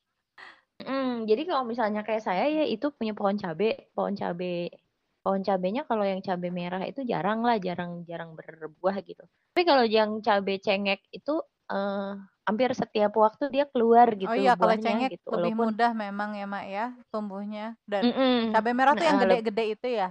Hmm, 0.75 1.23
jadi 1.23 1.47
kalau 1.47 1.63
misalnya 1.63 2.03
kayak 2.03 2.19
saya 2.19 2.51
ya 2.51 2.67
itu 2.67 2.91
punya 2.91 3.15
pohon 3.15 3.39
cabe, 3.39 3.87
pohon 3.95 4.11
cabe 4.11 4.67
pohon 5.25 5.41
cabenya 5.41 5.89
kalau 5.89 6.05
yang 6.05 6.21
cabe 6.21 6.53
merah 6.53 6.85
itu 6.85 7.01
jarang 7.01 7.41
lah, 7.41 7.57
jarang-jarang 7.57 8.37
berbuah 8.37 9.01
gitu. 9.01 9.25
Tapi 9.25 9.65
kalau 9.65 9.81
yang 9.81 10.21
cabe 10.21 10.61
cengek 10.61 11.01
itu 11.09 11.41
uh, 11.73 12.13
hampir 12.45 12.69
setiap 12.77 13.17
waktu 13.17 13.49
dia 13.49 13.65
keluar 13.65 14.13
gitu. 14.13 14.29
Oh 14.29 14.37
iya, 14.37 14.53
kalau 14.53 14.77
cengek 14.77 15.17
gitu. 15.17 15.33
lebih 15.33 15.57
Walaupun, 15.57 15.65
mudah 15.73 15.91
memang 15.97 16.37
ya 16.37 16.45
mak 16.45 16.65
ya 16.69 16.85
tumbuhnya. 17.09 17.73
Dan 17.89 18.05
mm 18.05 18.13
-mm. 18.13 18.37
cabe 18.53 18.69
merah 18.77 18.93
tuh 18.93 19.07
yang 19.09 19.17
gede-gede 19.17 19.63
itu 19.73 19.87
ya? 19.89 20.09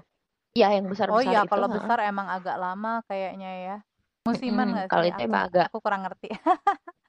Iya, 0.58 0.68
yang 0.82 0.90
besar-besar. 0.90 1.14
Oh 1.14 1.22
iya, 1.22 1.46
kalau 1.46 1.70
besar 1.70 1.98
emang 2.02 2.26
agak 2.26 2.58
lama 2.58 3.06
kayaknya 3.06 3.50
ya. 3.54 3.76
Musiman 4.26 4.66
nggak 4.74 4.74
mm 4.74 4.78
-hmm. 4.82 4.90
Kalau 4.90 5.04
itu 5.06 5.20
emang 5.22 5.42
agak. 5.46 5.66
Aku 5.70 5.78
kurang 5.78 6.02
ngerti. 6.02 6.28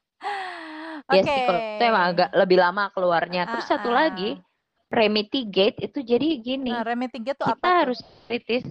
Iya 1.12 1.22
okay. 1.22 1.28
sih, 1.28 1.40
kalau 1.46 1.60
itu 1.60 1.84
emang 1.86 2.04
agak 2.08 2.28
lebih 2.34 2.58
lama 2.58 2.84
keluarnya. 2.90 3.42
Terus 3.46 3.62
uh, 3.62 3.68
uh. 3.68 3.72
satu 3.78 3.88
lagi, 3.92 4.40
remitigate 4.90 5.82
itu 5.82 5.98
jadi 6.02 6.26
gini. 6.38 6.70
Nah, 6.70 6.86
remitigate 6.86 7.38
itu 7.38 7.46
kita 7.46 7.58
apa? 7.58 7.80
harus 7.86 8.00
kritis 8.30 8.64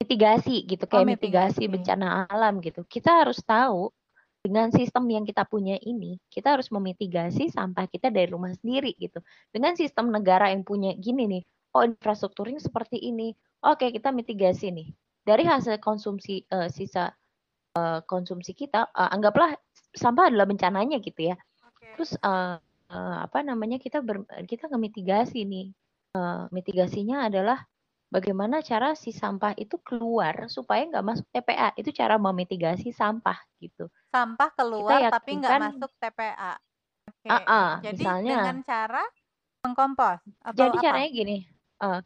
mitigasi 0.00 0.64
gitu 0.64 0.84
kayak 0.88 1.04
oh, 1.04 1.08
mitigasi. 1.08 1.60
mitigasi 1.60 1.72
bencana 1.72 2.06
alam 2.26 2.58
gitu. 2.64 2.80
Kita 2.88 3.22
harus 3.24 3.38
tahu 3.44 3.92
dengan 4.40 4.72
sistem 4.72 5.04
yang 5.12 5.28
kita 5.28 5.44
punya 5.44 5.76
ini, 5.84 6.16
kita 6.32 6.56
harus 6.56 6.72
memitigasi 6.72 7.52
sampah 7.52 7.84
kita 7.84 8.08
dari 8.08 8.32
rumah 8.32 8.56
sendiri 8.56 8.96
gitu. 8.96 9.20
Dengan 9.52 9.76
sistem 9.76 10.08
negara 10.08 10.48
yang 10.48 10.64
punya 10.64 10.96
gini 10.96 11.28
nih, 11.28 11.42
oh 11.76 11.84
infrastrukturnya 11.84 12.56
seperti 12.56 12.96
ini. 12.96 13.36
Oke, 13.60 13.92
kita 13.92 14.08
mitigasi 14.08 14.72
nih. 14.72 14.88
Dari 15.20 15.44
hasil 15.44 15.76
konsumsi 15.84 16.48
uh, 16.48 16.72
sisa 16.72 17.12
uh, 17.76 18.00
konsumsi 18.08 18.56
kita, 18.56 18.88
uh, 18.96 19.12
anggaplah 19.12 19.52
sampah 19.92 20.32
adalah 20.32 20.48
bencananya 20.48 20.96
gitu 21.04 21.28
ya. 21.28 21.36
Okay. 21.76 21.92
Terus 22.00 22.16
uh, 22.24 22.56
uh, 22.90 23.24
apa 23.24 23.40
namanya 23.46 23.78
kita 23.78 24.02
ber, 24.02 24.26
kita 24.44 24.66
ngemitigasi 24.68 25.46
nih. 25.46 25.70
Uh, 26.10 26.50
mitigasinya 26.50 27.30
adalah 27.30 27.62
bagaimana 28.10 28.58
cara 28.66 28.98
si 28.98 29.14
sampah 29.14 29.54
itu 29.54 29.78
keluar 29.86 30.50
supaya 30.50 30.82
nggak 30.90 31.06
masuk 31.06 31.26
TPA. 31.30 31.70
Itu 31.78 31.94
cara 31.94 32.18
memitigasi 32.18 32.90
sampah 32.90 33.38
gitu. 33.62 33.86
Sampah 34.10 34.50
keluar 34.58 35.06
tapi 35.08 35.38
nggak 35.38 35.70
masuk 35.70 35.90
TPA. 36.02 36.58
Okay. 37.10 37.30
Uh 37.30 37.38
-uh, 37.46 37.70
Jadi 37.82 38.02
misalnya 38.02 38.34
dengan 38.42 38.58
cara 38.66 39.02
mengkompos 39.60 40.20
atau 40.40 40.58
Jadi 40.58 40.76
apa? 40.80 40.84
caranya 40.84 41.08
gini, 41.10 41.36
uh, 41.84 42.00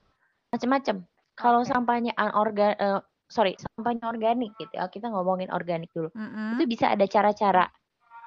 macam-macam. 0.53 0.97
Kalau 1.35 1.61
okay. 1.67 1.71
sampahnya 1.73 2.13
anorgan 2.15 2.73
uh, 2.79 3.01
sorry, 3.31 3.57
sampahnya 3.59 4.05
organik 4.07 4.53
gitu 4.61 4.73
ya. 4.75 4.87
Kita 4.93 5.09
ngomongin 5.09 5.49
organik 5.51 5.91
dulu. 5.97 6.13
Mm 6.13 6.29
-hmm. 6.29 6.49
Itu 6.59 6.65
bisa 6.69 6.93
ada 6.93 7.05
cara-cara. 7.09 7.67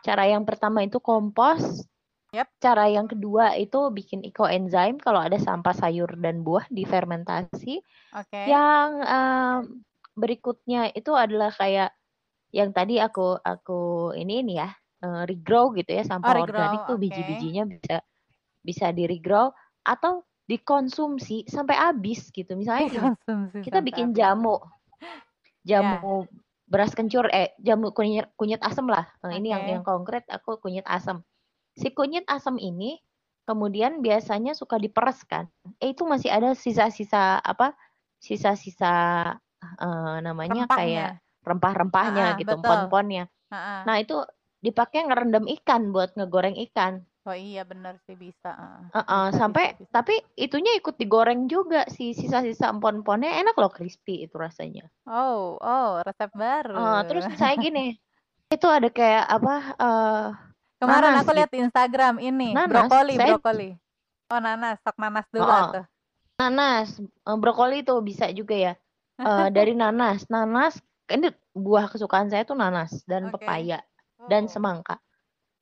Cara 0.06 0.24
yang 0.30 0.48
pertama 0.48 0.86
itu 0.86 1.02
kompos, 1.02 1.84
Yep. 2.38 2.48
Cara 2.62 2.86
yang 2.86 3.10
kedua 3.10 3.58
itu 3.58 3.90
bikin 3.90 4.22
ekoenzim 4.22 5.02
kalau 5.02 5.26
ada 5.26 5.42
sampah 5.42 5.74
sayur 5.74 6.14
dan 6.22 6.46
buah 6.46 6.70
difermentasi. 6.70 7.82
Okay. 8.14 8.46
Yang 8.46 8.90
um, 9.10 9.62
berikutnya 10.14 10.94
itu 10.94 11.18
adalah 11.18 11.50
kayak 11.50 11.98
yang 12.54 12.70
tadi 12.70 13.02
aku 13.02 13.42
aku 13.42 14.14
ini 14.14 14.46
ini 14.46 14.54
ya 14.62 14.70
uh, 15.02 15.26
regrow 15.26 15.74
gitu 15.74 15.98
ya 15.98 16.06
sampah 16.06 16.38
oh, 16.38 16.46
organik 16.46 16.82
tuh 16.86 16.96
okay. 16.96 17.04
biji-bijinya 17.10 17.64
bisa 17.68 17.98
bisa 18.62 18.86
di 18.94 19.10
regrow 19.10 19.50
atau 19.82 20.22
dikonsumsi 20.46 21.50
sampai 21.50 21.74
habis 21.74 22.30
gitu. 22.30 22.54
Misalnya 22.54 22.86
gini, 22.94 23.10
kita 23.66 23.82
bikin 23.82 24.14
jamu. 24.14 24.62
Jamu 25.66 26.30
yeah. 26.30 26.70
beras 26.70 26.94
kencur 26.94 27.34
eh 27.34 27.58
jamu 27.58 27.90
kunyit 27.98 28.30
kunyit 28.38 28.62
asam 28.62 28.86
lah. 28.86 29.10
Okay. 29.26 29.42
Ini 29.42 29.48
yang 29.58 29.64
yang 29.66 29.82
konkret 29.82 30.30
aku 30.30 30.62
kunyit 30.62 30.86
asam 30.86 31.26
si 31.78 31.94
kunyit 31.94 32.26
asam 32.26 32.58
ini 32.58 32.98
kemudian 33.48 34.04
biasanya 34.04 34.52
suka 34.58 34.76
diperes 34.76 35.24
kan. 35.24 35.48
Eh 35.80 35.96
itu 35.96 36.04
masih 36.04 36.28
ada 36.28 36.52
sisa-sisa 36.52 37.40
apa? 37.40 37.78
Sisa-sisa 38.20 38.94
uh, 39.80 40.18
namanya 40.20 40.68
Rempahnya. 40.68 40.76
kayak 40.76 41.12
rempah-rempahnya 41.48 42.26
uh, 42.36 42.38
gitu, 42.44 42.56
pon-ponnya. 42.60 43.32
Uh, 43.48 43.88
Nah, 43.88 43.96
itu 44.04 44.20
dipakai 44.60 45.08
ngerendam 45.08 45.48
ikan 45.48 45.96
buat 45.96 46.12
ngegoreng 46.20 46.60
ikan. 46.68 47.00
Oh 47.28 47.36
iya 47.36 47.68
benar 47.68 48.00
sih 48.08 48.16
bisa. 48.16 48.56
Uh, 48.96 49.00
uh, 49.04 49.28
sampai 49.36 49.76
bisa, 49.76 49.84
bisa. 49.84 49.92
tapi 49.92 50.16
itunya 50.40 50.80
ikut 50.80 50.96
digoreng 50.96 51.52
juga 51.52 51.84
si 51.92 52.16
sisa-sisa 52.16 52.72
empon-ponnya 52.72 53.44
enak 53.44 53.56
loh 53.60 53.68
crispy 53.68 54.24
itu 54.24 54.36
rasanya. 54.40 54.88
Oh, 55.04 55.60
oh, 55.60 56.00
resep 56.08 56.32
baru. 56.32 56.76
Uh, 56.76 57.02
terus 57.04 57.28
saya 57.36 57.60
gini, 57.60 58.00
itu 58.48 58.68
ada 58.68 58.88
kayak 58.88 59.28
apa 59.28 59.56
uh, 59.76 60.28
Kemarin 60.78 61.10
nanas, 61.10 61.26
aku 61.26 61.32
lihat 61.34 61.50
di 61.50 61.60
Instagram 61.66 62.16
ini 62.22 62.54
nanas, 62.54 62.70
brokoli, 62.70 63.14
saya... 63.18 63.34
brokoli. 63.34 63.70
Oh 64.30 64.40
nanas, 64.44 64.78
stok 64.86 64.98
nanas 65.02 65.26
dulu 65.34 65.50
oh, 65.50 65.68
tuh. 65.74 65.86
Nanas, 66.38 66.88
eh, 67.02 67.38
brokoli 67.42 67.82
tuh 67.82 67.98
bisa 68.06 68.30
juga 68.30 68.54
ya. 68.54 68.74
Uh, 69.18 69.50
dari 69.58 69.74
nanas, 69.74 70.30
nanas 70.30 70.78
ini 71.10 71.34
buah 71.58 71.90
kesukaan 71.90 72.30
saya 72.30 72.46
tuh 72.46 72.54
nanas 72.54 73.02
dan 73.10 73.34
okay. 73.34 73.42
pepaya 73.42 73.80
oh. 74.22 74.30
dan 74.30 74.46
semangka 74.46 75.02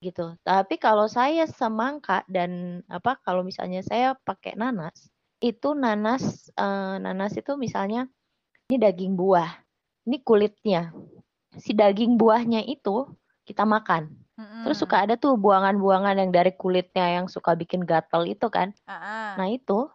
gitu. 0.03 0.35
Tapi 0.43 0.75
kalau 0.75 1.07
saya 1.07 1.47
semangka 1.47 2.27
dan 2.27 2.83
apa 2.91 3.15
kalau 3.23 3.39
misalnya 3.47 3.79
saya 3.87 4.19
pakai 4.27 4.59
nanas, 4.59 5.07
itu 5.39 5.71
nanas 5.71 6.51
uh, 6.59 6.99
nanas 6.99 7.39
itu 7.39 7.55
misalnya 7.55 8.03
ini 8.67 8.83
daging 8.83 9.15
buah, 9.15 9.63
ini 10.11 10.19
kulitnya. 10.19 10.91
Si 11.55 11.71
daging 11.71 12.19
buahnya 12.19 12.67
itu 12.67 13.07
kita 13.47 13.63
makan 13.63 14.24
Terus 14.35 14.77
suka 14.81 15.05
ada 15.05 15.15
tuh 15.15 15.37
buangan-buangan 15.39 16.15
yang 16.19 16.31
dari 16.33 16.51
kulitnya 16.51 17.21
yang 17.21 17.25
suka 17.31 17.53
bikin 17.55 17.85
gatel 17.85 18.25
itu 18.27 18.47
kan. 18.49 18.73
Uh-uh. 18.89 19.39
Nah 19.39 19.47
itu 19.47 19.87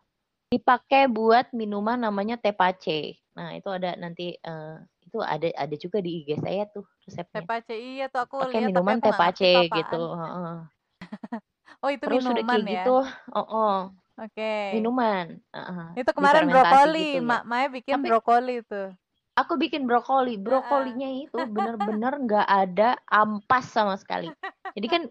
dipakai 0.51 1.07
buat 1.11 1.51
minuman 1.53 1.99
namanya 2.01 2.39
tepache. 2.41 3.21
Nah 3.37 3.55
itu 3.55 3.69
ada 3.71 3.95
nanti 3.99 4.35
uh, 4.47 4.81
itu 5.05 5.19
ada 5.21 5.49
ada 5.59 5.75
juga 5.75 5.99
di 5.99 6.23
IG 6.23 6.39
saya 6.41 6.65
tuh 6.71 6.87
resepnya. 7.05 7.45
Tepace 7.45 7.75
iya 7.75 8.07
tuh 8.09 8.21
aku 8.25 8.37
Pakai 8.47 8.63
lihat 8.63 8.71
tapi 8.71 8.73
minuman 8.73 8.97
aku 8.99 9.07
tepace 9.11 9.43
itu 9.45 9.61
gitu. 9.75 9.97
heeh. 10.23 10.57
Oh 11.81 11.89
itu 11.89 12.05
Terus 12.05 12.25
udah 12.25 12.35
minuman 12.35 12.57
kayak 12.57 12.65
ya. 12.67 12.85
gitu, 12.85 12.97
heeh, 13.07 13.77
Oke. 14.21 14.53
minuman. 14.75 15.27
heeh, 15.55 15.89
Itu 15.97 16.11
kemarin 16.13 16.45
brokoli, 16.51 16.99
gitu 17.01 17.19
ya. 17.19 17.29
Mak 17.31 17.43
Maya 17.49 17.67
bikin 17.73 17.95
Tapi 17.97 18.07
brokoli 18.09 18.57
tuh. 18.67 18.89
Aku 19.41 19.57
bikin 19.57 19.89
brokoli. 19.89 20.37
Brokolinya 20.37 21.09
itu 21.09 21.41
bener-bener 21.49 22.13
nggak 22.21 22.49
ada 22.49 23.01
ampas 23.09 23.67
sama 23.69 23.97
sekali. 23.97 24.29
Jadi 24.77 24.87
kan 24.87 25.03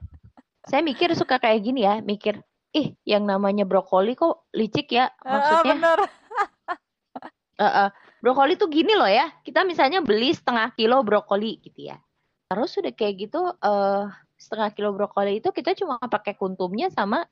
saya 0.70 0.82
mikir 0.86 1.12
suka 1.18 1.42
kayak 1.42 1.66
gini 1.66 1.84
ya, 1.84 2.00
mikir, 2.06 2.40
ih 2.78 2.94
yang 3.04 3.26
namanya 3.26 3.66
brokoli 3.66 4.14
kok 4.14 4.46
licik 4.54 4.94
ya. 4.94 5.10
Maksudnya 5.26 5.76
bener. 5.76 6.00
Heeh. 7.60 7.90
brokoli 8.24 8.56
tuh 8.56 8.72
gini 8.72 8.96
loh 8.96 9.08
ya. 9.10 9.28
Kita 9.44 9.68
misalnya 9.68 10.00
beli 10.00 10.32
setengah 10.32 10.72
kilo 10.76 11.04
brokoli 11.04 11.60
gitu 11.60 11.92
ya. 11.92 12.00
Terus 12.48 12.72
udah 12.80 12.94
kayak 12.96 13.16
gitu 13.28 13.42
eh 13.52 14.06
setengah 14.40 14.72
kilo 14.72 14.96
brokoli 14.96 15.44
itu 15.44 15.52
kita 15.52 15.76
cuma 15.76 16.00
pakai 16.00 16.40
kuntumnya 16.40 16.88
sama 16.88 17.28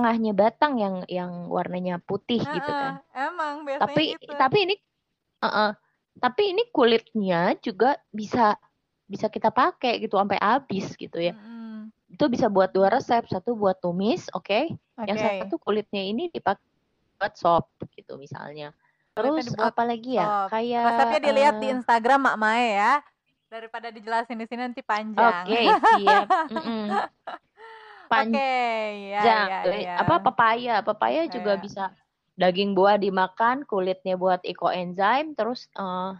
tengahnya 0.00 0.32
batang 0.32 0.80
yang 0.80 0.96
yang 1.10 1.52
warnanya 1.52 2.00
putih 2.00 2.40
gitu 2.40 2.70
kan. 2.72 3.04
Emang 3.12 3.66
biasanya 3.68 3.84
Tapi 3.84 4.02
gitu. 4.16 4.32
tapi 4.40 4.58
ini 4.64 4.74
heeh. 5.44 5.70
Tapi 6.18 6.52
ini 6.52 6.66
kulitnya 6.68 7.54
juga 7.58 7.96
bisa 8.10 8.54
bisa 9.08 9.26
kita 9.32 9.48
pakai 9.48 10.04
gitu 10.04 10.20
sampai 10.20 10.36
habis 10.36 10.92
gitu 10.94 11.16
ya. 11.16 11.32
Mm-mm. 11.32 11.88
Itu 12.12 12.28
bisa 12.28 12.48
buat 12.48 12.72
dua 12.72 12.92
resep, 12.92 13.24
satu 13.24 13.56
buat 13.56 13.80
tumis, 13.80 14.28
oke. 14.32 14.74
Yang 15.06 15.18
Oke. 15.22 15.32
satu 15.46 15.56
kulitnya 15.62 16.02
ini 16.02 16.28
dipakai 16.28 16.64
buat 17.16 17.34
sop 17.38 17.70
gitu 17.94 18.18
misalnya. 18.18 18.74
Terus 19.14 19.50
dibuat 19.50 19.74
apa 19.74 19.82
lagi 19.82 20.18
ya? 20.18 20.26
sop. 20.26 20.48
Kayak 20.52 20.82
Resepnya 20.84 21.20
dilihat 21.22 21.54
di 21.58 21.66
eh, 21.66 21.74
Instagram 21.74 22.20
Mak 22.28 22.36
Maya 22.38 22.66
ya. 22.68 22.92
Daripada 23.48 23.88
dijelasin 23.88 24.36
di 24.36 24.46
sini 24.46 24.60
nanti 24.68 24.82
panjang. 24.84 25.44
Oke, 25.46 25.60
siap. 25.96 26.26
Mm-mm. 26.52 26.88
Oke, 28.08 28.52
ya 29.12 29.20
Panjang. 29.20 29.46
ya 29.48 29.58
Eh, 29.68 29.82
ya. 29.84 29.94
Apa 30.00 30.14
papaya? 30.18 30.74
Papaya 30.80 31.28
juga 31.28 31.56
Papaya. 31.56 31.60
bisa 31.60 31.84
daging 32.38 32.78
buah 32.78 32.96
dimakan, 33.02 33.66
kulitnya 33.66 34.14
buat 34.14 34.38
ekoenzim, 34.46 35.34
terus 35.34 35.66
eh, 35.74 36.12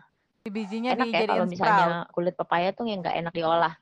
Di 0.43 0.51
bijinya 0.51 0.91
enak 0.99 1.07
ya 1.15 1.21
kalau 1.31 1.47
misalnya 1.47 1.87
sprout. 2.03 2.15
kulit 2.15 2.35
papaya 2.35 2.69
tuh 2.75 2.85
yang 2.91 3.01
nggak 3.01 3.17
enak 3.23 3.33
diolah. 3.33 3.75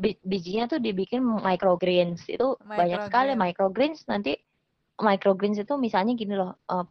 Bi- 0.00 0.20
bijinya 0.24 0.64
tuh 0.72 0.80
dibikin 0.80 1.20
microgreens. 1.20 2.24
Itu 2.24 2.56
banyak 2.64 3.04
sekali 3.04 3.36
Microgreens. 3.36 4.08
Nanti 4.08 4.32
microgreens 4.96 5.60
itu 5.60 5.74
misalnya 5.76 6.16
gini 6.16 6.32
loh, 6.32 6.56
eh, 6.72 6.86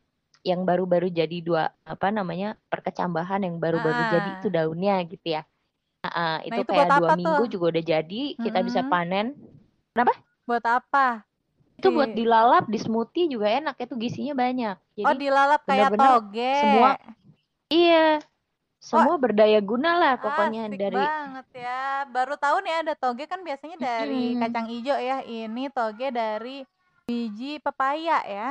yang 0.45 0.65
baru-baru 0.65 1.09
jadi 1.09 1.37
dua 1.41 1.69
apa 1.85 2.09
namanya 2.13 2.57
perkecambahan 2.69 3.45
yang 3.45 3.57
baru-baru 3.57 4.01
jadi 4.09 4.29
Ah. 4.29 4.37
itu 4.37 4.47
daunnya 4.53 4.95
gitu 5.09 5.27
ya. 5.37 5.41
Ah, 6.01 6.41
itu 6.41 6.61
itu 6.61 6.65
kayak 6.65 6.97
dua 6.97 7.13
minggu 7.13 7.45
tuh? 7.45 7.49
juga 7.57 7.65
udah 7.77 7.83
jadi, 7.85 8.21
kita 8.37 8.59
bisa 8.65 8.81
Mm-mm. 8.81 8.89
panen. 8.93 9.27
Buat 10.49 10.65
apa? 10.65 11.29
Itu 11.81 11.89
buat 11.89 12.07
Di- 12.07 12.21
dilalap 12.21 12.69
di 12.69 12.77
smoothie 12.77 13.25
juga 13.25 13.49
enak, 13.49 13.75
itu 13.75 13.93
gizinya 13.97 14.37
banyak. 14.37 14.75
Oh, 14.77 15.09
Jadi 15.09 15.17
dilalap 15.19 15.61
kayak 15.65 15.89
bener-bener 15.89 16.09
toge. 16.21 16.53
semua 16.55 16.89
iya, 17.67 18.07
semua 18.77 19.15
berdaya 19.15 19.57
guna 19.59 19.91
lah 19.95 20.13
pokoknya 20.15 20.69
Asik 20.69 20.77
dari 20.77 20.97
banget 20.97 21.47
ya. 21.55 21.81
Baru 22.07 22.33
tahu 22.35 22.57
nih 22.61 22.75
ada 22.79 22.93
toge 22.93 23.25
kan 23.25 23.41
biasanya 23.41 23.77
dari 23.77 24.33
Mm-mm. 24.33 24.41
kacang 24.41 24.67
ijo 24.69 24.93
ya. 24.93 25.21
Ini 25.21 25.63
toge 25.69 26.07
dari 26.09 26.61
biji 27.03 27.57
pepaya 27.57 28.21
ya. 28.23 28.49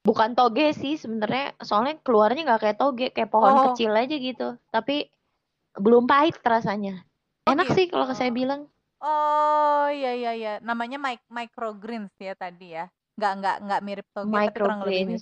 bukan 0.00 0.32
toge 0.32 0.70
sih 0.70 0.94
sebenarnya, 0.94 1.58
soalnya 1.58 1.98
keluarnya 1.98 2.46
nggak 2.46 2.62
kayak 2.62 2.78
toge, 2.78 3.06
kayak 3.10 3.26
pohon 3.26 3.50
Oh. 3.50 3.64
kecil 3.66 3.90
aja 3.90 4.14
gitu. 4.14 4.54
Tapi 4.70 5.10
belum 5.74 6.06
pahit 6.06 6.38
rasanya. 6.40 7.02
Oh, 7.42 7.50
Enak 7.50 7.74
sih 7.74 7.90
kalau 7.90 8.06
gitu. 8.06 8.14
saya 8.14 8.30
bilang. 8.30 8.70
Oh, 9.00 9.86
iya 9.92 10.10
iya 10.16 10.30
iya. 10.34 10.52
Namanya 10.64 10.96
mic 10.96 11.20
microgreens 11.28 12.12
ya 12.16 12.32
tadi 12.32 12.72
ya. 12.76 12.88
Nggak 13.16 13.32
nggak 13.40 13.56
nggak 13.64 13.80
mirip 13.84 14.06
toge 14.12 14.36
tapi 14.36 14.56
kurang 14.56 14.80
lebih 14.84 15.20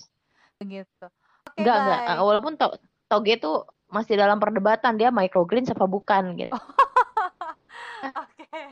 begitu. 0.62 1.04
Oke, 1.44 1.58
Enggak, 1.60 1.76
enggak. 1.78 1.98
baik. 1.98 2.08
Ah, 2.08 2.22
Walaupun 2.22 2.52
to- 2.58 2.78
toge 3.10 3.34
tuh 3.42 3.56
masih 3.90 4.14
dalam 4.18 4.38
perdebatan 4.42 4.98
dia 4.98 5.10
microgreens 5.14 5.70
apa 5.70 5.86
bukan 5.86 6.34
gitu. 6.38 6.54
Oke. 8.22 8.62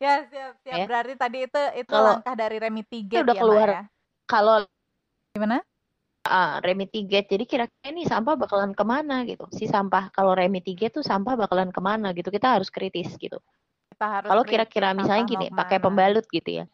Ya, 0.00 0.24
siap, 0.28 0.52
siap. 0.64 0.76
Ya. 0.82 0.84
Berarti 0.88 1.14
tadi 1.16 1.38
itu 1.46 1.60
itu 1.78 1.92
Kalau 1.92 2.08
langkah 2.16 2.34
dari 2.34 2.56
Remitigate 2.58 3.22
udah 3.22 3.36
ya, 3.36 3.40
keluar. 3.40 3.68
ya. 3.68 3.82
Kalau 4.28 4.56
Gimana? 5.32 5.58
ah, 6.22 6.60
remitigate, 6.62 7.26
jadi 7.34 7.44
kira-kira 7.44 7.88
ini 7.90 8.06
sampah 8.06 8.36
bakalan 8.38 8.72
ke 8.76 8.84
mana 8.86 9.26
gitu. 9.26 9.48
Si 9.52 9.66
sampah 9.66 10.12
kalau 10.14 10.32
remitigate 10.36 10.94
tuh 11.00 11.04
sampah 11.04 11.34
bakalan 11.34 11.72
ke 11.72 11.80
mana 11.82 12.12
gitu. 12.14 12.28
Kita 12.30 12.56
harus 12.56 12.68
kritis 12.70 13.16
gitu. 13.18 13.40
Kita 14.02 14.18
harus 14.18 14.30
Kalau 14.34 14.42
kira-kira 14.42 14.88
misalnya 14.98 15.24
gini, 15.30 15.46
pakai 15.54 15.78
pembalut 15.78 16.26
gitu 16.26 16.50
ya. 16.58 16.64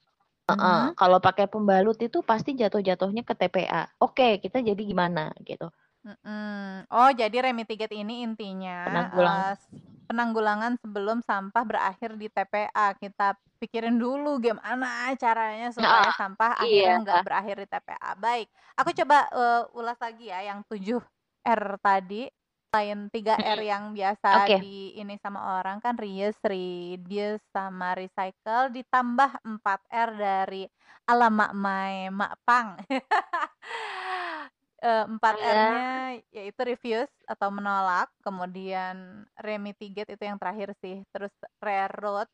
Heeh, 0.48 0.80
Mhm. 0.80 0.96
Kalau 0.96 1.18
pakai 1.20 1.44
pembalut 1.44 1.98
itu 2.00 2.24
pasti 2.24 2.56
jatuh-jatuhnya 2.56 3.20
ke 3.20 3.34
TPA. 3.36 3.84
Oke, 4.00 4.40
kita 4.40 4.64
jadi 4.64 4.80
gimana 4.80 5.28
gitu. 5.44 5.68
Mm-mm. 6.06 6.86
Oh, 6.88 7.10
jadi 7.12 7.50
remitigate 7.50 7.92
ini 7.92 8.24
intinya 8.24 8.80
Penanggulang. 8.88 9.52
s- 9.52 9.68
penanggulangan 10.08 10.80
sebelum 10.80 11.20
sampah 11.20 11.64
berakhir 11.68 12.16
di 12.16 12.32
TPA. 12.32 12.96
Kita 12.96 13.36
pikirin 13.60 13.98
dulu 13.98 14.38
gimana 14.40 15.12
caranya 15.18 15.68
supaya 15.74 16.08
Ah, 16.08 16.14
sampah 16.16 16.54
akhirnya 16.56 16.96
iya. 16.96 17.02
nggak 17.04 17.20
berakhir 17.26 17.56
di 17.60 17.66
TPA. 17.68 18.10
Baik, 18.16 18.46
aku 18.78 18.90
coba 18.94 19.16
eh, 19.28 19.62
ulas 19.76 19.98
lagi 20.00 20.30
ya 20.32 20.40
yang 20.48 20.64
7 20.64 21.02
R 21.44 21.62
tadi. 21.82 22.30
Selain 22.74 23.08
3 23.08 23.32
R 23.40 23.60
Mm-mm. 23.60 23.64
yang 23.64 23.84
biasa 23.96 24.28
Oke. 24.36 24.52
di 24.52 24.92
ini 24.92 25.16
sama 25.24 25.56
orang 25.56 25.80
kan 25.80 25.96
reuse, 25.96 26.36
reduce 26.44 27.40
sama 27.48 27.96
recycle 27.96 28.68
ditambah 28.76 29.40
4 29.40 29.80
R 29.88 30.10
dari 30.12 30.68
ala 31.08 31.32
mak 31.32 31.52
mai 31.56 32.12
mak 32.12 32.36
pang. 32.44 32.76
Eh, 34.78 35.04
empat 35.10 35.42
Iya. 35.42 35.42
R-nya 35.42 36.14
yaitu 36.30 36.60
refuse 36.62 37.10
atau 37.26 37.50
menolak, 37.50 38.14
kemudian 38.22 39.26
remitigate 39.42 40.14
itu 40.14 40.22
yang 40.22 40.38
terakhir 40.38 40.70
sih, 40.78 41.02
terus 41.10 41.34
rerot, 41.58 42.30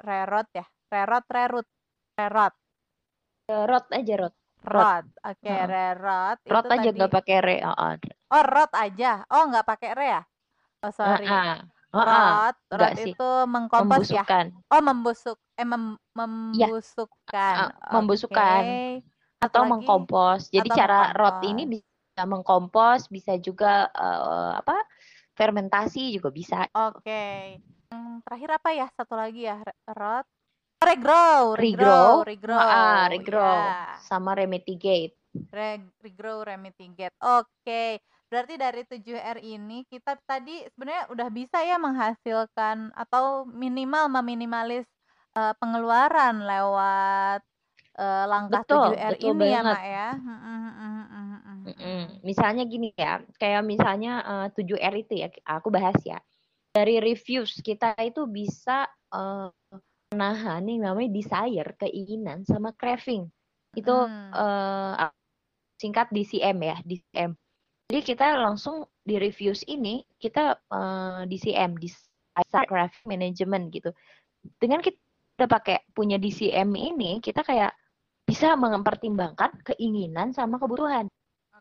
rerot 0.00 0.48
ya, 0.56 0.64
rerot, 0.88 1.24
rerut, 1.28 1.68
rerot, 2.16 2.54
Eh, 3.50 3.64
Rot 3.70 3.86
aja 3.98 4.14
rot. 4.20 4.34
Rot. 4.74 4.90
rot, 4.90 5.04
oke, 5.26 5.50
Heeh. 5.50 5.70
rerot 5.72 6.38
itu 6.46 6.66
Rot 6.66 6.68
aja 6.74 6.88
tadi, 6.88 6.96
nggak 6.96 7.12
pakai 7.16 7.36
re. 7.46 7.56
Heeh. 7.66 7.94
Oh 8.32 8.44
rot 8.48 8.72
aja, 8.72 9.22
oh 9.28 9.42
nggak 9.46 9.66
pakai 9.68 9.90
re 9.92 10.06
ya, 10.08 10.22
oh 10.82 10.92
sorry, 10.92 11.28
Heeh. 11.28 11.56
Heeh. 11.92 12.08
rot, 12.08 12.56
rot 12.72 12.92
sih. 12.96 13.12
itu 13.12 13.30
mengkompos 13.44 14.08
ya, 14.08 14.24
Membusukkan. 14.24 14.46
oh 14.72 14.80
membusuk, 14.80 15.38
eh 15.54 15.66
mem- 15.68 16.00
Ya. 16.52 16.66
membusukkan, 16.72 17.54
Ah, 17.68 17.92
membusukkan. 17.92 18.62
oke, 18.64 19.04
satu 19.36 19.44
atau 19.44 19.60
lagi, 19.60 19.70
mengkompos. 19.72 20.40
Jadi 20.48 20.68
atau 20.68 20.76
cara 20.76 21.00
rot 21.12 21.36
mengkompos. 21.36 21.50
ini 21.52 21.62
bisa 21.68 22.22
mengkompos, 22.24 23.00
bisa 23.08 23.32
juga 23.36 23.72
eh, 23.92 24.52
apa? 24.58 24.76
fermentasi 25.32 26.12
juga 26.12 26.28
bisa. 26.28 26.68
Oke. 26.76 27.56
Yang 27.88 28.04
terakhir 28.24 28.50
apa 28.52 28.68
ya? 28.72 28.86
Satu 28.92 29.16
lagi 29.16 29.48
ya, 29.48 29.56
rot. 29.88 30.28
Regrow, 30.82 31.54
Regrow, 31.54 32.26
regrow, 32.26 32.58
ah, 32.58 33.06
regrow. 33.06 33.08
regrow 33.08 33.54
Ya, 33.64 33.96
sama 34.02 34.34
remitigate. 34.34 35.14
re- 35.54 35.88
regrow, 36.02 36.42
remitigate. 36.42 37.14
Oke. 37.22 38.02
Berarti 38.32 38.56
dari 38.56 38.80
7R 38.88 39.44
ini 39.44 39.84
kita 39.92 40.16
tadi 40.24 40.64
sebenarnya 40.72 41.04
udah 41.12 41.28
bisa 41.28 41.60
ya 41.60 41.76
menghasilkan 41.76 42.88
atau 42.96 43.44
minimal 43.44 44.08
meminimalis 44.08 44.88
eh, 45.36 45.52
pengeluaran 45.60 46.40
lewat 46.40 47.44
eh, 48.00 48.24
langkah 48.24 48.64
Betul, 48.64 48.96
7R 48.96 49.12
betul 49.20 49.36
ini 49.36 49.52
ya, 49.52 49.60
banget. 49.60 49.76
Mak 49.76 49.84
ya. 49.84 50.08
Mm, 50.16 50.32
mm, 50.32 50.72
mm, 50.72 51.28
Mm-mm. 51.68 51.76
mm. 51.76 52.06
Misalnya 52.24 52.64
gini 52.64 52.88
ya, 52.96 53.20
kayak 53.36 53.62
misalnya 53.68 54.12
eh, 54.24 54.48
7R 54.48 54.94
itu 54.96 55.12
ya, 55.20 55.28
aku 55.44 55.68
bahas 55.68 56.00
ya. 56.00 56.16
Dari 56.72 57.04
reviews 57.04 57.60
kita 57.60 57.92
itu 58.00 58.24
bisa 58.24 58.88
eh, 59.12 59.48
menahan 60.16 60.64
yang 60.72 60.88
namanya 60.88 61.12
desire, 61.12 61.76
keinginan 61.76 62.48
sama 62.48 62.72
craving. 62.72 63.28
Itu 63.76 64.08
Mm. 64.08 64.32
eh, 64.32 65.12
singkat 65.76 66.08
DCM 66.08 66.58
ya, 66.64 66.80
DCM. 66.80 67.41
Jadi 67.92 68.08
kita 68.08 68.40
langsung 68.40 68.88
di 69.04 69.20
reviews 69.20 69.68
ini 69.68 70.00
kita 70.16 70.56
eh, 70.56 71.28
DCM, 71.28 71.76
Desire 71.76 72.64
Craving 72.64 73.04
Management 73.04 73.68
gitu. 73.68 73.92
Dengan 74.56 74.80
kita 74.80 75.44
pakai 75.44 75.84
punya 75.92 76.16
DCM 76.16 76.72
ini, 76.72 77.20
kita 77.20 77.44
kayak 77.44 77.76
bisa 78.24 78.56
mempertimbangkan 78.56 79.60
keinginan 79.60 80.32
sama 80.32 80.56
kebutuhan. 80.56 81.04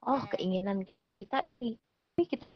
Oh, 0.07 0.23
Oke. 0.23 0.39
keinginan 0.39 0.87
kita. 1.19 1.43
Tapi 1.43 2.23
kita 2.23 2.47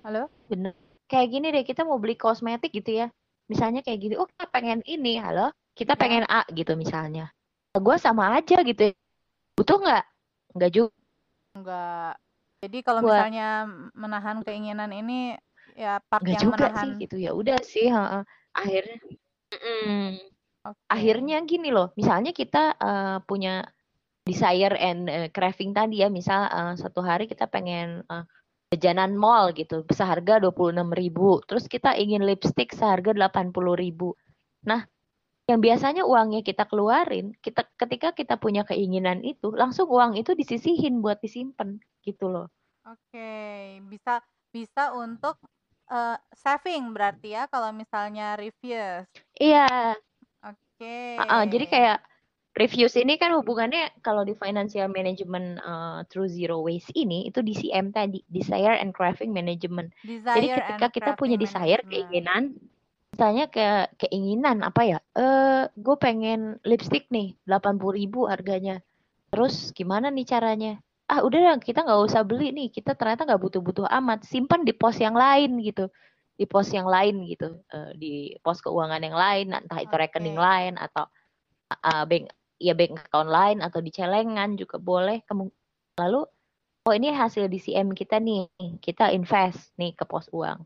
Halo? 0.00 0.32
bener. 0.48 0.72
Kayak 1.12 1.28
gini 1.28 1.46
deh, 1.52 1.64
kita 1.68 1.84
mau 1.84 2.00
beli 2.00 2.16
kosmetik 2.16 2.72
gitu 2.72 3.04
ya. 3.04 3.12
Misalnya 3.52 3.84
kayak 3.84 4.00
gini, 4.00 4.14
oh 4.16 4.24
kita 4.24 4.48
pengen 4.48 4.80
ini, 4.88 5.20
halo, 5.20 5.52
kita 5.76 5.92
Ya. 5.92 6.00
pengen 6.00 6.24
A 6.24 6.40
gitu 6.56 6.72
misalnya. 6.72 7.28
Gue 7.76 8.00
sama 8.00 8.32
aja 8.32 8.64
gitu. 8.64 8.96
Butuh 9.60 9.76
nggak? 9.76 10.04
Nggak 10.56 10.70
juga. 10.72 10.96
Enggak. 11.52 12.16
Jadi 12.58 12.78
kalau 12.82 13.06
Buat 13.06 13.14
misalnya 13.14 13.48
menahan 13.94 14.42
keinginan 14.42 14.90
ini 14.90 15.38
ya 15.78 16.02
part 16.10 16.26
Nggak 16.26 16.34
yang 16.34 16.42
juga 16.42 16.66
menahan. 16.66 16.82
sih 16.82 16.90
gitu 17.06 17.16
ya 17.22 17.30
udah 17.30 17.58
sih 17.62 17.86
heeh. 17.86 18.22
akhirnya 18.58 18.98
mm, 19.54 20.10
Oke. 20.66 20.80
akhirnya 20.90 21.38
gini 21.46 21.70
loh 21.70 21.94
misalnya 21.94 22.34
kita 22.34 22.74
eh, 22.74 23.18
punya 23.22 23.62
desire 24.26 24.74
and 24.74 25.06
eh, 25.06 25.28
craving 25.30 25.70
tadi 25.70 26.02
ya 26.02 26.10
misal 26.10 26.50
eh, 26.50 26.74
satu 26.74 26.98
hari 27.06 27.30
kita 27.30 27.46
pengen 27.46 28.02
eh, 28.10 28.24
jajanan 28.74 29.14
mall 29.14 29.54
gitu 29.54 29.86
seharga 29.94 30.42
26.000 30.42 30.98
ribu 30.98 31.40
terus 31.46 31.70
kita 31.70 31.94
ingin 31.94 32.26
lipstick 32.26 32.74
seharga 32.74 33.14
80.000 33.14 33.54
ribu 33.78 34.18
nah 34.66 34.82
yang 35.48 35.64
biasanya 35.64 36.04
uangnya 36.04 36.44
kita 36.44 36.68
keluarin 36.68 37.32
kita 37.40 37.64
ketika 37.80 38.12
kita 38.12 38.34
punya 38.36 38.68
keinginan 38.68 39.24
itu 39.24 39.48
langsung 39.54 39.88
uang 39.88 40.20
itu 40.20 40.36
disisihin 40.36 41.00
buat 41.00 41.22
disimpan 41.24 41.80
gitu 42.08 42.32
loh 42.32 42.48
Oke, 42.88 43.32
bisa 43.84 44.24
bisa 44.48 44.96
untuk 44.96 45.36
eh, 45.92 46.16
saving 46.32 46.96
berarti 46.96 47.36
ya 47.36 47.44
kalau 47.52 47.68
misalnya 47.68 48.32
reviews. 48.40 49.04
iya 49.36 49.92
Oke. 50.40 51.20
Heeh, 51.20 51.42
jadi 51.52 51.66
kayak 51.68 51.98
reviews 52.56 52.94
ini 52.96 53.20
kan 53.20 53.36
hubungannya 53.36 53.92
kalau 54.00 54.24
di 54.24 54.32
financial 54.32 54.88
management 54.88 55.60
uh, 55.62 56.00
through 56.08 56.30
zero 56.32 56.64
waste 56.64 56.90
ini 56.96 57.28
itu 57.28 57.44
DCM 57.44 57.92
tadi, 57.92 58.24
desire 58.30 58.78
and 58.80 58.96
craving 58.96 59.34
management. 59.34 59.92
Jadi 60.32 60.48
desire 60.48 60.58
ketika 60.64 60.86
and 60.88 60.94
kita 60.96 61.10
punya 61.18 61.36
desire, 61.36 61.82
management. 61.84 61.92
keinginan, 61.92 62.42
misalnya 63.12 63.44
ke 63.52 63.66
keinginan 64.00 64.64
apa 64.64 64.82
ya? 64.86 64.98
Eh, 65.12 65.64
gue 65.76 65.96
pengen 66.00 66.56
lipstick 66.64 67.10
nih, 67.12 67.36
80.000 67.44 67.92
ribu 67.94 68.20
harganya. 68.26 68.80
Terus 69.28 69.70
gimana 69.76 70.08
nih 70.08 70.24
caranya? 70.24 70.80
Ah, 71.08 71.24
udah 71.24 71.56
kita 71.56 71.88
nggak 71.88 72.04
usah 72.04 72.20
beli 72.20 72.52
nih. 72.52 72.68
Kita 72.68 72.92
ternyata 72.92 73.24
nggak 73.24 73.40
butuh-butuh 73.40 73.88
amat. 73.88 74.28
Simpan 74.28 74.60
di 74.68 74.76
pos 74.76 75.00
yang 75.00 75.16
lain 75.16 75.56
gitu. 75.64 75.88
Di 76.36 76.44
pos 76.44 76.68
yang 76.68 76.84
lain 76.84 77.24
gitu. 77.24 77.64
Eh, 77.72 77.90
di 77.96 78.12
pos 78.44 78.60
keuangan 78.60 79.00
yang 79.00 79.16
lain, 79.16 79.56
entah 79.56 79.80
itu 79.80 79.94
rekening 79.96 80.36
Oke. 80.36 80.44
lain 80.44 80.72
atau 80.76 81.08
uh, 81.72 82.04
bank 82.04 82.28
ya 82.60 82.76
bank 82.76 83.00
account 83.00 83.30
lain 83.32 83.58
atau 83.64 83.80
di 83.80 83.88
celengan 83.88 84.60
juga 84.60 84.76
boleh. 84.76 85.24
Lalu 85.96 86.28
oh 86.84 86.94
ini 86.94 87.08
hasil 87.08 87.48
DCM 87.48 87.96
kita 87.96 88.20
nih, 88.20 88.52
kita 88.84 89.08
invest 89.08 89.72
nih 89.80 89.96
ke 89.96 90.04
pos 90.04 90.28
uang. 90.28 90.60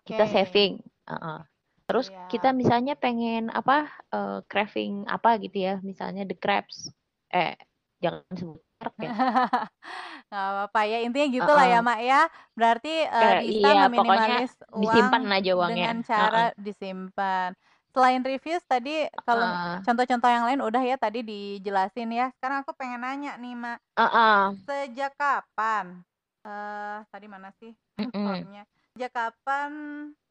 Kita 0.00 0.24
Oke. 0.24 0.32
saving. 0.32 0.80
uh-uh. 1.12 1.44
Terus 1.84 2.08
Siap. 2.08 2.32
kita 2.32 2.56
misalnya 2.56 2.96
pengen 2.96 3.52
apa 3.52 3.92
uh, 4.16 4.40
craving 4.48 5.04
apa 5.12 5.36
gitu 5.44 5.60
ya, 5.60 5.74
misalnya 5.84 6.24
the 6.24 6.32
crabs. 6.32 6.88
Eh 7.28 7.52
jangan 8.00 8.24
sebut 8.32 8.64
merek 8.80 8.96
ya. 9.00 9.10
Nggak 10.28 10.44
apa-apa 10.50 10.80
ya 10.90 10.98
intinya 11.06 11.28
gitulah 11.30 11.66
ya 11.66 11.78
Uh-uh. 11.78 11.86
Mak 11.88 12.00
ya. 12.02 12.20
Berarti 12.58 12.92
eh, 13.06 13.10
Kayak, 13.22 13.40
bisa 13.44 13.68
iya, 13.70 13.82
meminimalis 13.86 14.52
uang 14.72 14.82
Disimpan 14.82 15.22
aja 15.30 15.52
uangnya. 15.54 15.84
dengan 15.84 15.96
cara 16.02 16.42
Uh-uh. 16.48 16.48
disimpan. 16.58 17.50
Selain 17.94 18.20
reviews 18.26 18.64
tadi 18.66 19.06
kalau 19.22 19.46
Uh, 19.46 19.78
contoh-contoh 19.86 20.30
yang 20.30 20.44
lain 20.50 20.60
udah 20.66 20.82
ya 20.82 20.96
tadi 20.98 21.22
dijelasin 21.22 22.10
ya. 22.10 22.26
Sekarang 22.38 22.66
aku 22.66 22.72
pengen 22.74 23.00
nanya 23.06 23.38
nih 23.38 23.54
Mak, 23.54 23.78
uh-uh. 23.96 24.54
sejak 24.66 25.12
kapan? 25.16 26.02
eh 26.44 26.98
tadi 27.08 27.26
mana 27.30 27.48
sih 27.56 27.72
formnya? 28.20 28.66
Sejak 28.94 29.12
kapan 29.14 29.72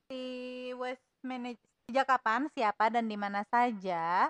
si 0.08 0.21
waste 0.77 1.08
manage 1.23 1.60
sejak 1.89 2.06
kapan 2.08 2.47
siapa 2.53 2.91
dan 2.93 3.06
di 3.12 3.17
mana 3.17 3.41
saja 3.47 4.29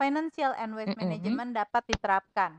financial 0.00 0.54
and 0.56 0.72
waste 0.78 0.94
Mm-mm. 0.94 0.98
management 0.98 1.50
dapat 1.54 1.82
diterapkan? 1.90 2.52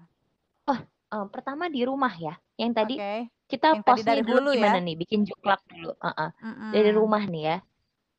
Uh, 1.09 1.25
pertama 1.33 1.65
di 1.73 1.81
rumah 1.81 2.13
ya. 2.13 2.37
Yang 2.53 2.71
tadi 2.77 2.95
Oke. 3.01 3.13
kita 3.49 3.67
Yang 3.73 3.81
posnya 3.81 4.13
dari 4.13 4.21
dulu 4.21 4.37
hulu 4.37 4.51
ya. 4.53 4.57
gimana 4.61 4.79
nih? 4.85 4.95
Bikin 5.01 5.19
juklak 5.25 5.61
dulu. 5.65 5.91
Uh-uh. 5.97 6.29
Mm-mm. 6.37 6.71
dari 6.75 6.91
rumah 6.93 7.23
nih 7.25 7.43
ya. 7.49 7.57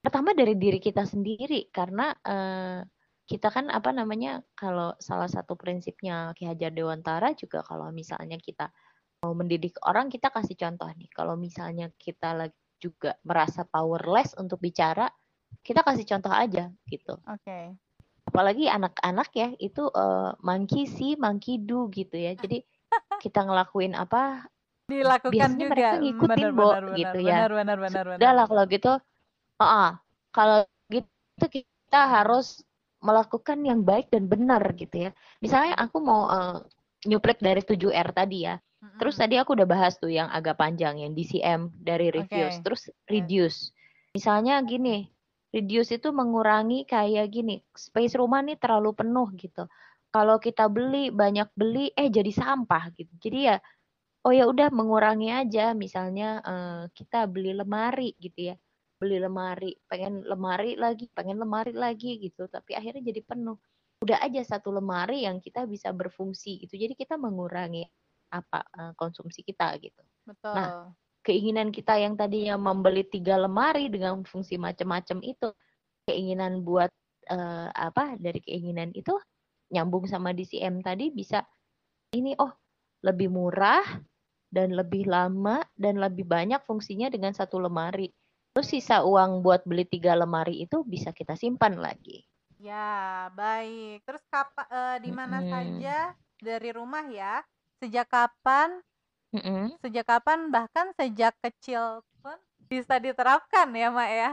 Pertama 0.00 0.32
dari 0.32 0.54
diri 0.56 0.80
kita 0.80 1.04
sendiri 1.04 1.68
karena 1.70 2.10
eh, 2.24 2.80
kita 3.28 3.52
kan 3.52 3.70
apa 3.70 3.94
namanya 3.94 4.42
kalau 4.58 4.96
salah 4.98 5.28
satu 5.28 5.54
prinsipnya 5.54 6.34
Ki 6.34 6.48
Hajar 6.48 6.74
Dewantara 6.74 7.30
juga 7.36 7.62
kalau 7.62 7.92
misalnya 7.94 8.40
kita 8.40 8.72
mau 9.22 9.36
mendidik 9.36 9.76
orang 9.84 10.10
kita 10.10 10.32
kasih 10.32 10.56
contoh 10.56 10.88
nih. 10.96 11.06
Kalau 11.12 11.36
misalnya 11.38 11.92
kita 11.94 12.32
lagi 12.34 12.56
juga 12.80 13.14
merasa 13.22 13.62
powerless 13.68 14.34
untuk 14.40 14.58
bicara, 14.58 15.06
kita 15.60 15.84
kasih 15.84 16.08
contoh 16.08 16.32
aja 16.32 16.72
gitu. 16.88 17.14
Oke. 17.28 17.76
Apalagi 18.30 18.70
anak-anak 18.70 19.28
ya 19.34 19.48
itu 19.58 19.90
eh, 19.90 20.30
monkey 20.40 20.86
see, 20.86 21.18
monkey 21.18 21.58
do 21.58 21.90
gitu 21.90 22.14
ya. 22.14 22.38
Jadi 22.38 22.62
kita 23.24 23.42
ngelakuin 23.42 23.98
apa 23.98 24.46
Dilakukan 24.90 25.30
biasanya 25.30 25.66
juga. 25.66 25.70
mereka 25.70 25.90
ngikutin, 26.02 26.46
benar, 26.50 26.58
Bo, 26.58 26.68
benar, 26.74 26.84
gitu 26.98 27.18
benar, 27.22 27.30
ya. 27.30 27.36
Benar, 27.36 27.52
benar, 27.54 27.78
benar, 27.78 28.04
benar. 28.06 28.18
Udah 28.18 28.32
lah 28.34 28.44
kalau 28.50 28.64
gitu, 28.66 28.92
ah 29.62 29.92
kalau 30.34 30.58
gitu 30.90 31.44
kita 31.46 32.00
harus 32.10 32.62
melakukan 33.00 33.58
yang 33.62 33.80
baik 33.82 34.10
dan 34.10 34.26
benar 34.26 34.62
gitu 34.74 35.08
ya. 35.08 35.10
Misalnya 35.42 35.78
aku 35.78 35.98
mau 36.02 36.26
eh, 36.30 36.58
nyuplik 37.06 37.38
dari 37.38 37.62
7R 37.62 38.14
tadi 38.14 38.46
ya. 38.46 38.58
Terus 38.96 39.20
tadi 39.20 39.36
aku 39.36 39.52
udah 39.52 39.68
bahas 39.68 40.00
tuh 40.00 40.08
yang 40.08 40.32
agak 40.32 40.56
panjang 40.56 41.04
yang 41.04 41.12
DCM 41.12 41.68
dari 41.84 42.08
reviews. 42.08 42.60
Oke. 42.60 42.64
Terus 42.64 42.82
reduce. 43.04 43.58
Misalnya 44.16 44.56
gini, 44.64 45.04
reduce 45.50 45.98
itu 45.98 46.08
mengurangi 46.14 46.86
kayak 46.86 47.26
gini, 47.30 47.62
space 47.74 48.14
rumah 48.18 48.40
nih 48.42 48.56
terlalu 48.58 48.94
penuh 48.94 49.28
gitu. 49.34 49.66
Kalau 50.10 50.38
kita 50.42 50.66
beli 50.66 51.10
banyak 51.14 51.50
beli 51.54 51.90
eh 51.94 52.10
jadi 52.10 52.30
sampah 52.30 52.90
gitu. 52.98 53.12
Jadi 53.18 53.38
ya 53.50 53.56
oh 54.26 54.32
ya 54.34 54.44
udah 54.46 54.68
mengurangi 54.74 55.30
aja 55.30 55.72
misalnya 55.74 56.42
eh, 56.42 56.82
kita 56.94 57.26
beli 57.30 57.54
lemari 57.54 58.14
gitu 58.18 58.54
ya. 58.54 58.56
Beli 59.00 59.16
lemari, 59.16 59.72
pengen 59.88 60.22
lemari 60.28 60.76
lagi, 60.76 61.08
pengen 61.10 61.40
lemari 61.40 61.72
lagi 61.72 62.20
gitu, 62.20 62.46
tapi 62.52 62.76
akhirnya 62.76 63.00
jadi 63.00 63.22
penuh. 63.24 63.56
Udah 64.04 64.20
aja 64.20 64.40
satu 64.44 64.72
lemari 64.72 65.24
yang 65.24 65.40
kita 65.40 65.64
bisa 65.64 65.92
berfungsi 65.92 66.60
gitu. 66.66 66.76
Jadi 66.76 66.94
kita 66.98 67.16
mengurangi 67.16 67.86
apa 68.30 68.60
eh, 68.78 68.92
konsumsi 68.94 69.42
kita 69.42 69.74
gitu. 69.82 70.02
Betul. 70.26 70.54
Nah, 70.54 70.94
Keinginan 71.20 71.68
kita 71.68 72.00
yang 72.00 72.16
tadinya 72.16 72.56
membeli 72.56 73.04
tiga 73.04 73.36
lemari 73.36 73.92
dengan 73.92 74.24
fungsi 74.24 74.56
macam-macam 74.56 75.20
itu, 75.20 75.52
keinginan 76.08 76.64
buat 76.64 76.88
eh, 77.28 77.68
apa 77.70 78.16
dari 78.16 78.40
keinginan 78.40 78.90
itu 78.96 79.12
nyambung 79.70 80.08
sama 80.08 80.34
DCM 80.34 80.82
tadi 80.82 81.14
bisa 81.14 81.46
ini 82.10 82.34
oh 82.40 82.50
lebih 83.06 83.30
murah 83.30 83.84
dan 84.50 84.74
lebih 84.74 85.06
lama 85.06 85.62
dan 85.78 86.02
lebih 86.02 86.26
banyak 86.26 86.58
fungsinya 86.66 87.06
dengan 87.06 87.30
satu 87.30 87.62
lemari. 87.62 88.10
Terus 88.50 88.66
sisa 88.66 89.06
uang 89.06 89.46
buat 89.46 89.62
beli 89.62 89.86
tiga 89.86 90.18
lemari 90.18 90.66
itu 90.66 90.82
bisa 90.82 91.14
kita 91.14 91.38
simpan 91.38 91.78
lagi. 91.78 92.26
Ya, 92.58 93.30
baik. 93.38 94.04
Terus 94.04 94.20
kapan 94.26 94.66
di 95.00 95.10
mana 95.14 95.38
Mm-mm. 95.38 95.48
saja 95.48 96.12
dari 96.42 96.70
rumah 96.74 97.06
ya? 97.08 97.40
Sejak 97.78 98.10
kapan? 98.10 98.82
Mm-mm. 99.30 99.70
Sejak 99.78 100.06
kapan 100.10 100.50
bahkan 100.50 100.90
sejak 100.98 101.38
kecil 101.38 102.02
pun 102.18 102.38
bisa 102.66 102.98
diterapkan 102.98 103.70
ya, 103.70 103.88
Mak 103.94 104.10
ya? 104.10 104.32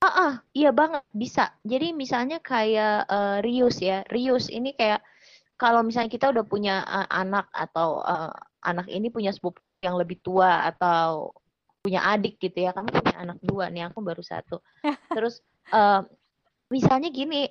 Ah, 0.00 0.40
iya 0.56 0.72
banget 0.72 1.04
bisa. 1.12 1.52
Jadi 1.60 1.92
misalnya 1.92 2.40
kayak 2.40 3.04
eh, 3.10 3.38
reuse 3.44 3.84
ya. 3.84 4.00
Reuse 4.08 4.48
ini 4.48 4.72
kayak 4.72 5.04
kalau 5.60 5.84
misalnya 5.84 6.08
kita 6.08 6.32
udah 6.32 6.44
punya 6.46 6.80
eh, 6.86 7.08
anak 7.10 7.52
atau 7.52 8.00
eh, 8.06 8.32
anak 8.64 8.88
ini 8.88 9.12
punya 9.12 9.34
sepupu 9.34 9.60
yang 9.84 10.00
lebih 10.00 10.22
tua 10.24 10.64
atau 10.72 11.34
punya 11.84 12.00
adik 12.06 12.40
gitu 12.40 12.64
ya. 12.64 12.72
Kami 12.72 12.88
punya 12.88 13.16
anak 13.18 13.38
dua 13.44 13.68
nih, 13.68 13.90
aku 13.90 14.00
baru 14.00 14.22
satu. 14.24 14.62
Terus 15.16 15.44
eh, 15.74 16.00
misalnya 16.72 17.12
gini, 17.12 17.50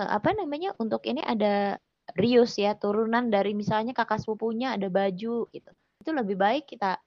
eh, 0.00 0.10
apa 0.10 0.34
namanya? 0.34 0.74
Untuk 0.82 1.06
ini 1.06 1.22
ada 1.22 1.78
reuse 2.18 2.58
ya, 2.58 2.74
turunan 2.74 3.30
dari 3.30 3.54
misalnya 3.54 3.94
kakak 3.94 4.18
sepupunya 4.18 4.74
ada 4.74 4.90
baju 4.90 5.46
gitu. 5.52 5.70
Itu 6.04 6.12
lebih 6.12 6.36
baik 6.36 6.68
kita 6.68 7.00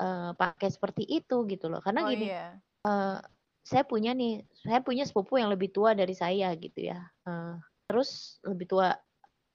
eh, 0.00 0.30
pakai 0.32 0.68
seperti 0.72 1.04
itu 1.04 1.44
gitu 1.44 1.68
loh. 1.68 1.84
Karena 1.84 2.08
Oh 2.08 2.08
gini, 2.08 2.32
iya. 2.32 2.56
eh, 2.88 3.18
saya 3.68 3.84
punya 3.84 4.16
nih, 4.16 4.40
saya 4.64 4.80
punya 4.80 5.04
sepupu 5.04 5.36
yang 5.36 5.52
lebih 5.52 5.68
tua 5.68 5.92
dari 5.92 6.16
saya 6.16 6.48
gitu 6.56 6.88
ya. 6.88 7.04
Eh, 7.28 7.54
terus 7.84 8.40
lebih 8.48 8.64
tua 8.64 8.96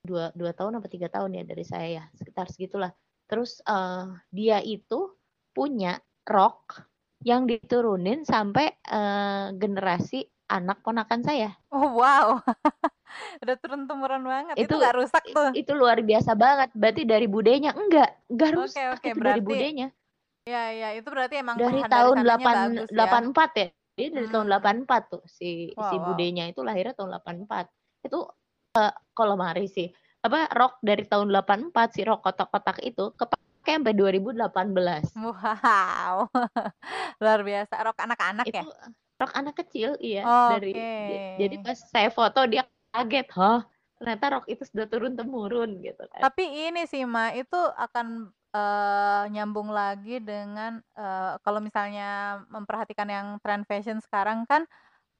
dua 0.05 0.29
dua 0.37 0.51
tahun 0.53 0.77
apa 0.77 0.87
tiga 0.91 1.09
tahun 1.09 1.41
ya 1.41 1.43
dari 1.47 1.65
saya 1.65 1.87
ya, 1.89 2.03
sekitar 2.13 2.53
segitulah. 2.53 2.93
Terus 3.25 3.57
eh, 3.65 4.05
dia 4.29 4.61
itu 4.61 5.17
punya 5.57 5.97
rok 6.29 6.85
yang 7.25 7.49
diturunin 7.49 8.21
sampai 8.27 8.77
eh, 8.77 9.47
generasi 9.57 10.29
anak 10.53 10.77
ponakan 10.79 11.21
saya. 11.21 11.49
Oh, 11.67 11.89
wow. 11.93 12.37
Udah 13.41 13.55
turun 13.57 13.85
temurun 13.85 14.21
banget. 14.21 14.55
Itu 14.55 14.65
Itu 14.67 14.73
nggak 14.75 14.95
rusak 14.95 15.23
tuh. 15.27 15.49
itu 15.53 15.71
luar 15.71 15.97
biasa 15.99 16.33
banget. 16.33 16.69
Berarti 16.71 17.01
dari 17.03 17.25
budenya 17.25 17.73
enggak, 17.73 18.09
enggak 18.27 18.51
rusak 18.53 18.83
oke. 18.93 19.01
itu 19.03 19.17
dari 19.17 19.21
Berarti 19.37 19.41
budenya. 19.43 19.87
ya 20.43 20.63
ya 20.69 20.89
itu 20.91 21.07
berarti 21.07 21.35
emang 21.39 21.55
Dari 21.55 21.81
tahun 21.83 22.17
sananya 22.19 22.35
8 22.35 22.43
bagus 22.43 22.89
ya. 22.89 22.97
84 22.99 23.51
ya. 23.55 23.67
Dia 23.93 24.07
dari 24.09 24.27
tahun 24.27 24.47
Hmm. 24.47 24.85
84 24.85 25.01
tuh 25.07 25.23
si 25.25 25.49
Wow, 25.71 25.85
si 25.85 25.95
wow. 25.95 26.03
budenya 26.07 26.43
itu 26.45 26.59
lahirnya 26.59 26.93
tahun 26.93 27.11
84. 27.15 27.69
Itu 28.03 28.19
eh, 28.73 28.93
kalau 29.11 29.35
mari 29.35 29.65
sih 29.67 29.87
apa 30.19 30.47
rok 30.49 30.79
dari 30.79 31.03
tahun 31.03 31.29
84 31.29 31.71
si 31.89 32.01
rok 32.01 32.19
kotak-kotak 32.21 32.81
itu 32.81 33.11
kepake 33.13 33.41
sampai 33.69 33.93
2018. 33.93 35.15
Wow. 35.15 36.27
Luar 37.21 37.39
biasa. 37.41 37.73
Rok 37.79 37.97
anak-anak 37.97 38.45
ya? 38.49 38.63
Rok 39.24 39.34
anak 39.39 39.55
kecil, 39.63 39.95
iya. 40.03 40.28
Dari 40.28 40.76
Oke. 40.76 41.39
jadi 41.39 41.55
pas 41.63 41.80
saya 41.80 42.09
foto 42.11 42.43
dia 42.43 42.67
kaget, 42.91 43.28
"Hah, 43.39 43.63
ternyata 43.95 44.26
rok 44.36 44.45
itu 44.51 44.63
sudah 44.67 44.86
turun 44.91 45.15
temurun," 45.15 45.80
gitu 45.80 46.03
kan. 46.11 46.21
Tapi 46.28 46.43
ini 46.67 46.84
sih, 46.84 47.07
Ma, 47.07 47.32
itu 47.32 47.55
akan 47.55 48.36
eh, 48.53 49.24
nyambung 49.34 49.71
lagi 49.71 50.19
dengan 50.19 50.84
eh, 50.99 51.34
kalau 51.41 51.63
misalnya 51.63 52.43
memperhatikan 52.51 53.07
yang 53.07 53.28
tren 53.39 53.63
fashion 53.63 54.03
sekarang 54.03 54.43
kan 54.45 54.67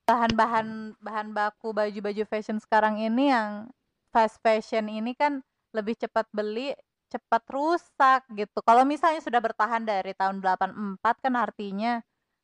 bahan-bahan 0.04 1.00
bahan 1.00 1.32
baku 1.32 1.72
baju-baju 1.72 2.24
fashion 2.28 2.60
sekarang 2.60 3.00
ini 3.00 3.32
yang 3.32 3.72
fast 4.12 4.38
fashion 4.44 4.92
ini 4.92 5.16
kan 5.16 5.42
lebih 5.74 5.96
cepat 5.98 6.28
beli, 6.36 6.76
cepat 7.10 7.44
rusak 7.50 8.22
gitu. 8.36 8.60
Kalau 8.62 8.84
misalnya 8.86 9.24
sudah 9.24 9.40
bertahan 9.42 9.82
dari 9.88 10.12
tahun 10.14 10.44
84 10.44 11.16
kan 11.24 11.34
artinya 11.40 12.04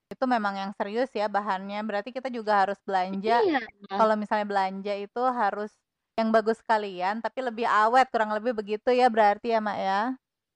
itu 0.10 0.26
memang 0.26 0.54
yang 0.58 0.72
serius 0.74 1.10
ya 1.14 1.30
bahannya. 1.30 1.80
Berarti 1.86 2.10
kita 2.10 2.28
juga 2.34 2.66
harus 2.66 2.78
belanja. 2.82 3.40
Iya. 3.46 3.62
Kalau 3.94 4.16
misalnya 4.18 4.48
belanja 4.50 4.94
itu 4.98 5.22
harus 5.30 5.72
yang 6.20 6.30
bagus 6.36 6.60
sekalian, 6.60 7.24
tapi 7.24 7.40
lebih 7.40 7.64
awet, 7.64 8.12
kurang 8.12 8.36
lebih 8.36 8.52
begitu 8.52 8.92
ya 8.92 9.08
berarti 9.08 9.56
ya, 9.56 9.60
Mak 9.64 9.78
ya? 9.80 10.02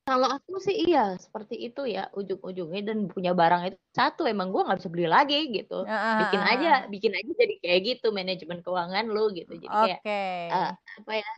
Kalau 0.04 0.28
aku 0.28 0.60
sih 0.60 0.76
iya 0.84 1.16
seperti 1.16 1.56
itu 1.72 1.88
ya 1.88 2.12
ujung-ujungnya 2.12 2.82
dan 2.92 3.08
punya 3.08 3.32
barang 3.32 3.72
itu 3.72 3.78
satu 3.96 4.28
emang 4.28 4.52
gua 4.52 4.68
nggak 4.68 4.84
bisa 4.84 4.92
beli 4.92 5.08
lagi 5.08 5.48
gitu. 5.56 5.88
Heeh, 5.88 6.20
Bikin 6.20 6.42
aja, 6.44 6.70
bikin 6.92 7.14
aja 7.16 7.32
jadi 7.40 7.56
kayak 7.64 7.80
gitu 7.88 8.08
manajemen 8.12 8.60
keuangan 8.60 9.06
lu 9.08 9.32
gitu. 9.32 9.56
Jadi 9.56 9.72
kayak 9.80 10.00
Oke. 10.04 10.20
eh, 10.52 10.72
apa 11.00 11.12
ya? 11.24 11.30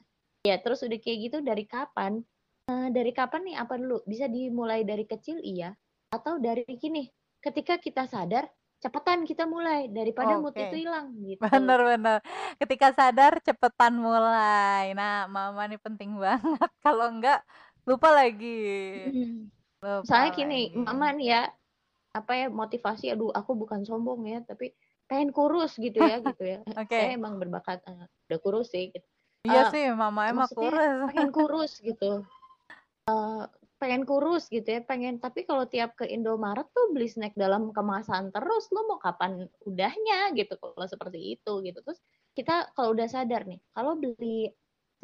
Ya 0.49 0.55
terus 0.65 0.81
udah 0.81 0.97
kayak 0.97 1.17
gitu 1.29 1.37
dari 1.45 1.63
kapan? 1.69 2.25
Eh, 2.65 2.87
dari 2.89 3.13
kapan 3.13 3.41
nih 3.45 3.55
apa 3.61 3.73
dulu? 3.77 4.01
Bisa 4.09 4.25
dimulai 4.25 4.81
dari 4.81 5.05
kecil 5.05 5.37
iya 5.45 5.77
atau 6.09 6.41
dari 6.41 6.65
gini, 6.81 7.05
ketika 7.45 7.77
kita 7.77 8.09
sadar 8.09 8.49
cepetan 8.81 9.25
kita 9.25 9.45
mulai 9.45 9.89
daripada 9.89 10.37
mood 10.41 10.53
itu 10.57 10.85
hilang 10.85 11.13
gitu. 11.25 11.41
Bener 11.41 11.79
bener. 11.81 12.17
Ketika 12.57 12.93
sadar 12.93 13.37
cepetan 13.41 13.97
mulai. 13.97 14.93
Nah, 14.97 15.25
Mama 15.29 15.65
nih 15.69 15.79
penting 15.81 16.17
banget. 16.17 16.69
Kalau 16.85 17.09
enggak 17.09 17.41
lupa 17.85 18.09
lagi. 18.13 18.61
Lupa 19.81 20.05
Soalnya 20.05 20.31
gini, 20.33 20.61
lagi. 20.73 20.81
mama 20.81 21.07
nih 21.13 21.27
ya, 21.33 21.41
apa 22.13 22.31
ya 22.33 22.47
motivasi, 22.49 23.13
aduh 23.13 23.29
aku 23.33 23.53
bukan 23.53 23.85
sombong 23.85 24.25
ya, 24.25 24.41
tapi 24.45 24.73
pengen 25.05 25.29
kurus 25.29 25.77
gitu 25.77 26.01
ya, 26.01 26.17
gitu 26.21 26.43
ya. 26.45 26.59
Oke. 26.81 26.93
Saya 26.93 27.13
emang 27.13 27.37
berbakat 27.37 27.81
eh, 27.85 28.05
udah 28.29 28.39
kurus 28.41 28.73
sih. 28.73 28.89
Gitu. 28.89 29.05
Iya 29.45 29.69
Eh, 29.69 29.71
sih, 29.73 29.83
Mama 29.93 30.25
emang 30.29 30.49
kurus. 30.49 30.73
pengen 31.09 31.29
kurus 31.29 31.77
gitu, 31.81 32.21
Eh, 33.05 33.43
pengen 33.85 34.01
kurus 34.01 34.49
gitu 34.49 34.65
ya, 34.65 34.81
pengen. 34.81 35.21
Tapi 35.21 35.45
kalau 35.45 35.69
tiap 35.69 35.93
ke 35.93 36.09
Indomaret 36.09 36.65
tuh 36.73 36.89
beli 36.89 37.05
snack 37.05 37.37
dalam 37.37 37.69
kemasan 37.69 38.33
terus, 38.33 38.65
lo 38.73 38.89
mau 38.89 38.97
kapan 38.97 39.45
udahnya 39.61 40.33
gitu 40.33 40.57
kalau 40.57 40.89
seperti 40.89 41.37
itu 41.37 41.61
gitu. 41.61 41.85
Terus 41.85 42.01
kita 42.33 42.73
kalau 42.73 42.97
udah 42.97 43.05
sadar 43.05 43.45
nih, 43.45 43.61
kalau 43.77 43.93
beli 43.93 44.49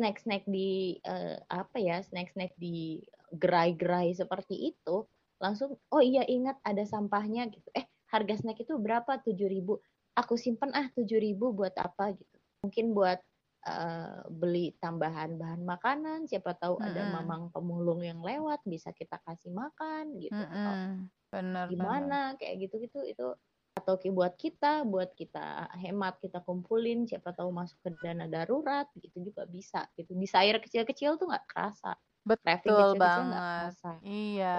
snack-snack 0.01 0.49
di 0.49 0.97
eh, 1.05 1.37
apa 1.45 1.77
ya, 1.77 2.01
snack-snack 2.01 2.57
di 2.57 3.05
gerai-gerai 3.37 4.17
seperti 4.17 4.73
itu, 4.73 5.05
langsung 5.37 5.77
oh 5.93 6.01
iya 6.01 6.25
ingat 6.25 6.57
ada 6.65 6.81
sampahnya 6.81 7.53
gitu. 7.53 7.69
Eh, 7.77 7.85
harga 8.09 8.41
snack 8.41 8.65
itu 8.65 8.81
berapa? 8.81 9.21
7.000. 9.21 9.77
Aku 10.17 10.41
simpen 10.41 10.73
ah 10.73 10.89
7.000 10.97 11.53
buat 11.53 11.77
apa 11.77 12.17
gitu. 12.17 12.37
Mungkin 12.65 12.97
buat 12.97 13.21
eh, 13.67 14.21
beli 14.31 14.73
tambahan 14.81 15.37
bahan 15.41 15.61
makanan, 15.65 16.19
siapa 16.29 16.53
tahu 16.57 16.77
ada 16.81 17.03
Mm-mm. 17.03 17.11
mamang 17.15 17.49
pemulung 17.53 18.01
yang 18.05 18.19
lewat 18.25 18.61
bisa 18.65 18.89
kita 18.95 19.17
kasih 19.25 19.51
makan 19.53 20.17
gitu 20.21 20.43
atau 20.49 20.75
Mm-mm. 20.75 21.09
Bener 21.31 21.67
bener. 21.79 22.11
gimana 22.11 22.35
kayak 22.39 22.67
gitu-gitu 22.67 22.99
itu 23.07 23.27
atau 23.71 23.95
buat 24.11 24.35
kita, 24.35 24.83
buat 24.83 25.15
kita 25.15 25.71
hemat, 25.79 26.19
kita 26.19 26.43
kumpulin, 26.43 27.07
siapa 27.07 27.31
tahu 27.31 27.49
masuk 27.55 27.79
ke 27.87 27.89
dana 28.03 28.27
darurat 28.27 28.85
gitu 28.99 29.31
juga 29.31 29.47
bisa 29.47 29.87
gitu. 29.95 30.11
Desire 30.19 30.59
kecil-kecil 30.59 31.15
tuh 31.15 31.27
nggak 31.31 31.45
kerasa, 31.47 31.95
Betul 32.29 32.97
kecil-kecil 32.97 33.23
nggak 33.29 33.43
banget. 33.43 33.43
kerasa. 33.49 33.91
Iya. 34.03 34.51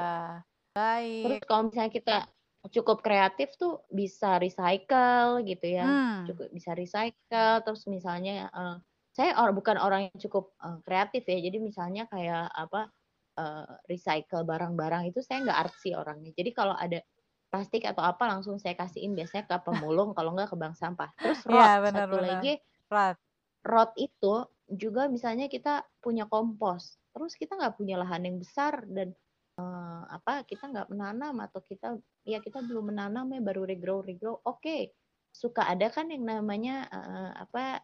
Terus 1.23 1.39
Baik. 1.39 1.45
kalau 1.47 1.63
misalnya 1.71 1.93
kita 1.93 2.17
cukup 2.75 2.99
kreatif 3.07 3.55
tuh 3.59 3.83
bisa 3.91 4.39
recycle 4.43 5.43
gitu 5.47 5.67
ya, 5.67 5.85
Hmm. 5.85 6.17
cukup 6.27 6.51
bisa 6.55 6.73
recycle. 6.75 7.55
Terus 7.67 7.83
misalnya 7.91 8.51
eh, 8.51 8.77
saya 9.13 9.37
or, 9.41 9.53
bukan 9.53 9.77
orang 9.81 10.09
yang 10.11 10.19
cukup 10.21 10.53
eh, 10.65 10.79
kreatif 10.87 11.23
ya, 11.29 11.39
jadi 11.41 11.59
misalnya 11.61 12.03
kayak 12.13 12.49
apa 12.53 12.89
eh, 13.41 13.73
recycle 13.91 14.45
barang-barang 14.49 15.03
itu 15.13 15.21
saya 15.25 15.45
nggak 15.45 15.59
artsy 15.69 15.93
orangnya. 15.97 16.33
Jadi 16.37 16.51
kalau 16.57 16.75
ada 16.77 17.01
plastik 17.53 17.85
atau 17.85 18.01
apa 18.05 18.25
langsung 18.29 18.57
saya 18.57 18.75
kasihin 18.79 19.13
biasanya 19.19 19.45
ke 19.49 19.57
pemulung, 19.67 20.17
kalau 20.17 20.33
nggak 20.37 20.51
ke 20.53 20.57
bank 20.61 20.75
sampah. 20.79 21.11
Terus 21.21 21.45
rot 21.53 21.73
Iya, 21.73 21.83
benar 21.85 22.09
satu 22.09 22.17
benar. 22.17 22.45
lagi 22.45 22.57
Rat. 22.93 23.19
rot 23.63 23.93
itu 23.99 24.47
juga 24.73 25.07
misalnya 25.11 25.47
kita 25.53 25.85
punya 26.01 26.25
kompos, 26.31 26.97
terus 27.13 27.37
kita 27.37 27.59
nggak 27.59 27.77
punya 27.79 28.01
lahan 28.01 28.23
yang 28.25 28.37
besar 28.41 28.83
dan 28.89 29.13
eh, 29.61 30.03
apa 30.09 30.43
kita 30.49 30.65
nggak 30.73 30.89
menanam 30.93 31.35
atau 31.45 31.61
kita 31.63 31.99
ya 32.25 32.39
kita 32.41 32.63
belum 32.65 32.95
menanam 32.95 33.27
ya 33.35 33.41
baru 33.45 33.63
regrow 33.69 34.01
regrow, 34.03 34.41
oke 34.47 34.95
suka 35.33 35.63
ada 35.69 35.89
kan 35.93 36.09
yang 36.13 36.25
namanya 36.29 36.89
eh, 36.89 37.31
apa 37.45 37.83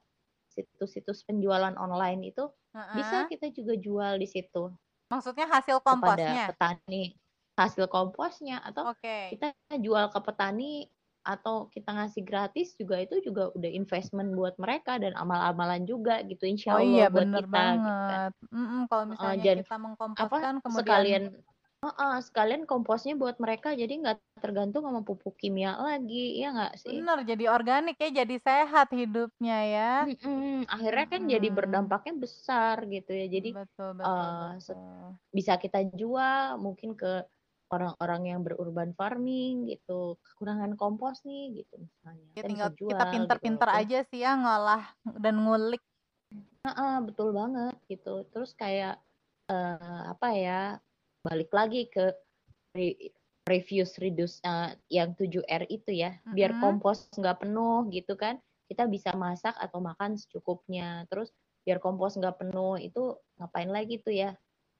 situs-situs 0.66 1.22
penjualan 1.28 1.74
online 1.78 2.32
itu 2.34 2.48
bisa 2.94 3.26
Heeh. 3.26 3.30
kita 3.30 3.46
juga 3.54 3.74
jual 3.78 4.18
di 4.18 4.26
situ 4.28 4.70
Maksudnya 5.08 5.46
hasil 5.48 5.80
kepada 5.80 5.96
komposnya. 5.96 6.44
petani 6.52 7.02
hasil 7.58 7.84
komposnya 7.90 8.56
atau 8.62 8.92
Oke. 8.94 9.34
kita 9.34 9.50
jual 9.82 10.06
ke 10.14 10.20
petani 10.22 10.86
atau 11.26 11.66
kita 11.68 11.90
ngasih 11.92 12.22
gratis 12.24 12.72
juga 12.78 13.02
itu 13.02 13.20
juga 13.20 13.50
udah 13.52 13.68
investment 13.68 14.32
buat 14.32 14.54
mereka 14.56 14.96
dan 14.96 15.12
amal-amalan 15.18 15.84
juga 15.84 16.22
gitu 16.24 16.46
insya 16.48 16.78
Oh 16.78 16.80
Allah 16.80 16.88
iya 16.88 17.06
buat 17.10 17.26
bener 17.26 17.44
kita 17.44 17.62
gitu 17.82 18.00
kan 18.06 18.30
banget. 18.30 18.32
Kalau 18.88 19.04
misalnya 19.10 19.42
dan 19.44 19.58
kita 19.58 19.74
apa 19.74 19.78
mengkomposkan 19.82 20.54
kemudian 20.62 20.80
sekalian 20.86 21.22
Heeh, 21.78 22.14
sekalian 22.26 22.66
komposnya 22.66 23.14
buat 23.14 23.38
mereka 23.38 23.70
jadi 23.70 23.90
nggak 23.90 24.42
tergantung 24.42 24.82
sama 24.82 25.06
pupuk 25.06 25.38
kimia 25.38 25.78
lagi 25.78 26.34
ya 26.42 26.50
nggak 26.50 26.74
sih 26.74 26.90
bener 26.98 27.18
jadi 27.22 27.44
organik 27.54 27.96
ya, 28.02 28.10
jadi 28.22 28.36
sehat 28.42 28.88
hidupnya 28.90 29.58
ya. 29.62 29.90
Mm-mm, 30.10 30.66
akhirnya 30.66 31.06
kan 31.06 31.22
jadi 31.30 31.48
berdampaknya 31.54 32.14
besar 32.18 32.76
gitu 32.90 33.10
ya 33.14 33.26
jadi 33.30 33.50
Betul 33.54 33.90
betul 33.94 34.30
se- 34.58 34.74
betul. 34.74 35.06
bisa 35.30 35.52
kita 35.62 35.78
jual 35.94 36.58
mungkin 36.58 36.98
ke 36.98 37.22
orang-orang 37.70 38.22
yang 38.32 38.40
berurban 38.42 38.90
farming 38.98 39.68
gitu 39.70 40.18
kekurangan 40.24 40.74
kompos 40.74 41.22
nih 41.22 41.62
gitu 41.62 41.78
misalnya 41.78 42.26
Ya 42.34 42.42
kita 42.42 42.48
tinggal 42.48 42.70
kita 42.74 42.78
jual 42.80 42.98
gitu 42.98 43.12
pinter-pinter 43.14 43.68
walaupun 43.68 43.80
aja 43.86 43.98
sih 44.08 44.20
ya 44.24 44.32
ngolah 44.34 44.82
dan 45.22 45.34
ngulik. 45.46 45.82
Heeh, 46.66 46.94
betul 47.06 47.28
banget 47.32 47.74
gitu 47.86 48.26
terus 48.34 48.50
kayak 48.58 48.98
eh, 49.52 50.00
apa 50.12 50.28
ya 50.34 50.60
balik 51.22 51.50
lagi 51.50 51.90
ke 51.90 52.14
re- 52.74 53.12
refuse 53.48 53.96
reduce 53.98 54.38
eh, 54.44 54.76
yang 54.92 55.16
7R 55.16 55.64
itu 55.72 55.90
ya. 55.96 56.14
Biar 56.28 56.54
Mm-mm. 56.54 56.62
kompos 56.62 57.08
nggak 57.16 57.46
penuh 57.46 57.88
gitu 57.90 58.14
kan 58.14 58.36
kita 58.68 58.84
bisa 58.84 59.16
masak 59.16 59.56
atau 59.56 59.80
makan 59.80 60.20
secukupnya. 60.20 61.08
Terus 61.08 61.32
biar 61.64 61.80
kompos 61.80 62.20
nggak 62.20 62.36
penuh 62.44 62.76
itu 62.76 63.16
ngapain 63.40 63.70
lagi 63.72 63.98
tuh 64.04 64.14
ya? 64.14 64.36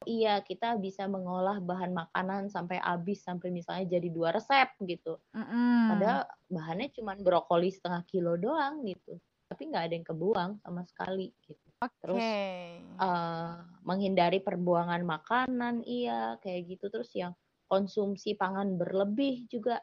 Iya 0.07 0.41
kita 0.45 0.79
bisa 0.79 1.11
mengolah 1.11 1.59
bahan 1.59 1.91
makanan 1.91 2.53
sampai 2.55 2.79
habis 2.79 3.25
sampai 3.25 3.51
misalnya 3.51 3.99
jadi 3.99 4.09
dua 4.13 4.31
resep 4.37 4.69
gitu. 4.85 5.19
Mm-mm. 5.35 5.89
padahal 5.89 6.23
bahannya 6.53 6.89
cuma 6.93 7.17
brokoli 7.17 7.73
setengah 7.73 8.05
kilo 8.07 8.37
doang 8.37 8.85
gitu. 8.85 9.17
Tapi 9.49 9.63
nggak 9.73 9.85
ada 9.89 9.95
yang 9.97 10.07
kebuang 10.07 10.51
sama 10.61 10.85
sekali 10.85 11.33
gitu 11.49 11.68
terus 12.03 12.23
Oke. 12.23 12.83
eh, 12.83 13.55
menghindari 13.87 14.43
perbuangan 14.43 15.03
makanan 15.07 15.87
iya 15.87 16.37
kayak 16.43 16.77
gitu. 16.77 16.91
Terus 16.91 17.11
yang 17.15 17.33
konsumsi 17.71 18.35
pangan 18.35 18.75
berlebih 18.75 19.47
juga 19.47 19.79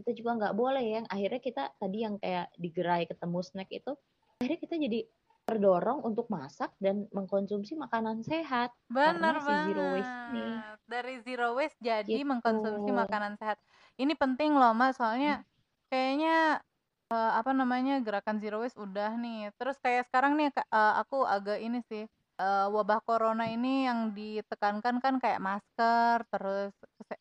kita 0.00 0.10
juga 0.16 0.30
nggak 0.40 0.54
boleh 0.56 0.84
ya. 0.84 1.00
Akhirnya 1.06 1.40
kita 1.40 1.64
tadi 1.76 1.98
yang 2.02 2.16
kayak 2.16 2.48
di 2.56 2.68
gerai 2.72 3.04
ketemu 3.04 3.38
snack 3.44 3.70
itu 3.70 3.92
akhirnya 4.40 4.60
kita 4.60 4.74
jadi 4.80 5.00
terdorong 5.44 6.00
untuk 6.08 6.32
masak 6.32 6.72
dan 6.80 7.04
mengkonsumsi 7.12 7.76
makanan 7.76 8.24
sehat. 8.24 8.72
Bener 8.88 9.36
karena 9.36 9.44
si 9.44 9.52
zero 9.68 9.84
waste 9.92 10.16
ini 10.32 10.40
banget. 10.40 10.78
Dari 10.84 11.14
zero 11.20 11.48
waste 11.52 11.78
jadi 11.84 12.18
gitu. 12.24 12.30
mengkonsumsi 12.32 12.90
makanan 12.96 13.32
sehat. 13.36 13.60
Ini 14.00 14.12
penting 14.16 14.56
loh, 14.56 14.72
Mas, 14.72 14.96
soalnya 14.96 15.44
kayaknya 15.92 16.64
eh, 17.12 17.32
apa 17.40 17.50
namanya 17.56 18.00
gerakan 18.04 18.38
zero 18.42 18.62
waste 18.62 18.78
udah 18.80 19.16
nih. 19.20 19.52
Terus 19.58 19.76
kayak 19.84 20.08
sekarang 20.08 20.32
nih 20.38 20.48
eh, 20.56 20.92
aku 21.00 21.24
agak 21.26 21.58
ini 21.60 21.80
sih 21.90 22.04
eh, 22.40 22.66
wabah 22.74 23.00
corona 23.06 23.44
ini 23.50 23.86
yang 23.88 24.12
ditekankan 24.16 24.96
kan 25.04 25.14
kayak 25.22 25.40
masker, 25.42 26.18
terus 26.32 26.72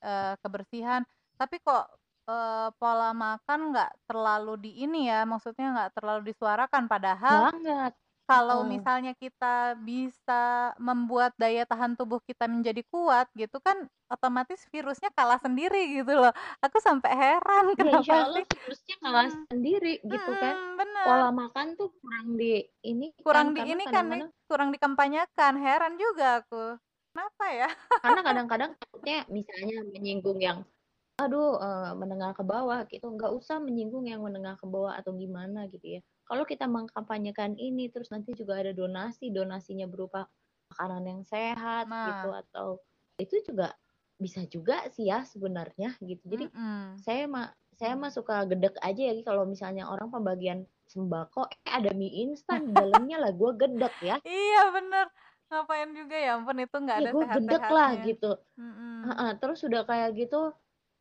eh, 0.04 0.34
kebersihan. 0.44 1.02
Tapi 1.40 1.56
kok 1.66 1.84
eh, 2.30 2.70
pola 2.80 3.12
makan 3.16 3.60
nggak 3.74 3.92
terlalu 4.10 4.54
di 4.64 4.72
ini 4.84 5.10
ya, 5.12 5.26
maksudnya 5.28 5.66
nggak 5.76 5.92
terlalu 5.98 6.22
disuarakan. 6.34 6.84
Padahal 6.92 7.50
banget 7.54 7.94
kalau 8.30 8.64
Heeh. 8.64 8.68
misalnya 8.68 9.12
kita 9.18 9.76
bisa 9.84 10.74
membuat 10.80 11.32
daya 11.42 11.64
tahan 11.68 11.94
tubuh 12.00 12.20
kita 12.24 12.46
menjadi 12.50 12.82
kuat 12.92 13.28
gitu 13.36 13.58
kan 13.60 13.88
otomatis 14.12 14.64
virusnya 14.74 15.10
kalah 15.18 15.40
sendiri 15.42 15.80
gitu 15.98 16.14
loh. 16.22 16.34
Aku 16.64 16.78
sampai 16.84 17.12
heran 17.14 17.66
Ya 17.78 17.84
kenapa 17.84 17.98
insya 17.98 18.16
Allah 18.26 18.42
sih 18.46 18.46
virusnya 18.54 18.96
kalah 19.04 19.30
Mhm. 19.30 19.46
sendiri 19.50 19.94
gitu 20.14 20.32
kan. 20.42 20.56
Mhm, 20.58 20.78
bener. 20.80 21.06
Pola 21.06 21.30
makan 21.42 21.68
tuh 21.80 21.90
kurang 22.00 22.28
di 22.40 22.52
ini 22.90 23.06
Kurang 23.24 23.48
kan 23.48 23.56
di 23.56 23.62
karena 23.62 23.74
ini 23.74 23.86
kan 23.94 24.06
nih, 24.12 24.24
kadang-kadang 24.24 24.32
kurang 24.50 24.70
dikampanyekan. 24.76 25.54
Heran 25.64 25.94
juga 25.96 26.44
aku. 26.44 26.76
Kenapa 27.14 27.46
ya? 27.60 27.68
karena 28.04 28.20
kadang-kadang 28.28 28.72
takutnya 28.80 29.18
misalnya 29.38 29.78
menyinggung 29.94 30.40
yang 30.48 30.60
aduh 31.24 31.58
eh, 31.66 31.92
menengah 32.02 32.32
ke 32.40 32.44
bawah 32.54 32.80
gitu. 32.94 33.08
Nggak 33.16 33.32
usah 33.40 33.58
menyinggung 33.68 34.06
yang 34.12 34.22
menengah 34.28 34.56
ke 34.62 34.66
bawah 34.74 34.94
atau 35.00 35.12
gimana 35.24 35.60
gitu 35.74 35.88
ya. 36.00 36.02
Kalau 36.28 36.44
kita 36.48 36.66
mengkampanyekan 36.72 37.56
ini 37.60 37.92
terus 37.92 38.10
nanti 38.14 38.32
juga 38.34 38.60
ada 38.64 38.72
donasi, 38.72 39.30
donasinya 39.34 39.86
berupa 39.86 40.28
makanan 40.74 41.04
yang 41.06 41.22
sehat 41.28 41.86
gitu 41.92 42.28
Nah. 42.32 42.42
atau 42.48 42.68
itu 43.22 43.36
juga 43.46 43.76
bisa 44.18 44.42
juga 44.48 44.88
sih 44.94 45.10
ya 45.12 45.22
sebenarnya 45.28 45.96
gitu. 46.02 46.24
Jadi 46.32 46.46
Mhm. 46.50 46.98
saya 47.04 47.24
mah 47.28 47.48
saya 47.76 47.94
mah 47.98 48.12
suka 48.14 48.46
gedek 48.48 48.78
aja 48.82 49.02
ya 49.12 49.14
kalau 49.26 49.44
misalnya 49.50 49.90
orang 49.90 50.08
pembagian 50.14 50.64
sembako 50.88 51.50
eh 51.50 51.60
ada 51.74 51.90
mie 51.98 52.12
instan 52.24 52.70
di 52.70 52.74
dalamnya 52.78 53.18
lah 53.20 53.32
gue 53.34 53.52
gedek 53.58 53.96
ya 54.00 54.16
Iya 54.30 54.62
bener. 54.76 55.06
Ngapain 55.50 55.90
juga 55.94 56.16
ya 56.18 56.30
ampun 56.40 56.58
itu 56.64 56.76
nggak 56.80 56.98
ya 56.98 57.06
ada 57.06 57.12
gue 57.14 57.24
gedek 57.34 57.66
lah 57.70 57.92
sehat-sehatnya. 57.92 58.04
gitu 58.06 58.32
Mhm. 58.58 59.00
Heeh, 59.04 59.32
terus 59.42 59.60
udah 59.68 59.82
kayak 59.90 60.10
gitu 60.16 60.42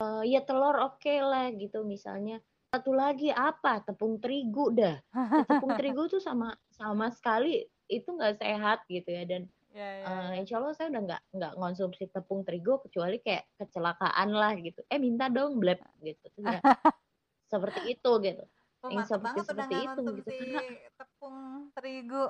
eh, 0.02 0.22
ya 0.32 0.40
telur 0.48 0.76
oke 0.88 1.14
lah 1.22 1.46
gitu 1.54 1.84
misalnya 1.86 2.42
satu 2.72 2.96
lagi 2.96 3.28
apa 3.28 3.84
tepung 3.84 4.16
terigu 4.16 4.72
dah 4.72 4.96
Ya, 5.12 5.44
tepung 5.48 5.72
terigu 5.76 6.08
tuh 6.08 6.20
sama 6.24 6.56
sama 6.72 7.12
sekali 7.12 7.68
itu 7.88 8.08
nggak 8.08 8.40
sehat 8.40 8.84
gitu 8.88 9.12
ya 9.12 9.24
dan 9.28 9.44
Ya 9.72 9.88
ya 9.88 10.04
eh, 10.08 10.08
ya. 10.08 10.40
insya 10.40 10.56
Allah 10.60 10.72
saya 10.76 10.88
udah 10.92 11.02
nggak 11.08 11.22
nggak 11.36 11.52
konsumsi 11.56 12.04
tepung 12.08 12.40
terigu 12.48 12.80
kecuali 12.80 13.16
kayak 13.20 13.44
kecelakaan 13.60 14.28
lah 14.32 14.52
gitu 14.56 14.80
eh 14.88 14.96
minta 15.00 15.28
dong 15.28 15.60
bleb 15.60 15.80
gitu 16.00 16.26
ya, 16.40 16.60
seperti 17.52 17.80
itu 17.92 18.10
gitu 18.24 18.44
Oh, 18.82 18.90
yang 18.90 19.06
seperti 19.06 19.38
udah 19.38 19.46
seperti 19.46 19.74
nggak 19.78 19.94
itu 19.94 20.00
gitu 20.18 20.30
karena 20.42 20.60
tepung 20.98 21.36
terigu. 21.70 22.24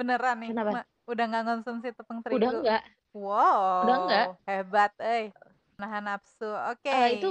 Beneran 0.00 0.36
nih, 0.40 0.48
kenapa 0.48 0.72
Ma, 0.72 0.82
udah 1.12 1.24
nggak 1.28 1.44
konsumsi 1.44 1.88
tepung 1.92 2.18
udah 2.24 2.24
terigu. 2.24 2.40
udah 2.40 2.50
enggak 2.56 2.82
Wow, 3.12 4.38
hebat, 4.48 4.92
eh. 4.96 5.28
Nahan 5.76 6.08
nafsu. 6.08 6.48
Oke. 6.72 6.88
Eh, 6.88 7.20
itu 7.20 7.28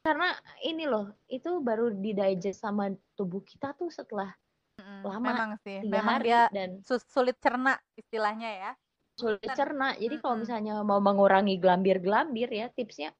karena 0.00 0.32
ini 0.64 0.84
loh 0.88 1.12
itu 1.28 1.60
baru 1.60 1.92
didigest 1.92 2.64
sama 2.64 2.88
tubuh 3.16 3.44
kita 3.44 3.76
tuh 3.76 3.92
setelah 3.92 4.32
Mm-mm, 4.80 5.04
lama 5.04 5.28
memang 5.28 5.50
sih, 5.60 5.76
tiga 5.84 6.00
memang 6.00 6.16
hari 6.16 6.24
dia 6.24 6.40
dan 6.48 6.70
sulit 7.12 7.36
cerna 7.40 7.76
istilahnya 8.00 8.48
ya. 8.48 8.70
sulit 9.20 9.44
cerna 9.52 9.92
jadi 10.00 10.16
kalau 10.16 10.40
mm-mm. 10.40 10.42
misalnya 10.48 10.72
mau 10.80 11.00
mengurangi 11.04 11.60
gelambir-gelambir 11.60 12.48
ya 12.48 12.66
tipsnya 12.72 13.12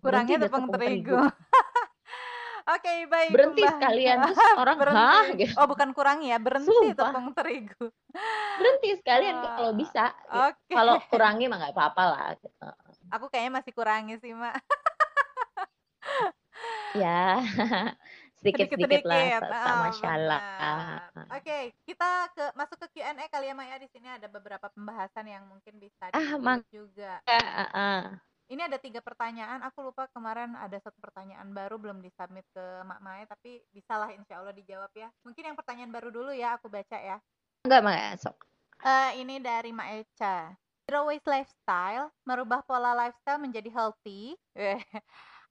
Kurangnya 0.00 0.40
tepung 0.48 0.64
tepung 0.64 0.80
terigu. 0.80 1.12
terigu 1.12 1.28
Oke, 2.72 2.92
baik, 3.10 3.30
berhenti 3.34 3.62
Mbak. 3.62 3.74
sekalian 3.76 4.18
terus 4.22 4.38
orang 4.56 4.78
hah 4.78 5.24
Berhenti. 5.26 5.44
gitu 5.44 5.54
Oh, 5.58 5.66
bukan 5.68 5.88
kurangi 5.92 6.26
ya, 6.32 6.38
berhenti 6.38 6.70
sumpah 6.70 7.10
tepung 7.12 7.26
terigu. 7.36 7.84
berhenti 8.56 8.88
sekalian 9.02 9.36
kalau 9.56 9.72
Ah, 9.72 9.76
bisa 9.76 10.04
gitu. 10.30 10.38
Oke. 10.48 10.74
kalau 10.76 10.94
kurangi 11.10 11.44
mah 11.50 11.56
nggak 11.60 11.74
apa-apa 11.76 12.02
lah 12.06 12.26
gitu. 12.40 12.66
Aku 13.12 13.26
kayaknya 13.28 13.52
masih 13.60 13.72
kurangi 13.76 14.14
sih, 14.22 14.32
Mak. 14.32 14.54
ya 17.02 17.40
sedikit-sedikit 18.42 19.02
lah 19.06 19.22
Ah, 19.50 19.88
syalah 19.94 20.42
benar. 20.76 21.26
Oke, 21.32 21.58
kita 21.88 22.28
ke 22.36 22.44
masuk 22.52 22.76
ke 22.84 22.86
Q&A 23.00 23.24
kali 23.32 23.48
ya, 23.48 23.54
Mak 23.56 23.66
ya. 23.72 23.76
Di 23.80 23.88
sini 23.88 24.08
ada 24.10 24.28
beberapa 24.28 24.66
pembahasan 24.68 25.24
yang 25.30 25.44
mungkin 25.48 25.80
bisa 25.80 26.12
ah 26.12 26.60
juga. 26.68 27.22
ah. 27.72 28.20
Ini 28.52 28.68
ada 28.68 28.76
tiga 28.76 29.00
pertanyaan. 29.00 29.64
Aku 29.72 29.80
lupa 29.80 30.04
kemarin 30.12 30.52
ada 30.60 30.76
satu 30.76 31.00
pertanyaan 31.00 31.48
baru 31.56 31.80
belum 31.80 32.04
disubmit 32.04 32.44
ke 32.52 32.64
Mak 32.84 33.00
Mae, 33.00 33.24
tapi 33.24 33.64
bisalah 33.72 34.12
insya 34.12 34.44
Allah 34.44 34.52
dijawab 34.52 34.92
ya. 34.92 35.08
Mungkin 35.24 35.40
yang 35.48 35.56
pertanyaan 35.56 35.88
baru 35.88 36.12
dulu 36.12 36.36
ya, 36.36 36.60
aku 36.60 36.68
baca 36.68 36.98
ya. 37.00 37.16
enggak 37.64 37.80
mah 37.80 37.96
sok 38.20 38.36
Eh, 38.82 39.22
ini 39.22 39.38
dari 39.40 39.70
Mak 39.72 39.88
Eca. 40.04 40.52
Zero 40.84 41.06
waste 41.08 41.30
lifestyle 41.30 42.10
merubah 42.28 42.60
pola 42.66 42.92
lifestyle 42.92 43.40
menjadi 43.40 43.70
healthy, 43.72 44.36
Eh, 44.58 44.76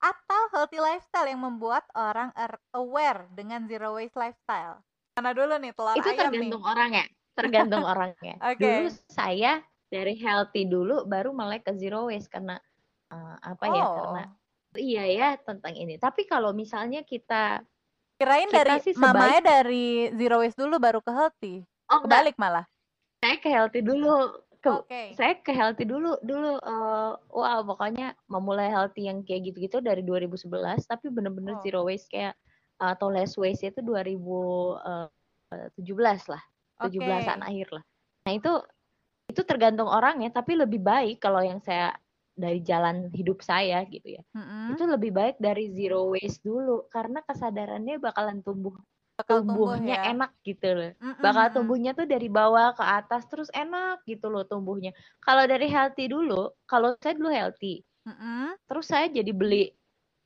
atau 0.02 0.41
healthy 0.52 0.82
lifestyle 0.82 1.30
yang 1.30 1.39
membuat 1.39 1.86
orang 1.93 2.34
er- 2.34 2.60
aware 2.74 3.30
dengan 3.32 3.70
zero 3.70 3.95
waste 3.95 4.18
lifestyle. 4.18 4.82
Mana 5.14 5.32
dulu 5.32 5.54
nih 5.62 5.72
telur 5.72 5.93
itu 5.93 6.02
ayam 6.02 6.10
nih? 6.10 6.18
tergantung 6.18 6.64
orangnya 6.66 7.06
tergantung 7.32 7.84
orangnya 7.91 8.36
Oke. 8.43 8.60
dulu 8.60 8.89
saya 9.08 9.52
dari 9.88 10.16
healthy 10.18 10.64
dulu 10.66 11.04
baru 11.06 11.32
melek 11.32 11.68
ke 11.68 11.76
zero 11.76 12.08
waste 12.10 12.32
karena 12.32 12.58
eh, 13.12 13.36
apa 13.39 13.64
ya 13.68 13.84
karena 13.86 14.24
Oh, 14.72 14.80
iya 14.80 15.04
ya 15.04 15.30
tentang 15.36 15.76
ini 15.76 15.99
tapi 15.99 16.24
kalau 16.24 16.56
misalnya 16.56 17.04
kita 17.04 17.60
kirain 18.16 18.47
kita 18.47 18.58
dari 18.64 18.76
sih 18.80 18.93
mamanya 18.95 19.43
sebaik 19.43 19.43
dari 19.43 19.86
zero 20.16 20.39
waste 20.39 20.60
dulu 20.60 20.76
baru 20.80 20.99
ke 21.04 21.12
healthy. 21.12 21.56
oh 21.91 21.99
enggak 21.99 22.32
Kebalik 22.32 22.36
malah. 22.39 22.66
saya 23.20 23.36
ke 23.38 23.49
healthy 23.52 23.84
dulu 23.84 24.32
ke 24.62 24.70
Oke. 24.70 25.18
saya 25.18 25.34
ke 25.41 25.49
healthy 25.49 25.89
dulu 25.89 26.22
dulu 26.22 26.62
eh, 26.62 27.12
wow 27.34 27.66
pokoknya 27.66 28.14
memulai 28.30 28.70
healthy 28.70 29.09
yang 29.09 29.26
kayak 29.26 29.49
gitu-gitu 29.49 29.82
dari 29.82 30.05
2011 30.05 30.86
tapi 30.86 31.09
bener-bener 31.09 31.57
Oh. 31.57 31.62
zero 31.66 31.82
waste 31.82 32.14
kayak 32.14 32.38
eh, 32.78 32.89
atau 32.93 33.09
less 33.09 33.34
waste 33.41 33.74
itu 33.74 33.82
2017 33.82 35.09
lah 36.30 36.43
Oke. 36.78 36.93
17-an 36.93 37.41
akhir 37.41 37.74
lah 37.74 37.84
nah 38.22 38.34
itu 38.38 38.53
itu 39.34 39.41
tergantung 39.47 39.89
orang 39.89 40.22
ya 40.22 40.30
tapi 40.30 40.53
lebih 40.53 40.78
baik 40.78 41.18
kalau 41.18 41.41
yang 41.41 41.57
saya 41.57 41.97
dari 42.38 42.62
jalan 42.62 43.09
hidup 43.12 43.41
saya 43.41 43.82
gitu 43.89 44.20
ya 44.20 44.22
Mm-mm. 44.38 44.78
itu 44.78 44.84
lebih 44.86 45.12
baik 45.12 45.36
dari 45.41 45.74
zero 45.74 46.14
waste 46.14 46.45
dulu 46.45 46.86
karena 46.93 47.26
kesadarannya 47.26 47.97
bakalan 47.97 48.45
tumbuh 48.45 48.78
Bakal 49.22 49.38
tumbuh 49.45 49.55
tumbuhnya 49.78 49.95
ya. 50.01 50.03
enak 50.11 50.32
gitu 50.41 50.67
loh 50.74 50.91
Mm-mm, 50.97 51.22
bakal 51.22 51.45
tumbuhnya 51.53 51.91
tuh 51.93 52.05
dari 52.09 52.28
bawah 52.28 52.74
ke 52.74 52.84
atas 52.84 53.24
terus 53.30 53.49
enak 53.53 54.01
gitu 54.09 54.28
loh 54.34 54.43
tumbuhnya 54.43 54.91
kalau 55.22 55.45
dari 55.45 55.69
healthy 55.69 56.09
dulu 56.09 56.49
kalau 56.65 56.97
saya 56.97 57.13
dulu 57.13 57.30
healthy 57.30 57.86
Mm-mm. 58.03 58.57
terus 58.65 58.89
saya 58.89 59.05
jadi 59.07 59.30
beli 59.30 59.72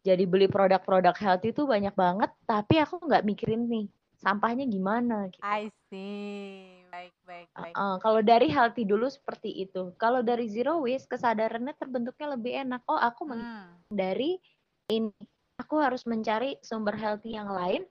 jadi 0.05 0.23
beli 0.23 0.47
produk-produk 0.47 1.13
healthy 1.17 1.51
tuh 1.51 1.67
banyak 1.67 1.93
banget 1.93 2.31
tapi 2.47 2.79
aku 2.79 3.03
nggak 3.03 3.27
mikirin 3.27 3.67
nih 3.67 3.85
sampahnya 4.15 4.63
gimana 4.65 5.27
gitu 5.29 5.43
I 5.43 5.67
see. 5.91 6.81
Baik, 6.89 7.13
baik, 7.27 7.47
baik. 7.53 7.75
Uh, 7.75 7.99
kalau 7.99 8.23
dari 8.23 8.47
healthy 8.47 8.87
dulu 8.87 9.11
seperti 9.11 9.51
itu. 9.67 9.91
Kalau 9.99 10.23
dari 10.23 10.47
zero 10.47 10.79
waste 10.81 11.11
kesadarannya 11.11 11.75
terbentuknya 11.75 12.33
lebih 12.33 12.53
enak. 12.65 12.81
Oh, 12.87 12.95
aku 12.97 13.27
Hmm. 13.29 13.75
dari 13.91 14.39
ini 14.87 15.11
aku 15.59 15.75
harus 15.79 16.07
mencari 16.07 16.55
sumber 16.63 16.95
healthy 16.95 17.35
yang 17.35 17.51
lain. 17.51 17.83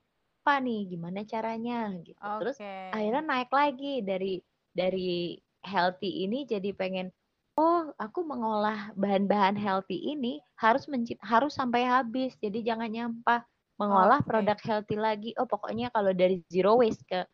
Apa 0.45 0.61
nih? 0.61 0.93
Gimana 0.93 1.25
caranya? 1.25 1.89
Gitu. 2.05 2.21
Terus 2.21 2.61
Oke. 2.61 2.77
akhirnya 2.93 3.23
naik 3.25 3.49
lagi 3.49 4.05
dari 4.05 4.37
dari 4.77 5.41
healthy 5.65 6.21
ini 6.29 6.45
jadi 6.45 6.69
pengen 6.77 7.09
oh 7.57 7.89
aku 7.97 8.21
mengolah 8.21 8.93
bahan-bahan 8.93 9.57
healthy 9.57 10.13
ini 10.13 10.37
harus 10.61 10.85
mencit 10.85 11.17
harus 11.25 11.57
sampai 11.57 11.81
habis. 11.81 12.37
Jadi 12.37 12.61
jangan 12.61 12.93
nyampah. 12.93 13.41
Mengolah 13.81 14.21
Oke. 14.21 14.29
produk 14.29 14.59
healthy 14.61 15.01
lagi. 15.01 15.33
Oh, 15.41 15.49
pokoknya 15.49 15.89
kalau 15.89 16.13
dari 16.13 16.45
zero 16.53 16.77
waste 16.77 17.01
ke 17.09 17.25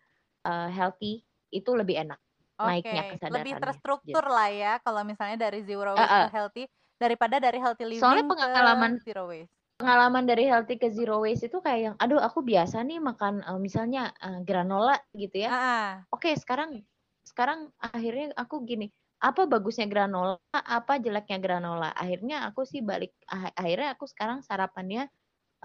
uh, 0.48 0.72
healthy 0.72 1.20
itu 1.52 1.68
lebih 1.76 2.00
enak 2.00 2.18
naiknya 2.56 3.04
Oke, 3.04 3.12
kesadarannya. 3.20 3.36
lebih 3.44 3.54
terstruktur 3.60 4.24
lah 4.24 4.50
ya 4.54 4.74
kalau 4.80 5.04
misalnya 5.04 5.52
dari 5.52 5.60
zero 5.68 6.00
waste 6.00 6.16
eh. 6.16 6.24
ke 6.24 6.32
healthy 6.32 6.64
daripada 6.96 7.36
dari 7.44 7.60
healthy 7.60 7.84
living 7.84 8.00
Soalnya 8.08 8.24
ke 8.24 8.32
pengalaman 8.40 8.92
zero 9.04 9.28
waste. 9.28 9.61
Pengalaman 9.82 10.30
dari 10.30 10.46
healthy 10.46 10.78
ke 10.78 10.94
zero 10.94 11.26
waste 11.26 11.50
itu 11.50 11.58
kayak 11.58 11.82
yang 11.82 11.96
aduh 11.98 12.22
aku 12.22 12.46
biasa 12.46 12.86
nih 12.86 13.02
makan 13.02 13.42
uh, 13.42 13.58
misalnya 13.58 14.14
uh, 14.22 14.46
granola 14.46 14.94
gitu 15.18 15.42
ya. 15.42 15.50
Ah. 15.50 15.92
Oke, 16.14 16.38
sekarang 16.38 16.86
sekarang 17.26 17.74
akhirnya 17.82 18.30
aku 18.38 18.62
gini, 18.62 18.94
apa 19.18 19.50
bagusnya 19.50 19.90
granola, 19.90 20.38
apa 20.54 21.02
jeleknya 21.02 21.42
granola? 21.42 21.90
Akhirnya 21.98 22.46
aku 22.46 22.62
sih 22.62 22.86
balik 22.86 23.10
ah- 23.26 23.50
akhirnya 23.58 23.98
aku 23.98 24.06
sekarang 24.06 24.46
sarapannya 24.46 25.10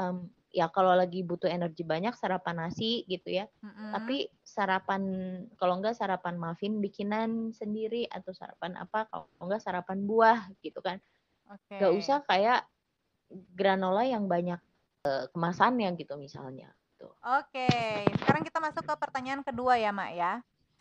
em, 0.00 0.32
ya 0.48 0.72
kalau 0.72 0.96
lagi 0.96 1.20
butuh 1.20 1.52
energi 1.52 1.84
banyak 1.84 2.16
sarapan 2.16 2.64
nasi 2.64 3.04
gitu 3.04 3.36
ya. 3.36 3.44
Mm-mm. 3.60 3.92
Tapi 3.92 4.32
sarapan 4.40 5.02
kalau 5.60 5.76
enggak 5.76 5.92
sarapan 5.92 6.40
muffin 6.40 6.80
bikinan 6.80 7.52
sendiri 7.52 8.08
atau 8.08 8.32
sarapan 8.32 8.80
apa 8.80 9.04
kalau 9.12 9.28
enggak 9.44 9.60
sarapan 9.60 10.08
buah 10.08 10.48
gitu 10.64 10.80
kan. 10.80 10.96
Oke. 11.52 11.76
Gak 11.76 11.92
usah 11.92 12.18
kayak 12.24 12.64
granola 13.30 14.06
yang 14.06 14.26
banyak 14.30 14.60
eh, 15.06 15.24
kemasannya 15.30 15.92
gitu 15.98 16.14
misalnya. 16.18 16.70
Tuh. 16.96 17.12
Oke, 17.20 17.68
sekarang 18.24 18.42
kita 18.42 18.58
masuk 18.58 18.84
ke 18.86 18.94
pertanyaan 18.96 19.44
kedua 19.44 19.76
ya, 19.76 19.92
Mak 19.92 20.10
ya. 20.16 20.32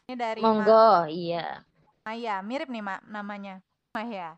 Ini 0.08 0.16
dari 0.16 0.42
Monggo, 0.42 1.10
iya. 1.12 1.66
Maya, 2.06 2.40
mirip 2.46 2.70
nih, 2.72 2.84
Mak, 2.86 3.02
namanya. 3.10 3.60
Maya. 3.92 4.38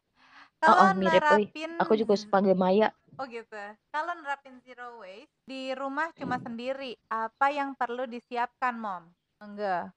Oh, 0.65 0.73
Kalau 0.73 0.81
oh, 0.89 0.91
mirip, 0.97 1.21
euy. 1.21 1.45
nerapin 1.45 1.71
Aku 1.77 1.93
juga 1.93 2.13
panggil 2.31 2.57
Maya. 2.57 2.89
Oh 3.17 3.25
gitu. 3.25 3.57
Kalau 3.89 4.13
nerapin 4.21 4.61
zero 4.61 5.01
waste 5.01 5.33
di 5.45 5.73
rumah 5.73 6.13
cuma 6.13 6.37
sendiri, 6.37 6.93
apa 7.09 7.49
yang 7.49 7.73
perlu 7.73 8.05
disiapkan, 8.05 8.77
Mom? 8.77 9.09
Enggak. 9.41 9.89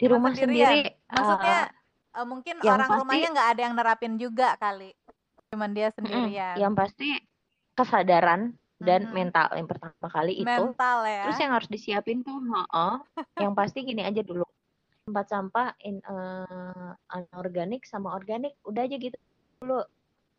di 0.00 0.08
rumah 0.08 0.32
sendiri 0.32 0.96
Maksudnya 1.12 1.68
uh, 2.16 2.24
mungkin 2.24 2.56
orang 2.64 2.88
pasti- 2.88 3.00
rumahnya 3.04 3.28
nggak 3.36 3.48
ada 3.52 3.60
yang 3.60 3.74
nerapin 3.76 4.14
juga 4.16 4.56
kali. 4.56 4.96
Cuman 5.50 5.74
dia 5.74 5.90
mm-mm, 5.90 5.98
sendirian. 5.98 6.56
yang 6.62 6.72
pasti 6.78 7.18
kesadaran 7.74 8.54
dan 8.80 9.04
Mhm. 9.04 9.12
mental 9.12 9.46
yang 9.58 9.66
pertama 9.68 10.08
kali 10.08 10.32
itu 10.40 10.46
Mental 10.46 10.98
ya. 11.04 11.20
terus 11.26 11.36
yang 11.42 11.52
harus 11.52 11.68
disiapin 11.68 12.18
tuh 12.24 12.38
heeh, 12.38 12.94
yang 13.42 13.52
pasti 13.58 13.82
gini 13.84 14.02
aja 14.06 14.22
dulu 14.24 14.46
tempat 15.04 15.26
sampah 15.26 15.68
in 15.82 15.98
eh, 16.00 16.90
anorganik 17.10 17.82
sama 17.84 18.14
organik 18.14 18.54
udah 18.64 18.82
aja 18.86 18.96
gitu 18.96 19.16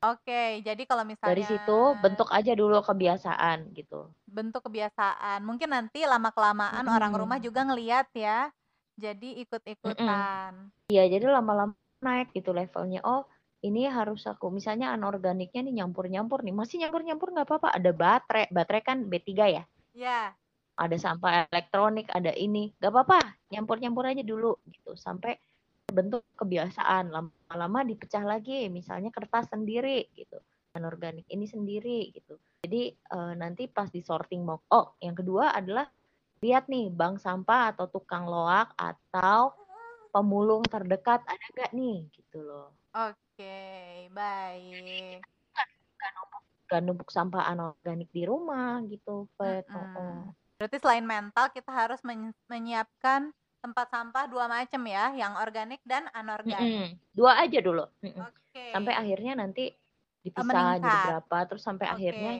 Oke, 0.02 0.66
jadi 0.66 0.82
kalau 0.90 1.06
misalnya 1.06 1.38
dari 1.38 1.44
situ 1.46 1.78
bentuk 2.02 2.30
aja 2.34 2.52
dulu 2.58 2.82
kebiasaan 2.82 3.70
gitu 3.78 4.10
bentuk 4.32 4.64
kebiasaan. 4.66 5.44
Mungkin 5.44 5.70
nanti 5.76 6.08
lama 6.08 6.32
kelamaan 6.32 6.88
orang 6.88 7.12
Mm-mm. 7.12 7.22
rumah 7.22 7.38
juga 7.38 7.62
ngeliat 7.68 8.08
ya. 8.16 8.50
Jadi 8.98 9.44
ikut-ikutan. 9.44 10.72
Iya, 10.90 11.04
jadi 11.08 11.26
lama-lama 11.30 11.76
naik 12.02 12.34
gitu 12.34 12.52
levelnya. 12.52 13.00
Oh, 13.06 13.24
ini 13.62 13.86
harus 13.86 14.26
aku 14.26 14.50
misalnya 14.50 14.90
anorganiknya 14.98 15.62
nih 15.62 15.76
nyampur-nyampur 15.82 16.42
nih. 16.42 16.54
Masih 16.54 16.82
nyampur-nyampur 16.82 17.30
nggak 17.30 17.48
apa-apa. 17.48 17.70
Ada 17.78 17.92
baterai, 17.94 18.46
baterai 18.50 18.82
kan 18.82 18.98
B3 19.06 19.30
ya. 19.48 19.64
Ya, 19.94 20.34
Ada 20.80 20.98
sampah 20.98 21.46
elektronik, 21.54 22.10
ada 22.10 22.34
ini. 22.34 22.74
Nggak 22.82 22.92
apa-apa, 22.92 23.20
nyampur-nyampur 23.54 24.10
aja 24.10 24.24
dulu 24.26 24.58
gitu 24.66 24.98
sampai 24.98 25.38
bentuk 25.94 26.26
kebiasaan. 26.42 27.14
Lama-lama 27.14 27.86
dipecah 27.86 28.26
lagi, 28.26 28.66
misalnya 28.74 29.14
kertas 29.14 29.54
sendiri 29.54 30.10
gitu. 30.18 30.42
Anorganik 30.74 31.28
ini 31.30 31.46
sendiri 31.46 32.10
gitu. 32.16 32.42
Jadi 32.66 32.94
eh, 32.98 33.34
nanti 33.38 33.70
pas 33.70 33.92
di 33.94 34.02
sorting 34.02 34.42
mau 34.42 34.58
oh, 34.74 34.98
yang 35.04 35.14
kedua 35.14 35.54
adalah 35.54 35.86
lihat 36.42 36.66
nih 36.66 36.90
bank 36.90 37.22
sampah 37.22 37.78
atau 37.78 37.86
tukang 37.86 38.26
loak 38.26 38.74
atau 38.74 39.54
pemulung 40.10 40.66
terdekat 40.66 41.22
ada 41.30 41.46
nggak 41.54 41.72
nih 41.72 41.98
gitu 42.10 42.42
loh. 42.42 42.74
oke, 42.92 43.21
baik. 44.12 45.24
Gak 46.72 46.82
numpuk 46.88 47.12
sampah 47.12 47.52
anorganik 47.52 48.08
di 48.16 48.24
rumah 48.24 48.80
gitu, 48.88 49.28
Fet. 49.36 49.68
Oh, 49.72 49.76
Mm-mm. 49.76 49.98
oh. 50.00 50.20
Berarti 50.56 50.78
selain 50.80 51.04
mental 51.04 51.52
kita 51.52 51.68
harus 51.68 52.00
men- 52.08 52.38
menyiapkan 52.48 53.36
tempat 53.60 53.92
sampah 53.92 54.26
dua 54.32 54.48
macam 54.48 54.82
ya, 54.88 55.12
yang 55.12 55.36
organik 55.36 55.84
dan 55.84 56.08
anorganik. 56.16 56.96
Mm-mm. 56.96 57.12
Dua 57.12 57.44
aja 57.44 57.60
dulu. 57.60 57.84
Mm-mm. 58.00 58.24
Oke. 58.24 58.64
Sampai 58.72 58.94
akhirnya 58.96 59.34
nanti 59.36 59.76
dipisah 60.24 60.48
meningkat. 60.48 60.80
jadi 60.80 60.98
berapa, 61.12 61.38
terus 61.50 61.64
sampai 61.66 61.88
Oke. 61.92 61.96
akhirnya 61.98 62.34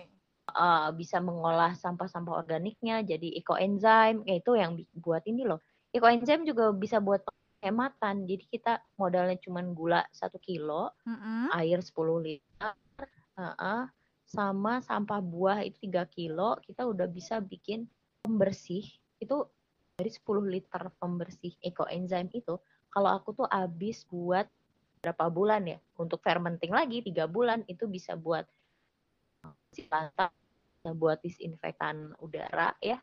uh, 0.54 0.90
bisa 0.96 1.18
mengolah 1.20 1.76
sampah-sampah 1.76 2.36
organiknya 2.40 3.04
jadi 3.04 3.36
ekoenzim. 3.36 4.24
Ya 4.24 4.36
itu 4.40 4.52
yang 4.56 4.80
buat 4.96 5.28
ini 5.28 5.44
loh. 5.44 5.60
Ekoenzim 5.92 6.48
juga 6.48 6.72
bisa 6.72 7.04
buat 7.04 7.20
penghematan. 7.62 8.26
Jadi 8.26 8.44
kita 8.50 8.82
modalnya 8.98 9.38
cuma 9.38 9.62
gula 9.62 10.02
satu 10.10 10.42
kilo, 10.42 10.90
Mm-mm. 11.06 11.54
air 11.54 11.78
10 11.78 11.94
liter, 12.18 12.74
uh-uh, 13.38 13.86
sama 14.26 14.82
sampah 14.82 15.22
buah 15.22 15.62
itu 15.62 15.86
3 15.86 16.10
kilo, 16.10 16.58
kita 16.66 16.90
udah 16.90 17.06
bisa 17.06 17.38
bikin 17.38 17.86
pembersih. 18.26 18.82
Itu 19.22 19.46
dari 19.94 20.10
10 20.10 20.26
liter 20.50 20.90
pembersih 20.98 21.54
ekoenzim 21.62 22.34
itu, 22.34 22.58
kalau 22.90 23.14
aku 23.14 23.38
tuh 23.38 23.48
habis 23.48 24.10
buat 24.10 24.50
berapa 25.06 25.30
bulan 25.30 25.70
ya? 25.70 25.78
Untuk 26.02 26.26
fermenting 26.26 26.74
lagi 26.74 27.06
3 27.06 27.30
bulan 27.30 27.62
itu 27.70 27.86
bisa 27.86 28.18
buat 28.18 28.50
si 29.70 29.86
lantai, 29.86 30.34
bisa 30.82 30.92
buat 30.98 31.22
disinfektan 31.22 32.18
udara 32.18 32.74
ya. 32.82 32.98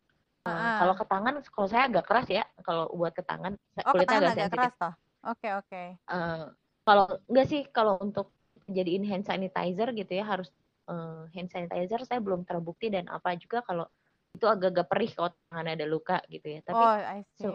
Uh, 0.48 0.56
Ah. 0.58 0.78
Kalau 0.78 0.94
ke 0.94 1.04
tangan, 1.04 1.34
kalau 1.46 1.68
saya 1.68 1.82
agak 1.84 2.04
keras 2.04 2.26
ya. 2.28 2.44
Kalau 2.60 2.88
buat 2.90 3.12
ke 3.12 3.20
tangan, 3.20 3.52
Oh, 3.78 3.92
kulitnya 3.92 4.16
agak 4.16 4.26
agak 4.26 4.36
sensitif. 4.42 4.56
keras 4.56 4.74
toh. 4.76 4.94
Oke, 5.26 5.48
oke. 5.54 5.82
Eh, 5.98 6.44
kalau 6.82 7.04
enggak 7.26 7.46
sih 7.46 7.60
kalau 7.68 7.94
untuk 7.98 8.32
jadiin 8.66 9.02
hand 9.02 9.22
sanitizer 9.22 9.92
gitu 9.92 10.12
ya 10.12 10.24
harus 10.24 10.48
eh, 10.86 11.22
hand 11.30 11.48
sanitizer 11.48 12.00
saya 12.02 12.16
belum 12.18 12.42
terbukti 12.42 12.88
dan 12.88 13.06
apa 13.06 13.32
juga 13.34 13.60
kalau 13.60 13.84
itu 14.30 14.44
agak-agak 14.44 14.86
perih 14.86 15.10
kalau 15.10 15.28
tangannya 15.46 15.74
ada 15.74 15.86
luka 15.86 16.16
gitu 16.26 16.48
ya 16.48 16.60
tapi 16.62 16.76
Oh, 16.78 16.96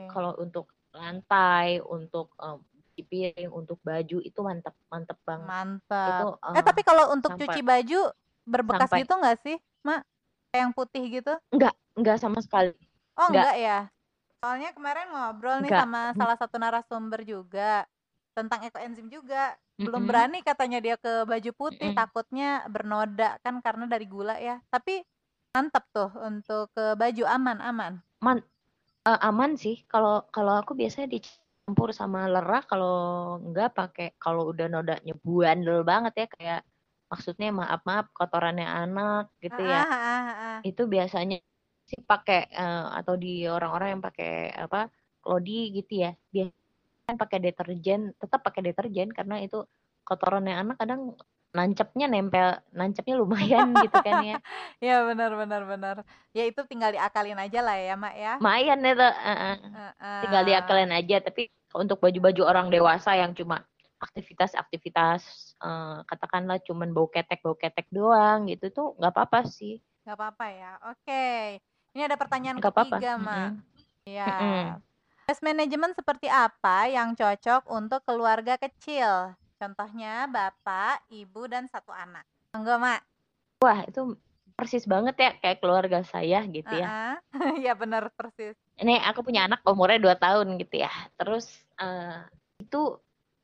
kalau 0.05 0.37
untuk 0.37 0.69
lantai 0.91 1.81
untuk 1.81 2.29
eh, 2.35 2.57
cuci 2.61 3.01
piring 3.03 3.49
untuk 3.49 3.77
baju 3.79 4.17
itu 4.19 4.39
mantep 4.39 4.77
mantep 4.87 5.17
banget 5.23 5.49
Mantap. 5.49 6.09
itu 6.11 6.25
Eh, 6.51 6.63
tapi 6.63 6.81
kalau 6.83 7.09
untuk 7.09 7.31
sampai- 7.31 7.45
cuci 7.47 7.61
baju 7.63 7.99
berbekas 8.43 8.85
sampai- 8.85 9.01
gitu 9.01 9.13
nggak 9.15 9.37
sih, 9.39 9.57
Mak? 9.81 10.01
Yang 10.51 10.69
putih 10.75 11.03
gitu? 11.11 11.33
Enggak 11.97 12.17
sama 12.21 12.39
sekali 12.41 12.73
Oh, 13.13 13.29
Nggak. 13.29 13.45
enggak 13.45 13.57
ya? 13.61 13.79
Soalnya 14.41 14.69
kemarin 14.73 15.07
ngobrol 15.13 15.57
nih 15.61 15.69
Nggak. 15.71 15.85
sama 15.85 16.01
salah 16.17 16.37
satu 16.41 16.55
narasumber 16.57 17.21
juga 17.23 17.85
tentang 18.33 18.65
ekoenzim 18.65 19.07
juga. 19.07 19.53
Belum 19.77 20.01
Mm-mm. 20.01 20.09
berani 20.09 20.39
katanya 20.41 20.79
dia 20.81 20.95
ke 20.97 21.27
baju 21.27 21.51
putih, 21.53 21.91
Mm-mm. 21.91 21.97
takutnya 21.97 22.65
bernoda 22.71 23.37
kan 23.45 23.61
karena 23.61 23.85
dari 23.85 24.05
gula 24.09 24.35
ya. 24.41 24.57
Tapi 24.73 25.05
mantap 25.53 25.85
tuh 25.93 26.09
untuk 26.25 26.73
ke 26.73 26.97
baju 26.97 27.23
aman-aman. 27.29 28.01
Eh, 29.03 29.19
aman 29.27 29.51
sih 29.63 29.75
kalau 29.91 30.23
kalau 30.35 30.53
aku 30.61 30.71
biasanya 30.79 31.07
dicampur 31.15 31.89
sama 31.99 32.19
lerah 32.33 32.61
kalau 32.71 32.91
enggak 33.45 33.69
pakai 33.77 34.07
kalau 34.23 34.41
udah 34.51 34.65
nodanya 34.71 35.13
buandel 35.25 35.77
banget 35.89 36.13
ya 36.21 36.25
kayak 36.35 36.59
maksudnya 37.11 37.47
maaf 37.59 37.81
maaf 37.89 38.05
kotorannya 38.17 38.63
anak 38.81 39.23
gitu 39.43 39.59
ya 39.73 39.83
Ah, 39.83 39.91
ah, 39.91 40.31
ah. 40.47 40.59
itu 40.67 40.81
biasanya 40.93 41.35
sih 41.89 41.99
pakai 42.03 42.47
eh, 42.51 42.85
atau 42.99 43.13
di 43.19 43.45
orang-orang 43.47 43.99
yang 43.99 44.03
pakai 44.03 44.51
apa 44.55 44.87
Lodi 45.23 45.71
gitu 45.75 46.03
ya 46.03 46.11
biasanya 46.31 47.15
pakai 47.19 47.37
deterjen 47.43 48.11
tetap 48.19 48.39
pakai 48.43 48.61
deterjen 48.71 49.09
karena 49.11 49.39
itu 49.43 49.63
kotorannya 50.03 50.55
anak 50.55 50.75
kadang 50.79 51.15
nancepnya 51.53 52.09
nempel 52.09 52.59
nancepnya 52.73 53.15
lumayan 53.21 53.71
gitu 53.83 53.97
kan 54.03 54.17
ya 54.19 54.37
Ya 54.83 55.05
benar 55.07 55.31
benar 55.37 55.61
benar. 55.63 55.95
Ya 56.35 56.43
itu 56.49 56.59
tinggal 56.67 56.91
diakalin 56.91 57.39
aja 57.39 57.59
lah 57.63 57.77
ya, 57.79 57.93
Mak 57.95 58.15
ya. 58.19 58.33
lumayan 58.41 58.79
itu 58.83 59.05
eh, 59.05 59.31
eh. 59.31 59.57
Heeh. 59.63 60.19
tinggal 60.27 60.43
diakalin 60.43 60.91
aja 60.91 61.17
tapi 61.23 61.47
untuk 61.71 61.97
baju-baju 62.03 62.41
orang 62.43 62.67
dewasa 62.67 63.15
yang 63.15 63.31
cuma 63.31 63.63
aktivitas-aktivitas 64.01 65.21
eh, 65.63 65.97
katakanlah 66.09 66.59
cuman 66.67 66.91
bau 66.91 67.07
ketek 67.07 67.39
bau 67.39 67.55
ketek 67.55 67.87
doang 67.93 68.49
gitu 68.51 68.67
tuh 68.73 68.87
nggak 68.99 69.13
apa-apa 69.15 69.47
sih 69.47 69.79
Gak 70.03 70.19
apa-apa 70.19 70.45
ya. 70.51 70.71
Oke. 70.91 71.63
Ini 71.93 72.09
ada 72.09 72.17
pertanyaan 72.17 72.57
apa-apa 72.57 72.97
ketiga, 72.99 73.11
Mak. 73.21 73.37
Mm-mm. 73.37 73.51
Ya. 74.09 74.27
Mm-mm. 74.27 74.65
Stress 75.23 75.41
management 75.45 75.93
seperti 75.95 76.27
apa 76.27 76.91
yang 76.91 77.15
cocok 77.15 77.69
untuk 77.71 78.03
keluarga 78.03 78.59
kecil? 78.59 79.37
Contohnya 79.55 80.27
bapak, 80.27 81.07
ibu, 81.07 81.47
dan 81.47 81.71
satu 81.71 81.95
anak. 81.95 82.27
Enggak, 82.51 82.77
Mak? 82.81 83.01
wah 83.63 83.79
itu 83.87 84.19
persis 84.53 84.83
banget 84.83 85.15
ya 85.15 85.31
kayak 85.39 85.63
keluarga 85.63 86.03
saya 86.03 86.43
gitu 86.51 86.67
ya 86.75 86.87
Ah, 86.91 87.15
ya 87.65 87.71
benar 87.73 88.11
persis. 88.11 88.59
ini 88.75 88.99
aku 88.99 89.23
punya 89.23 89.47
anak 89.47 89.63
umurnya 89.63 90.03
2 90.03 90.15
tahun 90.19 90.59
gitu 90.59 90.83
ya 90.83 90.91
terus 91.15 91.47
eh, 91.79 92.19
itu 92.59 92.99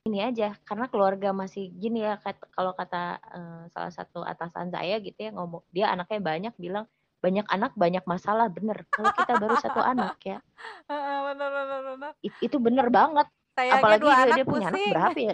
ini 0.05 0.19
aja 0.19 0.59
karena 0.67 0.91
keluarga 0.91 1.31
masih 1.31 1.71
gini 1.71 2.03
ya 2.03 2.19
kalau 2.51 2.75
kata 2.75 3.17
eh, 3.31 3.63
salah 3.71 3.93
satu 3.95 4.19
atasan 4.21 4.69
saya 4.69 4.99
gitu 4.99 5.17
ya 5.17 5.31
ngomong 5.31 5.63
dia 5.71 5.89
anaknya 5.95 6.19
banyak 6.19 6.53
bilang 6.59 6.85
banyak 7.19 7.45
anak 7.51 7.71
banyak 7.75 8.03
masalah 8.07 8.47
bener 8.47 8.87
kalau 8.95 9.11
kita 9.11 9.35
baru 9.35 9.55
satu 9.59 9.79
anak 9.83 10.15
ya 10.23 10.39
Heeh, 10.89 11.17
benar 11.31 11.49
benar 11.51 11.79
benar. 11.93 12.11
it- 12.23 12.39
itu 12.39 12.57
bener 12.57 12.87
banget 12.87 13.27
Saya 13.53 13.75
aja 13.75 13.81
apalagi 13.83 14.07
dia, 14.07 14.17
anak 14.23 14.35
dia 14.35 14.45
punya 14.47 14.67
anak 14.71 14.81
berapa 14.87 15.19
ya 15.19 15.33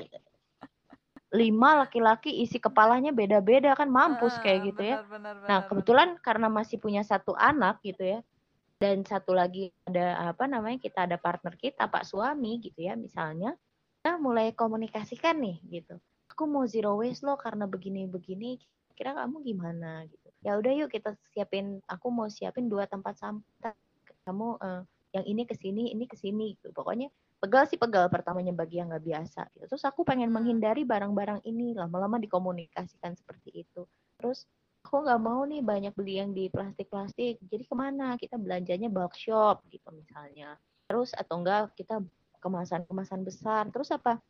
lima 1.36 1.84
laki-laki 1.84 2.32
isi 2.32 2.64
kepalanya 2.64 3.12
beda-beda 3.12 3.76
kan 3.76 3.92
mampus 3.92 4.40
kayak 4.40 4.60
gitu 4.72 4.82
ya 4.84 4.98
benar, 5.04 5.36
benar, 5.36 5.48
Nah, 5.50 5.60
kebetulan 5.68 6.10
karena 6.24 6.48
masih 6.48 6.80
punya 6.80 7.04
satu 7.04 7.36
anak 7.36 7.84
gitu 7.84 8.02
ya, 8.02 8.20
dan 8.80 9.04
satu 9.04 9.36
lagi 9.36 9.70
ada 9.84 10.32
apa 10.32 10.48
namanya 10.48 10.80
kita 10.80 11.04
ada 11.04 11.20
partner 11.20 11.54
kita 11.60 11.92
Pak 11.92 12.08
suami 12.08 12.64
gitu 12.64 12.80
ya 12.88 12.96
misalnya, 12.96 13.54
kita 14.00 14.16
mulai 14.16 14.56
komunikasikan 14.56 15.38
nih 15.44 15.60
gitu. 15.70 16.00
Aku 16.32 16.48
mau 16.48 16.64
zero 16.66 16.96
waste 17.00 17.24
loh 17.28 17.36
karena 17.36 17.68
begini-begini. 17.68 18.58
Kira 18.96 19.12
kamu 19.12 19.44
gimana 19.44 20.08
gitu? 20.08 20.25
Ya 20.46 20.62
udah 20.62 20.72
yuk 20.78 20.94
kita 20.94 21.18
siapin. 21.34 21.82
Aku 21.90 22.14
mau 22.14 22.30
siapin 22.30 22.70
dua 22.70 22.86
tempat 22.86 23.18
sampah. 23.18 23.74
Kamu 24.30 24.62
eh, 24.62 24.82
yang 25.18 25.26
ini 25.26 25.44
ke 25.50 25.58
sini, 25.58 25.90
ini 25.90 26.06
ke 26.06 26.14
sini 26.14 26.54
gitu. 26.54 26.70
Pokoknya 26.70 27.10
pegal 27.42 27.66
sih 27.66 27.82
pegal 27.82 28.06
pertamanya 28.14 28.54
bagi 28.54 28.78
yang 28.78 28.94
nggak 28.94 29.02
biasa. 29.02 29.50
Gitu. 29.58 29.66
Terus 29.66 29.84
aku 29.90 30.06
pengen 30.06 30.30
Hmm. 30.30 30.38
menghindari 30.38 30.86
barang-barang 30.86 31.42
ini. 31.50 31.74
Lama-lama 31.74 32.22
dikomunikasikan 32.22 33.18
seperti 33.18 33.66
itu. 33.66 33.90
Terus 34.22 34.46
aku 34.86 35.02
nggak 35.02 35.18
mau 35.18 35.42
nih 35.50 35.66
banyak 35.66 35.94
beli 35.98 36.22
yang 36.22 36.30
di 36.30 36.46
plastik-plastik. 36.54 37.42
Jadi 37.42 37.64
ke 37.66 37.74
mana? 37.74 38.14
Kita 38.14 38.38
belanjanya 38.38 38.94
bulk 38.94 39.18
shop 39.18 39.66
gitu 39.74 39.90
misalnya. 39.98 40.62
Terus 40.86 41.18
atau 41.18 41.42
enggak 41.42 41.74
kita 41.74 42.06
kemasan-kemasan 42.38 43.26
besar. 43.26 43.66
Terus 43.74 43.90
apa? 43.90 44.22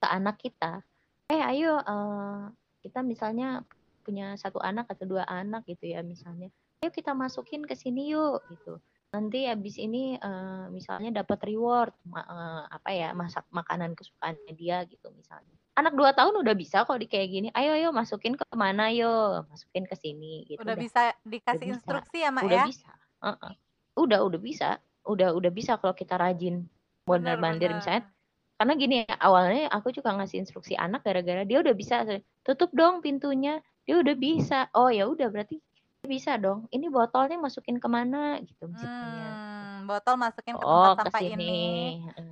Ke 0.00 0.08
anak 0.08 0.40
kita. 0.40 0.80
Eh 1.28 1.44
ayo 1.44 1.76
eh, 1.76 2.42
kita 2.80 3.04
misalnya 3.04 3.60
punya 4.08 4.32
satu 4.40 4.56
anak 4.64 4.88
atau 4.88 5.04
dua 5.04 5.28
anak 5.28 5.68
gitu 5.68 5.92
ya 5.92 6.00
misalnya. 6.00 6.48
Ayo 6.80 6.88
kita 6.88 7.12
masukin 7.12 7.68
ke 7.68 7.76
sini 7.76 8.16
yuk 8.16 8.40
gitu. 8.48 8.80
nanti 9.08 9.48
habis 9.48 9.80
ini 9.80 10.20
uh, 10.20 10.68
misalnya 10.68 11.24
dapat 11.24 11.40
reward 11.48 11.96
uh, 12.12 12.68
apa 12.68 12.92
ya 12.92 13.16
masak 13.16 13.40
makanan 13.48 13.96
kesukaannya 13.96 14.52
dia 14.52 14.84
gitu 14.84 15.08
misalnya. 15.16 15.56
Anak 15.80 15.96
dua 15.96 16.12
tahun 16.12 16.44
udah 16.44 16.52
bisa 16.52 16.84
kok 16.84 17.00
di 17.00 17.08
kayak 17.08 17.28
gini. 17.32 17.48
Ayo 17.56 17.72
ayo 17.72 17.88
masukin 17.88 18.36
ke 18.36 18.44
mana 18.52 18.92
yo 18.92 19.48
masukin 19.48 19.88
ke 19.88 19.96
sini 19.96 20.44
gitu 20.44 20.60
udah, 20.60 20.76
bisa 20.76 21.16
dikasih 21.24 21.56
udah 21.56 21.72
instruksi 21.72 22.18
bisa. 22.20 22.24
ya 22.28 22.28
mak 22.28 22.42
udah 22.44 22.58
ya? 22.60 22.64
bisa. 22.68 22.90
Uh 23.24 23.28
-uh. 23.32 23.52
udah 23.96 24.20
udah 24.28 24.40
bisa. 24.44 24.70
Udah 25.08 25.32
udah 25.32 25.50
bisa 25.56 25.80
kalau 25.80 25.96
kita 25.96 26.20
rajin 26.20 26.68
benar 27.08 27.40
mandir 27.40 27.72
misalnya. 27.72 28.04
Karena 28.58 28.74
gini 28.74 28.96
ya, 29.06 29.14
awalnya 29.22 29.70
aku 29.70 29.94
juga 29.94 30.12
ngasih 30.18 30.42
instruksi 30.42 30.74
anak 30.76 31.06
gara-gara 31.06 31.48
dia 31.48 31.64
udah 31.64 31.72
bisa. 31.72 32.04
Tutup 32.44 32.74
dong 32.76 33.00
pintunya 33.00 33.64
dia 33.88 33.96
udah 34.04 34.16
bisa. 34.20 34.68
Oh 34.76 34.92
ya 34.92 35.08
udah 35.08 35.32
berarti 35.32 35.56
bisa 36.04 36.36
dong. 36.36 36.68
Ini 36.68 36.92
botolnya 36.92 37.40
masukin 37.40 37.80
ke 37.80 37.88
mana? 37.88 38.36
Gitu 38.44 38.68
misalnya 38.68 39.00
hmm, 39.00 39.88
botol 39.88 40.20
masukin 40.20 40.60
ke 40.60 40.64
oh, 40.68 40.92
tempat 40.92 41.08
sampah 41.08 41.20
ke 41.24 41.24
sini. 41.24 41.48
ini. 41.48 41.56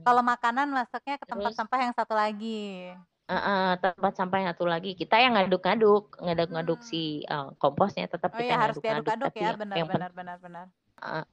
Kalau 0.04 0.20
makanan 0.20 0.68
masuknya 0.68 1.16
ke 1.16 1.24
tempat 1.24 1.56
Terus, 1.56 1.58
sampah 1.64 1.78
yang 1.80 1.94
satu 1.96 2.12
lagi. 2.12 2.92
Uh, 3.26 3.34
uh, 3.34 3.68
tempat 3.80 4.12
sampah 4.14 4.36
yang 4.44 4.48
satu 4.52 4.68
lagi. 4.68 4.92
Kita 4.92 5.16
yang 5.16 5.32
ngaduk-ngaduk. 5.32 6.20
Ngaduk-ngaduk 6.20 6.80
hmm. 6.84 6.88
si 6.92 7.24
uh, 7.24 7.56
komposnya 7.56 8.04
tetap 8.04 8.36
oh, 8.36 8.38
kita 8.38 8.52
iya, 8.52 8.60
ngaduk-ngaduk 8.60 9.08
harus 9.08 9.32
diaduk-aduk 9.32 9.32
ya. 9.40 9.50
benar 9.56 9.76
yang 9.80 9.88
benar 9.88 10.10
benar 10.12 10.36
benar. 10.44 10.66
Uh, 11.00 11.24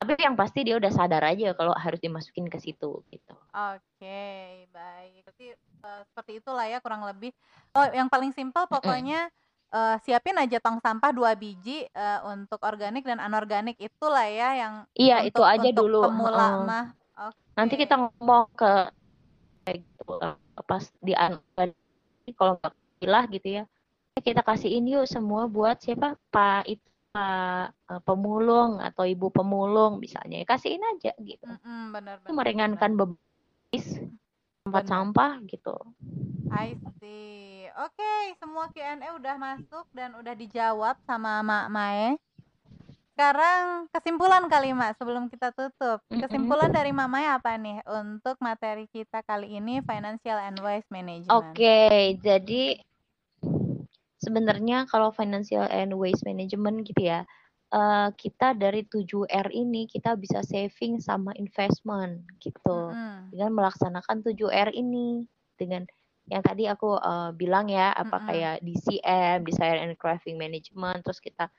tapi 0.00 0.16
yang 0.16 0.32
pasti 0.32 0.64
dia 0.64 0.80
udah 0.80 0.88
sadar 0.88 1.20
aja 1.28 1.52
kalau 1.52 1.76
harus 1.76 2.00
dimasukin 2.00 2.48
ke 2.48 2.56
situ 2.56 3.04
gitu. 3.12 3.34
Oke, 3.52 3.84
okay, 4.00 4.64
baik. 4.72 5.28
Berarti 5.28 5.46
uh, 5.84 6.00
seperti 6.08 6.40
itulah 6.40 6.64
ya 6.64 6.80
kurang 6.80 7.04
lebih. 7.04 7.36
Oh, 7.76 7.84
yang 7.92 8.08
paling 8.08 8.32
simpel 8.32 8.64
pokoknya 8.64 9.28
uh, 9.72 9.96
siapin 10.02 10.36
aja 10.38 10.58
tong 10.62 10.78
sampah 10.78 11.10
dua 11.10 11.34
biji 11.34 11.86
uh, 11.94 12.26
untuk 12.30 12.60
organik 12.62 13.02
dan 13.02 13.18
anorganik 13.18 13.78
itulah 13.78 14.26
ya 14.26 14.54
yang 14.54 14.74
Iya, 14.94 15.26
untuk, 15.26 15.30
itu 15.30 15.42
aja 15.46 15.68
untuk 15.70 15.80
dulu. 15.86 16.00
Pemula 16.06 16.46
uh, 16.46 16.52
mah. 16.66 16.86
Okay. 17.14 17.42
Nanti 17.56 17.74
kita 17.78 17.94
ngomong 17.96 18.44
ke 18.54 18.72
gitu 19.70 20.18
pas 20.66 20.84
di 20.98 21.14
kalau 22.34 22.58
nggak 22.58 22.74
pilah 23.00 23.24
gitu 23.30 23.48
ya 23.60 23.64
kita 24.20 24.44
kasihin 24.44 24.84
yuk 24.84 25.08
semua 25.08 25.48
buat 25.48 25.80
siapa 25.80 26.18
Pak 26.28 26.62
itu 26.68 26.90
Pak 27.10 27.74
uh, 27.90 28.00
pemulung 28.06 28.78
atau 28.78 29.02
ibu 29.02 29.34
pemulung 29.34 29.98
misalnya 29.98 30.42
ya 30.42 30.46
kasihin 30.46 30.78
aja 30.94 31.10
gitu 31.18 31.42
mm-hmm, 31.42 31.82
benar, 31.90 32.16
benar, 32.22 32.34
meringankan 32.38 32.90
beban 32.94 33.18
tempat 34.62 34.84
benar. 34.86 34.92
sampah 34.94 35.32
gitu 35.50 35.74
I 36.54 36.78
see 37.02 37.49
oke 37.80 37.96
okay, 37.96 38.36
semua 38.36 38.68
Q&A 38.76 39.08
udah 39.16 39.34
masuk 39.40 39.88
dan 39.96 40.12
udah 40.20 40.36
dijawab 40.36 41.00
sama 41.08 41.40
Mak 41.40 41.66
Mae 41.72 42.08
sekarang 43.16 43.88
kesimpulan 43.92 44.44
kali 44.52 44.76
Mak 44.76 45.00
sebelum 45.00 45.32
kita 45.32 45.56
tutup 45.56 46.04
kesimpulan 46.12 46.68
dari 46.68 46.92
Mak 46.92 47.08
Mae 47.08 47.26
apa 47.32 47.56
nih 47.56 47.80
untuk 47.88 48.36
materi 48.44 48.84
kita 48.92 49.24
kali 49.24 49.56
ini 49.56 49.80
financial 49.80 50.36
and 50.36 50.60
waste 50.60 50.92
management 50.92 51.32
oke 51.32 51.56
okay, 51.56 52.20
jadi 52.20 52.84
sebenarnya 54.20 54.84
kalau 54.86 55.10
financial 55.10 55.64
and 55.72 55.96
waste 55.96 56.22
management 56.28 56.84
gitu 56.84 57.08
ya, 57.08 57.24
uh, 57.72 58.12
kita 58.14 58.52
dari 58.52 58.84
7R 58.84 59.48
ini 59.50 59.88
kita 59.88 60.14
bisa 60.14 60.44
saving 60.44 61.00
sama 61.00 61.32
investment 61.40 62.28
gitu. 62.38 62.92
Mm. 62.92 63.32
Dengan 63.32 63.50
melaksanakan 63.56 64.20
7R 64.22 64.76
ini 64.76 65.24
dengan 65.56 65.88
yang 66.30 66.46
tadi 66.46 66.70
aku 66.70 66.94
uh, 66.94 67.34
bilang 67.34 67.66
ya 67.66 67.90
apa 67.90 68.16
mm 68.16 68.20
-hmm. 68.22 68.28
kayak 68.30 68.56
DCM, 68.62 69.38
Design 69.42 69.76
and 69.82 69.94
Crafting 69.98 70.38
Management, 70.38 71.02
terus 71.02 71.18
kita 71.18 71.50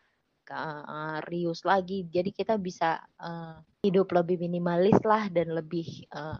uh, 0.50 1.20
reuse 1.28 1.68
lagi. 1.68 2.08
Jadi 2.08 2.32
kita 2.32 2.56
bisa 2.56 3.00
uh, 3.20 3.60
hidup 3.84 4.10
lebih 4.16 4.40
minimalis 4.40 4.98
lah 5.04 5.28
dan 5.28 5.52
lebih 5.52 6.08
uh, 6.16 6.40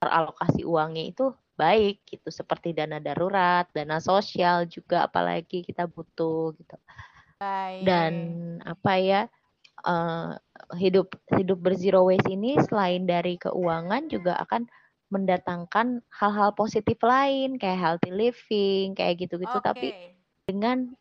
teralokasi 0.00 0.64
uangnya 0.64 1.12
itu 1.12 1.26
baik 1.60 2.00
gitu 2.08 2.28
seperti 2.32 2.72
dana 2.72 2.96
darurat, 3.00 3.68
dana 3.72 4.00
sosial 4.00 4.64
juga 4.64 5.04
apalagi 5.08 5.60
kita 5.60 5.84
butuh 5.84 6.56
gitu. 6.56 6.76
Baik. 7.36 7.84
Dan 7.84 8.12
apa 8.64 8.92
ya 8.96 9.20
uh, 9.84 10.36
hidup 10.76 11.12
hidup 11.36 11.60
berzero 11.60 12.08
waste 12.08 12.32
ini 12.32 12.56
selain 12.64 13.04
dari 13.04 13.36
keuangan 13.36 14.08
juga 14.08 14.40
akan 14.40 14.68
mendatangkan 15.10 16.00
hal-hal 16.10 16.54
positif 16.54 16.96
lain 17.02 17.58
kayak 17.58 17.78
healthy 17.78 18.10
living 18.14 18.94
kayak 18.94 19.18
gitu-gitu 19.18 19.58
okay. 19.58 19.66
tapi 19.66 19.88
dengan 20.46 20.94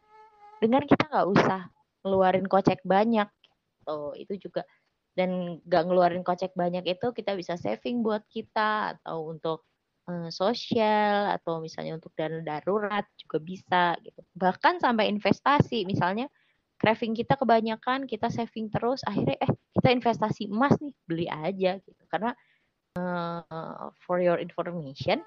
dengan 0.60 0.84
kita 0.84 1.06
nggak 1.08 1.30
usah 1.30 1.62
ngeluarin 2.02 2.50
kocek 2.50 2.82
banyak 2.82 3.30
gitu 3.30 3.98
itu 4.18 4.34
juga 4.50 4.66
dan 5.14 5.62
nggak 5.62 5.84
ngeluarin 5.86 6.26
kocek 6.26 6.58
banyak 6.58 6.86
itu 6.90 7.14
kita 7.14 7.38
bisa 7.38 7.54
saving 7.56 8.02
buat 8.02 8.26
kita 8.34 8.98
atau 8.98 9.30
untuk 9.30 9.70
Eh, 10.10 10.32
sosial 10.34 11.38
atau 11.38 11.62
misalnya 11.62 12.02
untuk 12.02 12.10
dana 12.18 12.42
darurat 12.42 13.06
juga 13.22 13.38
bisa 13.38 13.94
gitu. 14.02 14.18
Bahkan 14.34 14.82
sampai 14.82 15.06
investasi 15.06 15.86
misalnya 15.86 16.26
craving 16.82 17.14
kita 17.14 17.38
kebanyakan 17.38 18.10
kita 18.10 18.34
saving 18.34 18.74
terus 18.74 19.06
akhirnya 19.06 19.38
eh 19.38 19.52
kita 19.78 19.90
investasi 19.94 20.50
emas 20.50 20.74
nih 20.82 20.96
beli 21.06 21.28
aja 21.30 21.78
gitu 21.78 22.04
karena 22.10 22.34
uh, 23.00 23.88
for 24.04 24.20
your 24.20 24.38
information 24.38 25.24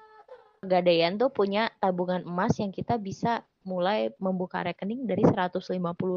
Pegadaian 0.63 1.19
tuh 1.19 1.27
punya 1.27 1.67
tabungan 1.83 2.23
emas 2.23 2.55
yang 2.55 2.71
kita 2.71 2.95
bisa 2.95 3.43
mulai 3.67 4.15
membuka 4.15 4.63
rekening 4.63 5.03
dari 5.03 5.19
150 5.27 5.59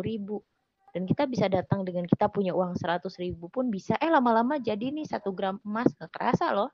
ribu. 0.07 0.39
Dan 0.95 1.03
kita 1.03 1.27
bisa 1.27 1.51
datang 1.51 1.83
dengan 1.83 2.07
kita 2.07 2.31
punya 2.31 2.55
uang 2.55 2.79
100 2.79 3.11
ribu 3.19 3.51
pun 3.51 3.75
bisa. 3.75 3.99
Eh 3.99 4.07
lama-lama 4.07 4.63
jadi 4.63 4.95
nih 4.95 5.03
satu 5.03 5.35
gram 5.35 5.59
emas. 5.67 5.91
Nggak 5.99 6.15
kerasa 6.15 6.55
loh. 6.55 6.71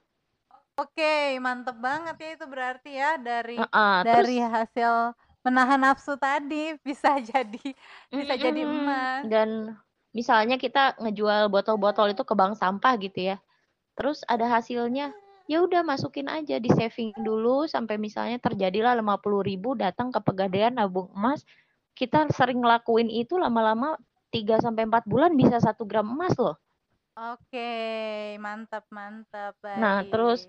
Oke, 0.77 1.41
mantep 1.41 1.81
banget 1.81 2.17
ya 2.21 2.31
itu 2.37 2.45
berarti 2.45 2.93
ya. 2.93 3.17
Dari 3.17 3.57
uh, 3.57 4.01
dari 4.05 4.37
terus, 4.45 4.53
hasil 4.53 4.93
menahan 5.41 5.81
nafsu 5.81 6.21
tadi 6.21 6.77
bisa 6.85 7.17
jadi 7.33 7.67
bisa 8.13 8.35
jadi 8.37 8.69
emas. 8.69 9.25
Dan 9.33 9.81
misalnya 10.13 10.61
kita 10.61 11.01
ngejual 11.01 11.49
botol-botol 11.49 12.13
itu 12.13 12.21
ke 12.21 12.37
bank 12.37 12.61
sampah 12.61 13.01
gitu 13.01 13.33
ya. 13.33 13.41
Terus 13.93 14.25
ada 14.25 14.49
hasilnya, 14.49 15.13
ya 15.51 15.61
udah 15.61 15.85
masukin 15.85 16.31
aja 16.31 16.57
di 16.57 16.71
saving 16.73 17.13
dulu 17.21 17.69
sampai 17.69 18.01
misalnya 18.01 18.41
terjadilah 18.41 18.97
50 18.97 19.45
ribu 19.45 19.77
datang 19.77 20.09
ke 20.09 20.21
pegadaian 20.25 20.73
nabung 20.73 21.13
emas. 21.13 21.45
Kita 21.93 22.25
sering 22.33 22.65
ngelakuin 22.65 23.13
itu 23.13 23.37
lama-lama 23.37 24.01
3 24.33 24.65
sampai 24.65 24.89
4 24.89 25.05
bulan 25.05 25.37
bisa 25.37 25.61
satu 25.61 25.85
gram 25.85 26.09
emas 26.09 26.33
loh. 26.41 26.57
Oke, 27.13 27.69
mantap 28.41 28.89
mantap. 28.89 29.53
Nah, 29.77 30.01
terus 30.09 30.49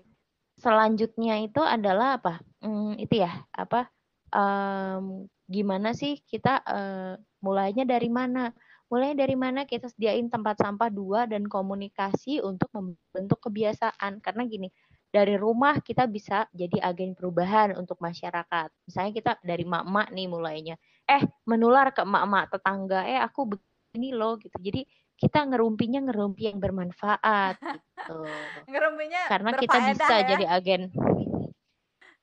selanjutnya 0.56 1.44
itu 1.44 1.60
adalah 1.60 2.16
apa? 2.16 2.40
Hmm, 2.64 2.96
itu 2.96 3.20
ya, 3.20 3.44
apa, 3.52 3.92
um, 4.32 5.28
gimana 5.44 5.92
sih 5.92 6.24
kita, 6.24 6.64
uh, 6.64 7.20
mulainya 7.44 7.84
dari 7.84 8.08
mana? 8.08 8.48
Mulainya 8.94 9.26
dari 9.26 9.34
mana 9.34 9.66
kita 9.66 9.90
sediain 9.90 10.30
tempat 10.30 10.62
sampah 10.62 10.86
dua 10.86 11.26
dan 11.26 11.50
komunikasi 11.50 12.38
untuk 12.38 12.70
membentuk 12.70 13.42
kebiasaan. 13.42 14.22
Karena 14.22 14.46
gini, 14.46 14.70
dari 15.10 15.34
rumah 15.34 15.82
kita 15.82 16.06
bisa 16.06 16.46
jadi 16.54 16.78
agen 16.78 17.18
perubahan 17.18 17.74
untuk 17.74 17.98
masyarakat. 17.98 18.70
Misalnya 18.86 19.12
kita 19.18 19.32
dari 19.42 19.66
mak-mak 19.66 20.14
nih 20.14 20.30
mulainya, 20.30 20.78
eh 21.10 21.26
menular 21.42 21.90
ke 21.90 22.06
mak-mak 22.06 22.54
tetangga, 22.54 23.02
"Eh 23.10 23.18
aku 23.18 23.58
begini 23.58 24.14
loh," 24.14 24.38
gitu. 24.38 24.54
Jadi 24.62 24.86
kita 25.18 25.42
ngerumpinya 25.42 26.06
ngerumpi 26.06 26.54
yang 26.54 26.62
bermanfaat 26.62 27.58
gitu. 27.82 28.22
Ngerumpinya 28.70 29.20
karena 29.26 29.50
kita 29.58 29.78
bisa 29.90 30.14
ya? 30.22 30.26
jadi 30.38 30.44
agen 30.54 30.82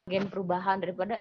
agen 0.07 0.23
perubahan 0.31 0.79
daripada 0.79 1.19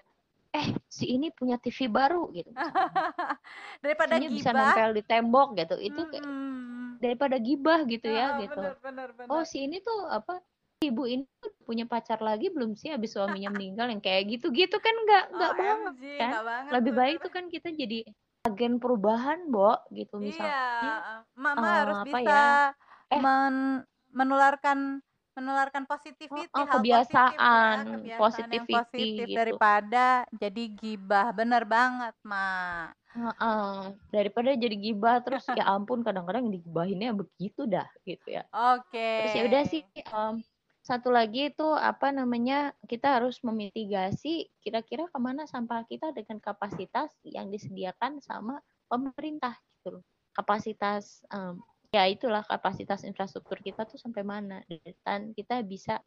eh 0.51 0.67
si 0.91 1.15
ini 1.15 1.31
punya 1.31 1.55
TV 1.55 1.87
baru 1.87 2.27
gitu. 2.35 2.51
daripada 3.83 4.19
gibah 4.19 4.35
bisa 4.35 4.49
nempel 4.51 4.91
di 4.95 5.03
tembok 5.03 5.49
gitu. 5.55 5.75
Itu 5.79 6.01
kayak 6.11 6.27
hmm. 6.27 6.99
daripada 6.99 7.35
gibah 7.39 7.79
gitu 7.87 8.07
ya 8.11 8.35
oh, 8.35 8.39
gitu. 8.43 8.59
Bener, 8.61 8.77
bener, 8.83 9.09
bener. 9.15 9.31
Oh 9.31 9.43
si 9.47 9.63
ini 9.63 9.79
tuh 9.79 10.11
apa 10.11 10.43
ibu 10.81 11.05
ini 11.05 11.23
punya 11.63 11.85
pacar 11.85 12.19
lagi 12.19 12.49
belum 12.49 12.73
sih 12.73 12.89
habis 12.91 13.13
suaminya 13.13 13.47
meninggal 13.55 13.87
yang 13.87 14.01
kayak 14.01 14.27
gitu-gitu 14.27 14.75
kan 14.81 14.95
nggak 15.07 15.25
nggak 15.33 15.51
oh, 15.53 15.57
banget 15.57 15.93
kan. 16.19 16.31
banget, 16.43 16.71
Lebih 16.73 16.93
baik 16.97 17.15
tuh 17.23 17.31
kan 17.31 17.45
kita 17.47 17.69
jadi 17.71 18.03
agen 18.41 18.81
perubahan, 18.81 19.53
Bo, 19.53 19.77
gitu 19.93 20.17
iya, 20.17 20.25
misalnya. 20.25 20.57
Iya, 20.57 20.97
Mama 21.37 21.61
uh, 21.61 21.73
harus 21.85 21.97
bisa 22.09 22.19
ya? 22.25 23.13
eh, 23.13 23.21
men 23.21 23.85
menularkan 24.11 24.99
menularkan 25.37 25.87
positivity, 25.87 26.47
oh, 26.51 26.61
oh, 26.61 26.67
kebiasaan, 26.67 27.35
positif, 27.35 27.39
ya, 27.39 28.17
kebiasaan 28.17 28.19
positivity 28.19 28.71
yang 28.73 28.83
positif 28.83 29.27
gitu. 29.27 29.37
daripada 29.37 30.05
jadi 30.35 30.63
gibah. 30.75 31.27
Bener 31.31 31.63
banget, 31.63 32.15
Ma. 32.27 32.47
Uh, 33.11 33.27
uh, 33.43 33.79
daripada 34.07 34.55
jadi 34.55 34.71
gibah 34.71 35.19
terus 35.19 35.43
ya 35.51 35.67
ampun 35.67 35.99
kadang-kadang 35.99 36.47
digibahinnya 36.47 37.11
begitu 37.11 37.67
dah 37.67 37.87
gitu 38.07 38.39
ya. 38.39 38.47
Oke. 38.51 38.95
Okay. 38.95 39.15
Terus 39.19 39.35
ya 39.35 39.43
udah 39.51 39.63
sih 39.67 39.81
um, 40.15 40.35
satu 40.81 41.11
lagi 41.11 41.51
itu 41.51 41.67
apa 41.75 42.09
namanya 42.15 42.71
kita 42.87 43.19
harus 43.19 43.37
memitigasi 43.43 44.49
kira-kira 44.63 45.11
ke 45.11 45.19
mana 45.19 45.43
sampah 45.43 45.83
kita 45.85 46.15
dengan 46.15 46.39
kapasitas 46.39 47.11
yang 47.27 47.51
disediakan 47.51 48.23
sama 48.23 48.63
pemerintah 48.87 49.59
gitu 49.83 50.01
kapasitas 50.31 51.21
um, 51.29 51.59
ya 51.91 52.07
itulah 52.07 52.47
kapasitas 52.47 53.03
infrastruktur 53.03 53.59
kita 53.59 53.83
tuh 53.83 53.99
sampai 53.99 54.23
mana 54.23 54.63
dan 55.03 55.35
kita 55.35 55.59
bisa 55.59 55.99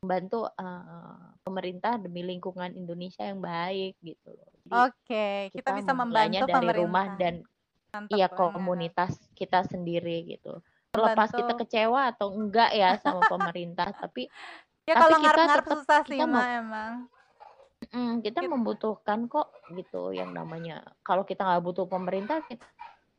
membantu 0.00 0.48
uh, 0.48 1.36
pemerintah 1.44 2.00
demi 2.00 2.24
lingkungan 2.24 2.72
Indonesia 2.72 3.24
yang 3.24 3.40
baik 3.44 3.96
gitu 4.00 4.28
loh. 4.32 4.50
Oke, 4.88 5.52
kita, 5.52 5.60
kita 5.60 5.70
bisa 5.76 5.92
membantu 5.92 6.44
dari 6.48 6.52
pemerintah. 6.52 6.80
rumah 6.80 7.06
dan 7.20 7.34
iya 8.12 8.28
komunitas 8.32 9.16
kita 9.36 9.64
sendiri 9.68 10.24
gitu. 10.24 10.60
Terlepas 10.92 11.28
kita 11.32 11.52
kecewa 11.52 12.16
atau 12.16 12.32
enggak 12.32 12.72
ya 12.72 12.96
sama 13.00 13.24
pemerintah, 13.28 13.92
tapi 13.92 14.32
ya 14.88 14.96
tapi 14.96 15.00
kalau 15.04 15.18
kita 15.20 15.42
tetap 15.44 15.66
susah 15.68 16.00
sih 16.08 16.18
kita 16.20 16.42
emang. 16.64 16.92
Mm, 17.92 18.24
kita 18.24 18.40
gitu. 18.40 18.52
membutuhkan 18.56 19.28
kok 19.28 19.52
gitu 19.76 20.08
yang 20.16 20.32
namanya 20.32 20.80
kalau 21.04 21.28
kita 21.28 21.44
nggak 21.44 21.60
butuh 21.60 21.84
pemerintah 21.84 22.40
kita 22.48 22.64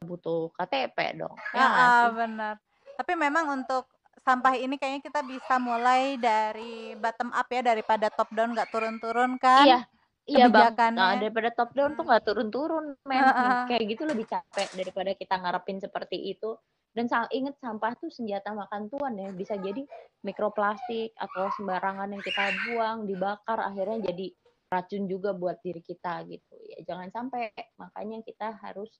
butuh 0.03 0.53
KTP 0.53 1.17
dong. 1.17 1.37
Ya, 1.53 1.65
ah, 1.65 2.05
benar. 2.13 2.61
Tapi 2.97 3.13
memang 3.17 3.61
untuk 3.61 3.89
sampah 4.21 4.57
ini 4.57 4.75
kayaknya 4.77 5.01
kita 5.01 5.21
bisa 5.25 5.55
mulai 5.57 6.19
dari 6.19 6.93
bottom 6.97 7.33
up 7.33 7.47
ya 7.49 7.61
daripada 7.63 8.11
top 8.11 8.29
down 8.33 8.53
nggak 8.53 8.69
turun-turun 8.69 9.39
kan? 9.41 9.65
Iya. 9.65 9.81
Iya 10.27 10.51
bang, 10.51 10.75
nah, 10.91 11.15
daripada 11.15 11.47
top 11.55 11.71
down 11.71 11.95
tuh 11.95 12.03
nggak 12.03 12.27
turun-turun, 12.27 12.99
men. 13.07 13.23
Uh, 13.23 13.31
uh. 13.31 13.63
Kayak 13.71 13.95
gitu 13.95 14.03
lebih 14.03 14.27
capek 14.27 14.67
daripada 14.75 15.15
kita 15.15 15.39
ngarepin 15.39 15.79
seperti 15.79 16.19
itu. 16.35 16.51
Dan 16.91 17.07
inget 17.31 17.55
sampah 17.63 17.95
tuh 17.95 18.11
senjata 18.11 18.51
makan 18.51 18.91
tuan 18.91 19.15
ya, 19.15 19.31
bisa 19.31 19.55
jadi 19.55 19.87
mikroplastik 20.27 21.15
atau 21.15 21.47
sembarangan 21.55 22.11
yang 22.11 22.19
kita 22.19 22.43
buang, 22.67 23.07
dibakar, 23.07 23.71
akhirnya 23.71 24.11
jadi 24.11 24.27
racun 24.67 25.07
juga 25.07 25.31
buat 25.31 25.63
diri 25.63 25.79
kita 25.79 26.27
gitu. 26.27 26.55
Ya 26.75 26.83
jangan 26.83 27.07
sampai, 27.07 27.55
makanya 27.79 28.19
kita 28.27 28.59
harus 28.59 28.91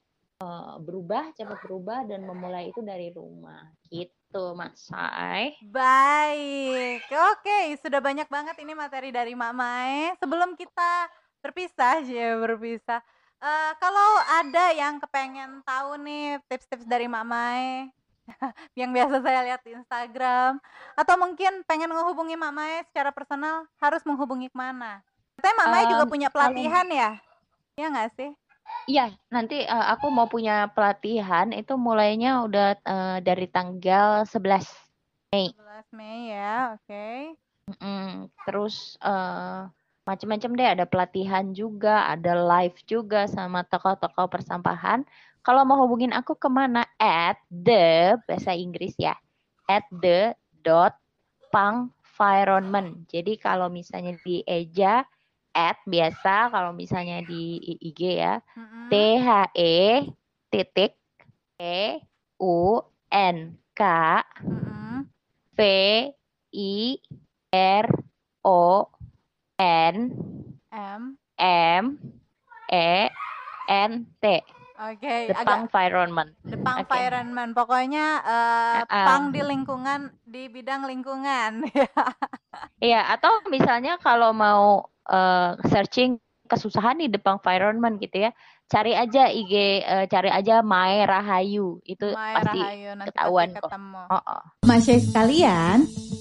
uh, 0.41 0.77
berubah, 0.81 1.33
cepat 1.33 1.59
berubah 1.65 2.05
dan 2.05 2.25
memulai 2.25 2.69
itu 2.69 2.81
dari 2.81 3.09
rumah 3.13 3.69
gitu 3.89 4.53
Mas 4.53 4.89
Sai. 4.89 5.57
Baik, 5.65 7.07
oke 7.09 7.59
sudah 7.81 8.01
banyak 8.01 8.27
banget 8.29 8.55
ini 8.61 8.73
materi 8.77 9.09
dari 9.09 9.33
Mak 9.33 9.53
Mae. 9.53 10.13
Sebelum 10.21 10.53
kita 10.53 11.09
berpisah, 11.41 12.03
ya 12.09 12.37
berpisah. 12.37 13.01
Uh, 13.37 13.71
kalau 13.77 14.11
ada 14.41 14.73
yang 14.73 14.97
kepengen 14.97 15.61
tahu 15.61 16.01
nih 16.01 16.41
tips-tips 16.49 16.89
dari 16.89 17.05
Mak 17.05 17.21
Mae 17.21 17.85
yang 18.79 18.89
biasa 18.89 19.21
saya 19.21 19.45
lihat 19.45 19.61
di 19.61 19.77
Instagram 19.77 20.57
atau 20.97 21.15
mungkin 21.21 21.61
pengen 21.69 21.93
menghubungi 21.93 22.33
Mak 22.33 22.53
Mae 22.53 22.77
secara 22.89 23.13
personal 23.13 23.69
harus 23.77 24.01
menghubungi 24.09 24.49
ke 24.49 24.57
mana? 24.57 25.05
Katanya 25.37 25.55
Mak 25.61 25.69
Mae 25.69 25.85
um, 25.85 25.91
juga 25.93 26.05
punya 26.09 26.29
pelatihan 26.33 26.85
kalau... 26.89 26.97
ya? 26.97 27.11
Iya 27.77 27.87
nggak 27.93 28.09
sih? 28.17 28.31
Iya, 28.87 29.11
nanti 29.27 29.67
uh, 29.67 29.91
aku 29.91 30.07
mau 30.07 30.31
punya 30.31 30.71
pelatihan 30.71 31.51
itu 31.51 31.75
mulainya 31.75 32.47
udah 32.47 32.67
uh, 32.87 33.17
dari 33.19 33.47
tanggal 33.51 34.23
11 34.23 34.63
Mei. 35.35 35.51
11 35.51 35.91
Mei 35.91 36.19
ya, 36.31 36.75
oke. 36.75 36.87
Okay. 36.87 37.19
Mm, 37.83 38.31
terus 38.47 38.95
uh, 39.03 39.67
macam-macam 40.07 40.51
deh, 40.55 40.69
ada 40.71 40.85
pelatihan 40.87 41.51
juga, 41.51 42.07
ada 42.07 42.31
live 42.31 42.79
juga 42.87 43.27
sama 43.27 43.67
tokoh-tokoh 43.67 44.31
persampahan. 44.31 45.03
Kalau 45.43 45.67
mau 45.67 45.83
hubungin 45.83 46.15
aku 46.15 46.39
ke 46.39 46.47
mana? 46.47 46.87
At 46.95 47.43
the 47.51 48.15
bahasa 48.23 48.55
Inggris 48.55 48.95
ya, 48.95 49.19
at 49.67 49.83
the 49.91 50.31
dot 50.63 50.95
pang 51.51 51.91
Jadi 53.13 53.37
kalau 53.37 53.69
misalnya 53.69 54.17
di 54.25 54.41
eja 54.49 55.05
at 55.53 55.77
biasa 55.87 56.51
kalau 56.51 56.71
misalnya 56.75 57.23
di 57.23 57.59
IG 57.81 58.21
ya. 58.21 58.39
Mm-hmm. 58.55 58.83
T 58.89 58.93
H 59.21 59.29
E 59.55 59.77
titik 60.51 60.93
E 61.59 62.01
U 62.41 62.81
N 63.11 63.57
K 63.73 63.83
mm-hmm. 64.43 64.97
V 65.57 65.59
I 66.53 66.75
R 67.53 67.85
O 68.45 68.87
N 69.57 69.95
M 70.71 71.03
M 71.37 71.83
E 72.71 72.91
N 73.67 73.91
T. 74.21 74.25
Oke, 74.77 75.01
okay, 75.01 75.33
Depang 75.33 75.65
Environment. 75.65 76.29
Depang 76.45 76.77
okay. 76.77 76.85
Environment. 76.85 77.51
Pokoknya 77.57 78.21
uh, 78.21 78.85
uh, 78.85 79.05
pang 79.09 79.33
di 79.33 79.41
lingkungan 79.41 80.13
di 80.21 80.45
bidang 80.53 80.85
lingkungan. 80.85 81.65
Iya, 82.77 83.09
atau 83.09 83.41
misalnya 83.49 83.97
kalau 83.97 84.33
mau 84.37 84.85
uh, 85.09 85.57
searching 85.67 86.19
kesusahan 86.47 87.03
di 87.03 87.11
depan 87.11 87.43
environment 87.43 87.99
gitu 87.99 88.27
ya 88.27 88.31
cari 88.67 88.91
aja 88.91 89.31
IG 89.31 89.53
uh, 89.83 90.03
eh, 90.03 90.05
cari 90.11 90.27
aja 90.27 90.59
Mae 90.59 91.07
Rahayu 91.07 91.79
itu 91.87 92.07
Mae 92.11 92.35
pasti 92.35 92.59
Rahayu, 92.59 92.89
nanti 92.99 93.07
ketahuan 93.11 93.47
pasti 93.47 93.59
ketemu. 93.63 94.01
kok. 94.03 94.11
Oh, 94.11 94.23
oh. 94.27 94.41
Masya 94.67 94.95
sekalian, 94.99 95.77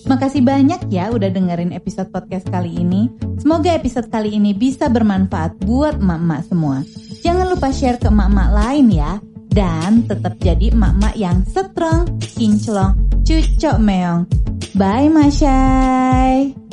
makasih 0.06 0.42
banyak 0.46 0.80
ya 0.86 1.10
udah 1.10 1.30
dengerin 1.30 1.74
episode 1.74 2.10
podcast 2.14 2.46
kali 2.46 2.70
ini. 2.70 3.10
Semoga 3.42 3.74
episode 3.74 4.06
kali 4.10 4.38
ini 4.38 4.54
bisa 4.54 4.86
bermanfaat 4.86 5.58
buat 5.66 5.98
emak-emak 5.98 6.42
semua. 6.46 6.86
Jangan 7.26 7.46
lupa 7.50 7.74
share 7.74 7.98
ke 7.98 8.06
emak-emak 8.06 8.50
lain 8.54 8.86
ya. 8.94 9.12
Dan 9.50 10.04
tetap 10.04 10.36
jadi 10.36 10.68
emak-emak 10.70 11.14
yang 11.16 11.40
strong, 11.48 12.20
kinclong, 12.20 12.92
cucok 13.24 13.76
meong. 13.80 14.28
Bye 14.76 15.08
Masyai. 15.08 16.65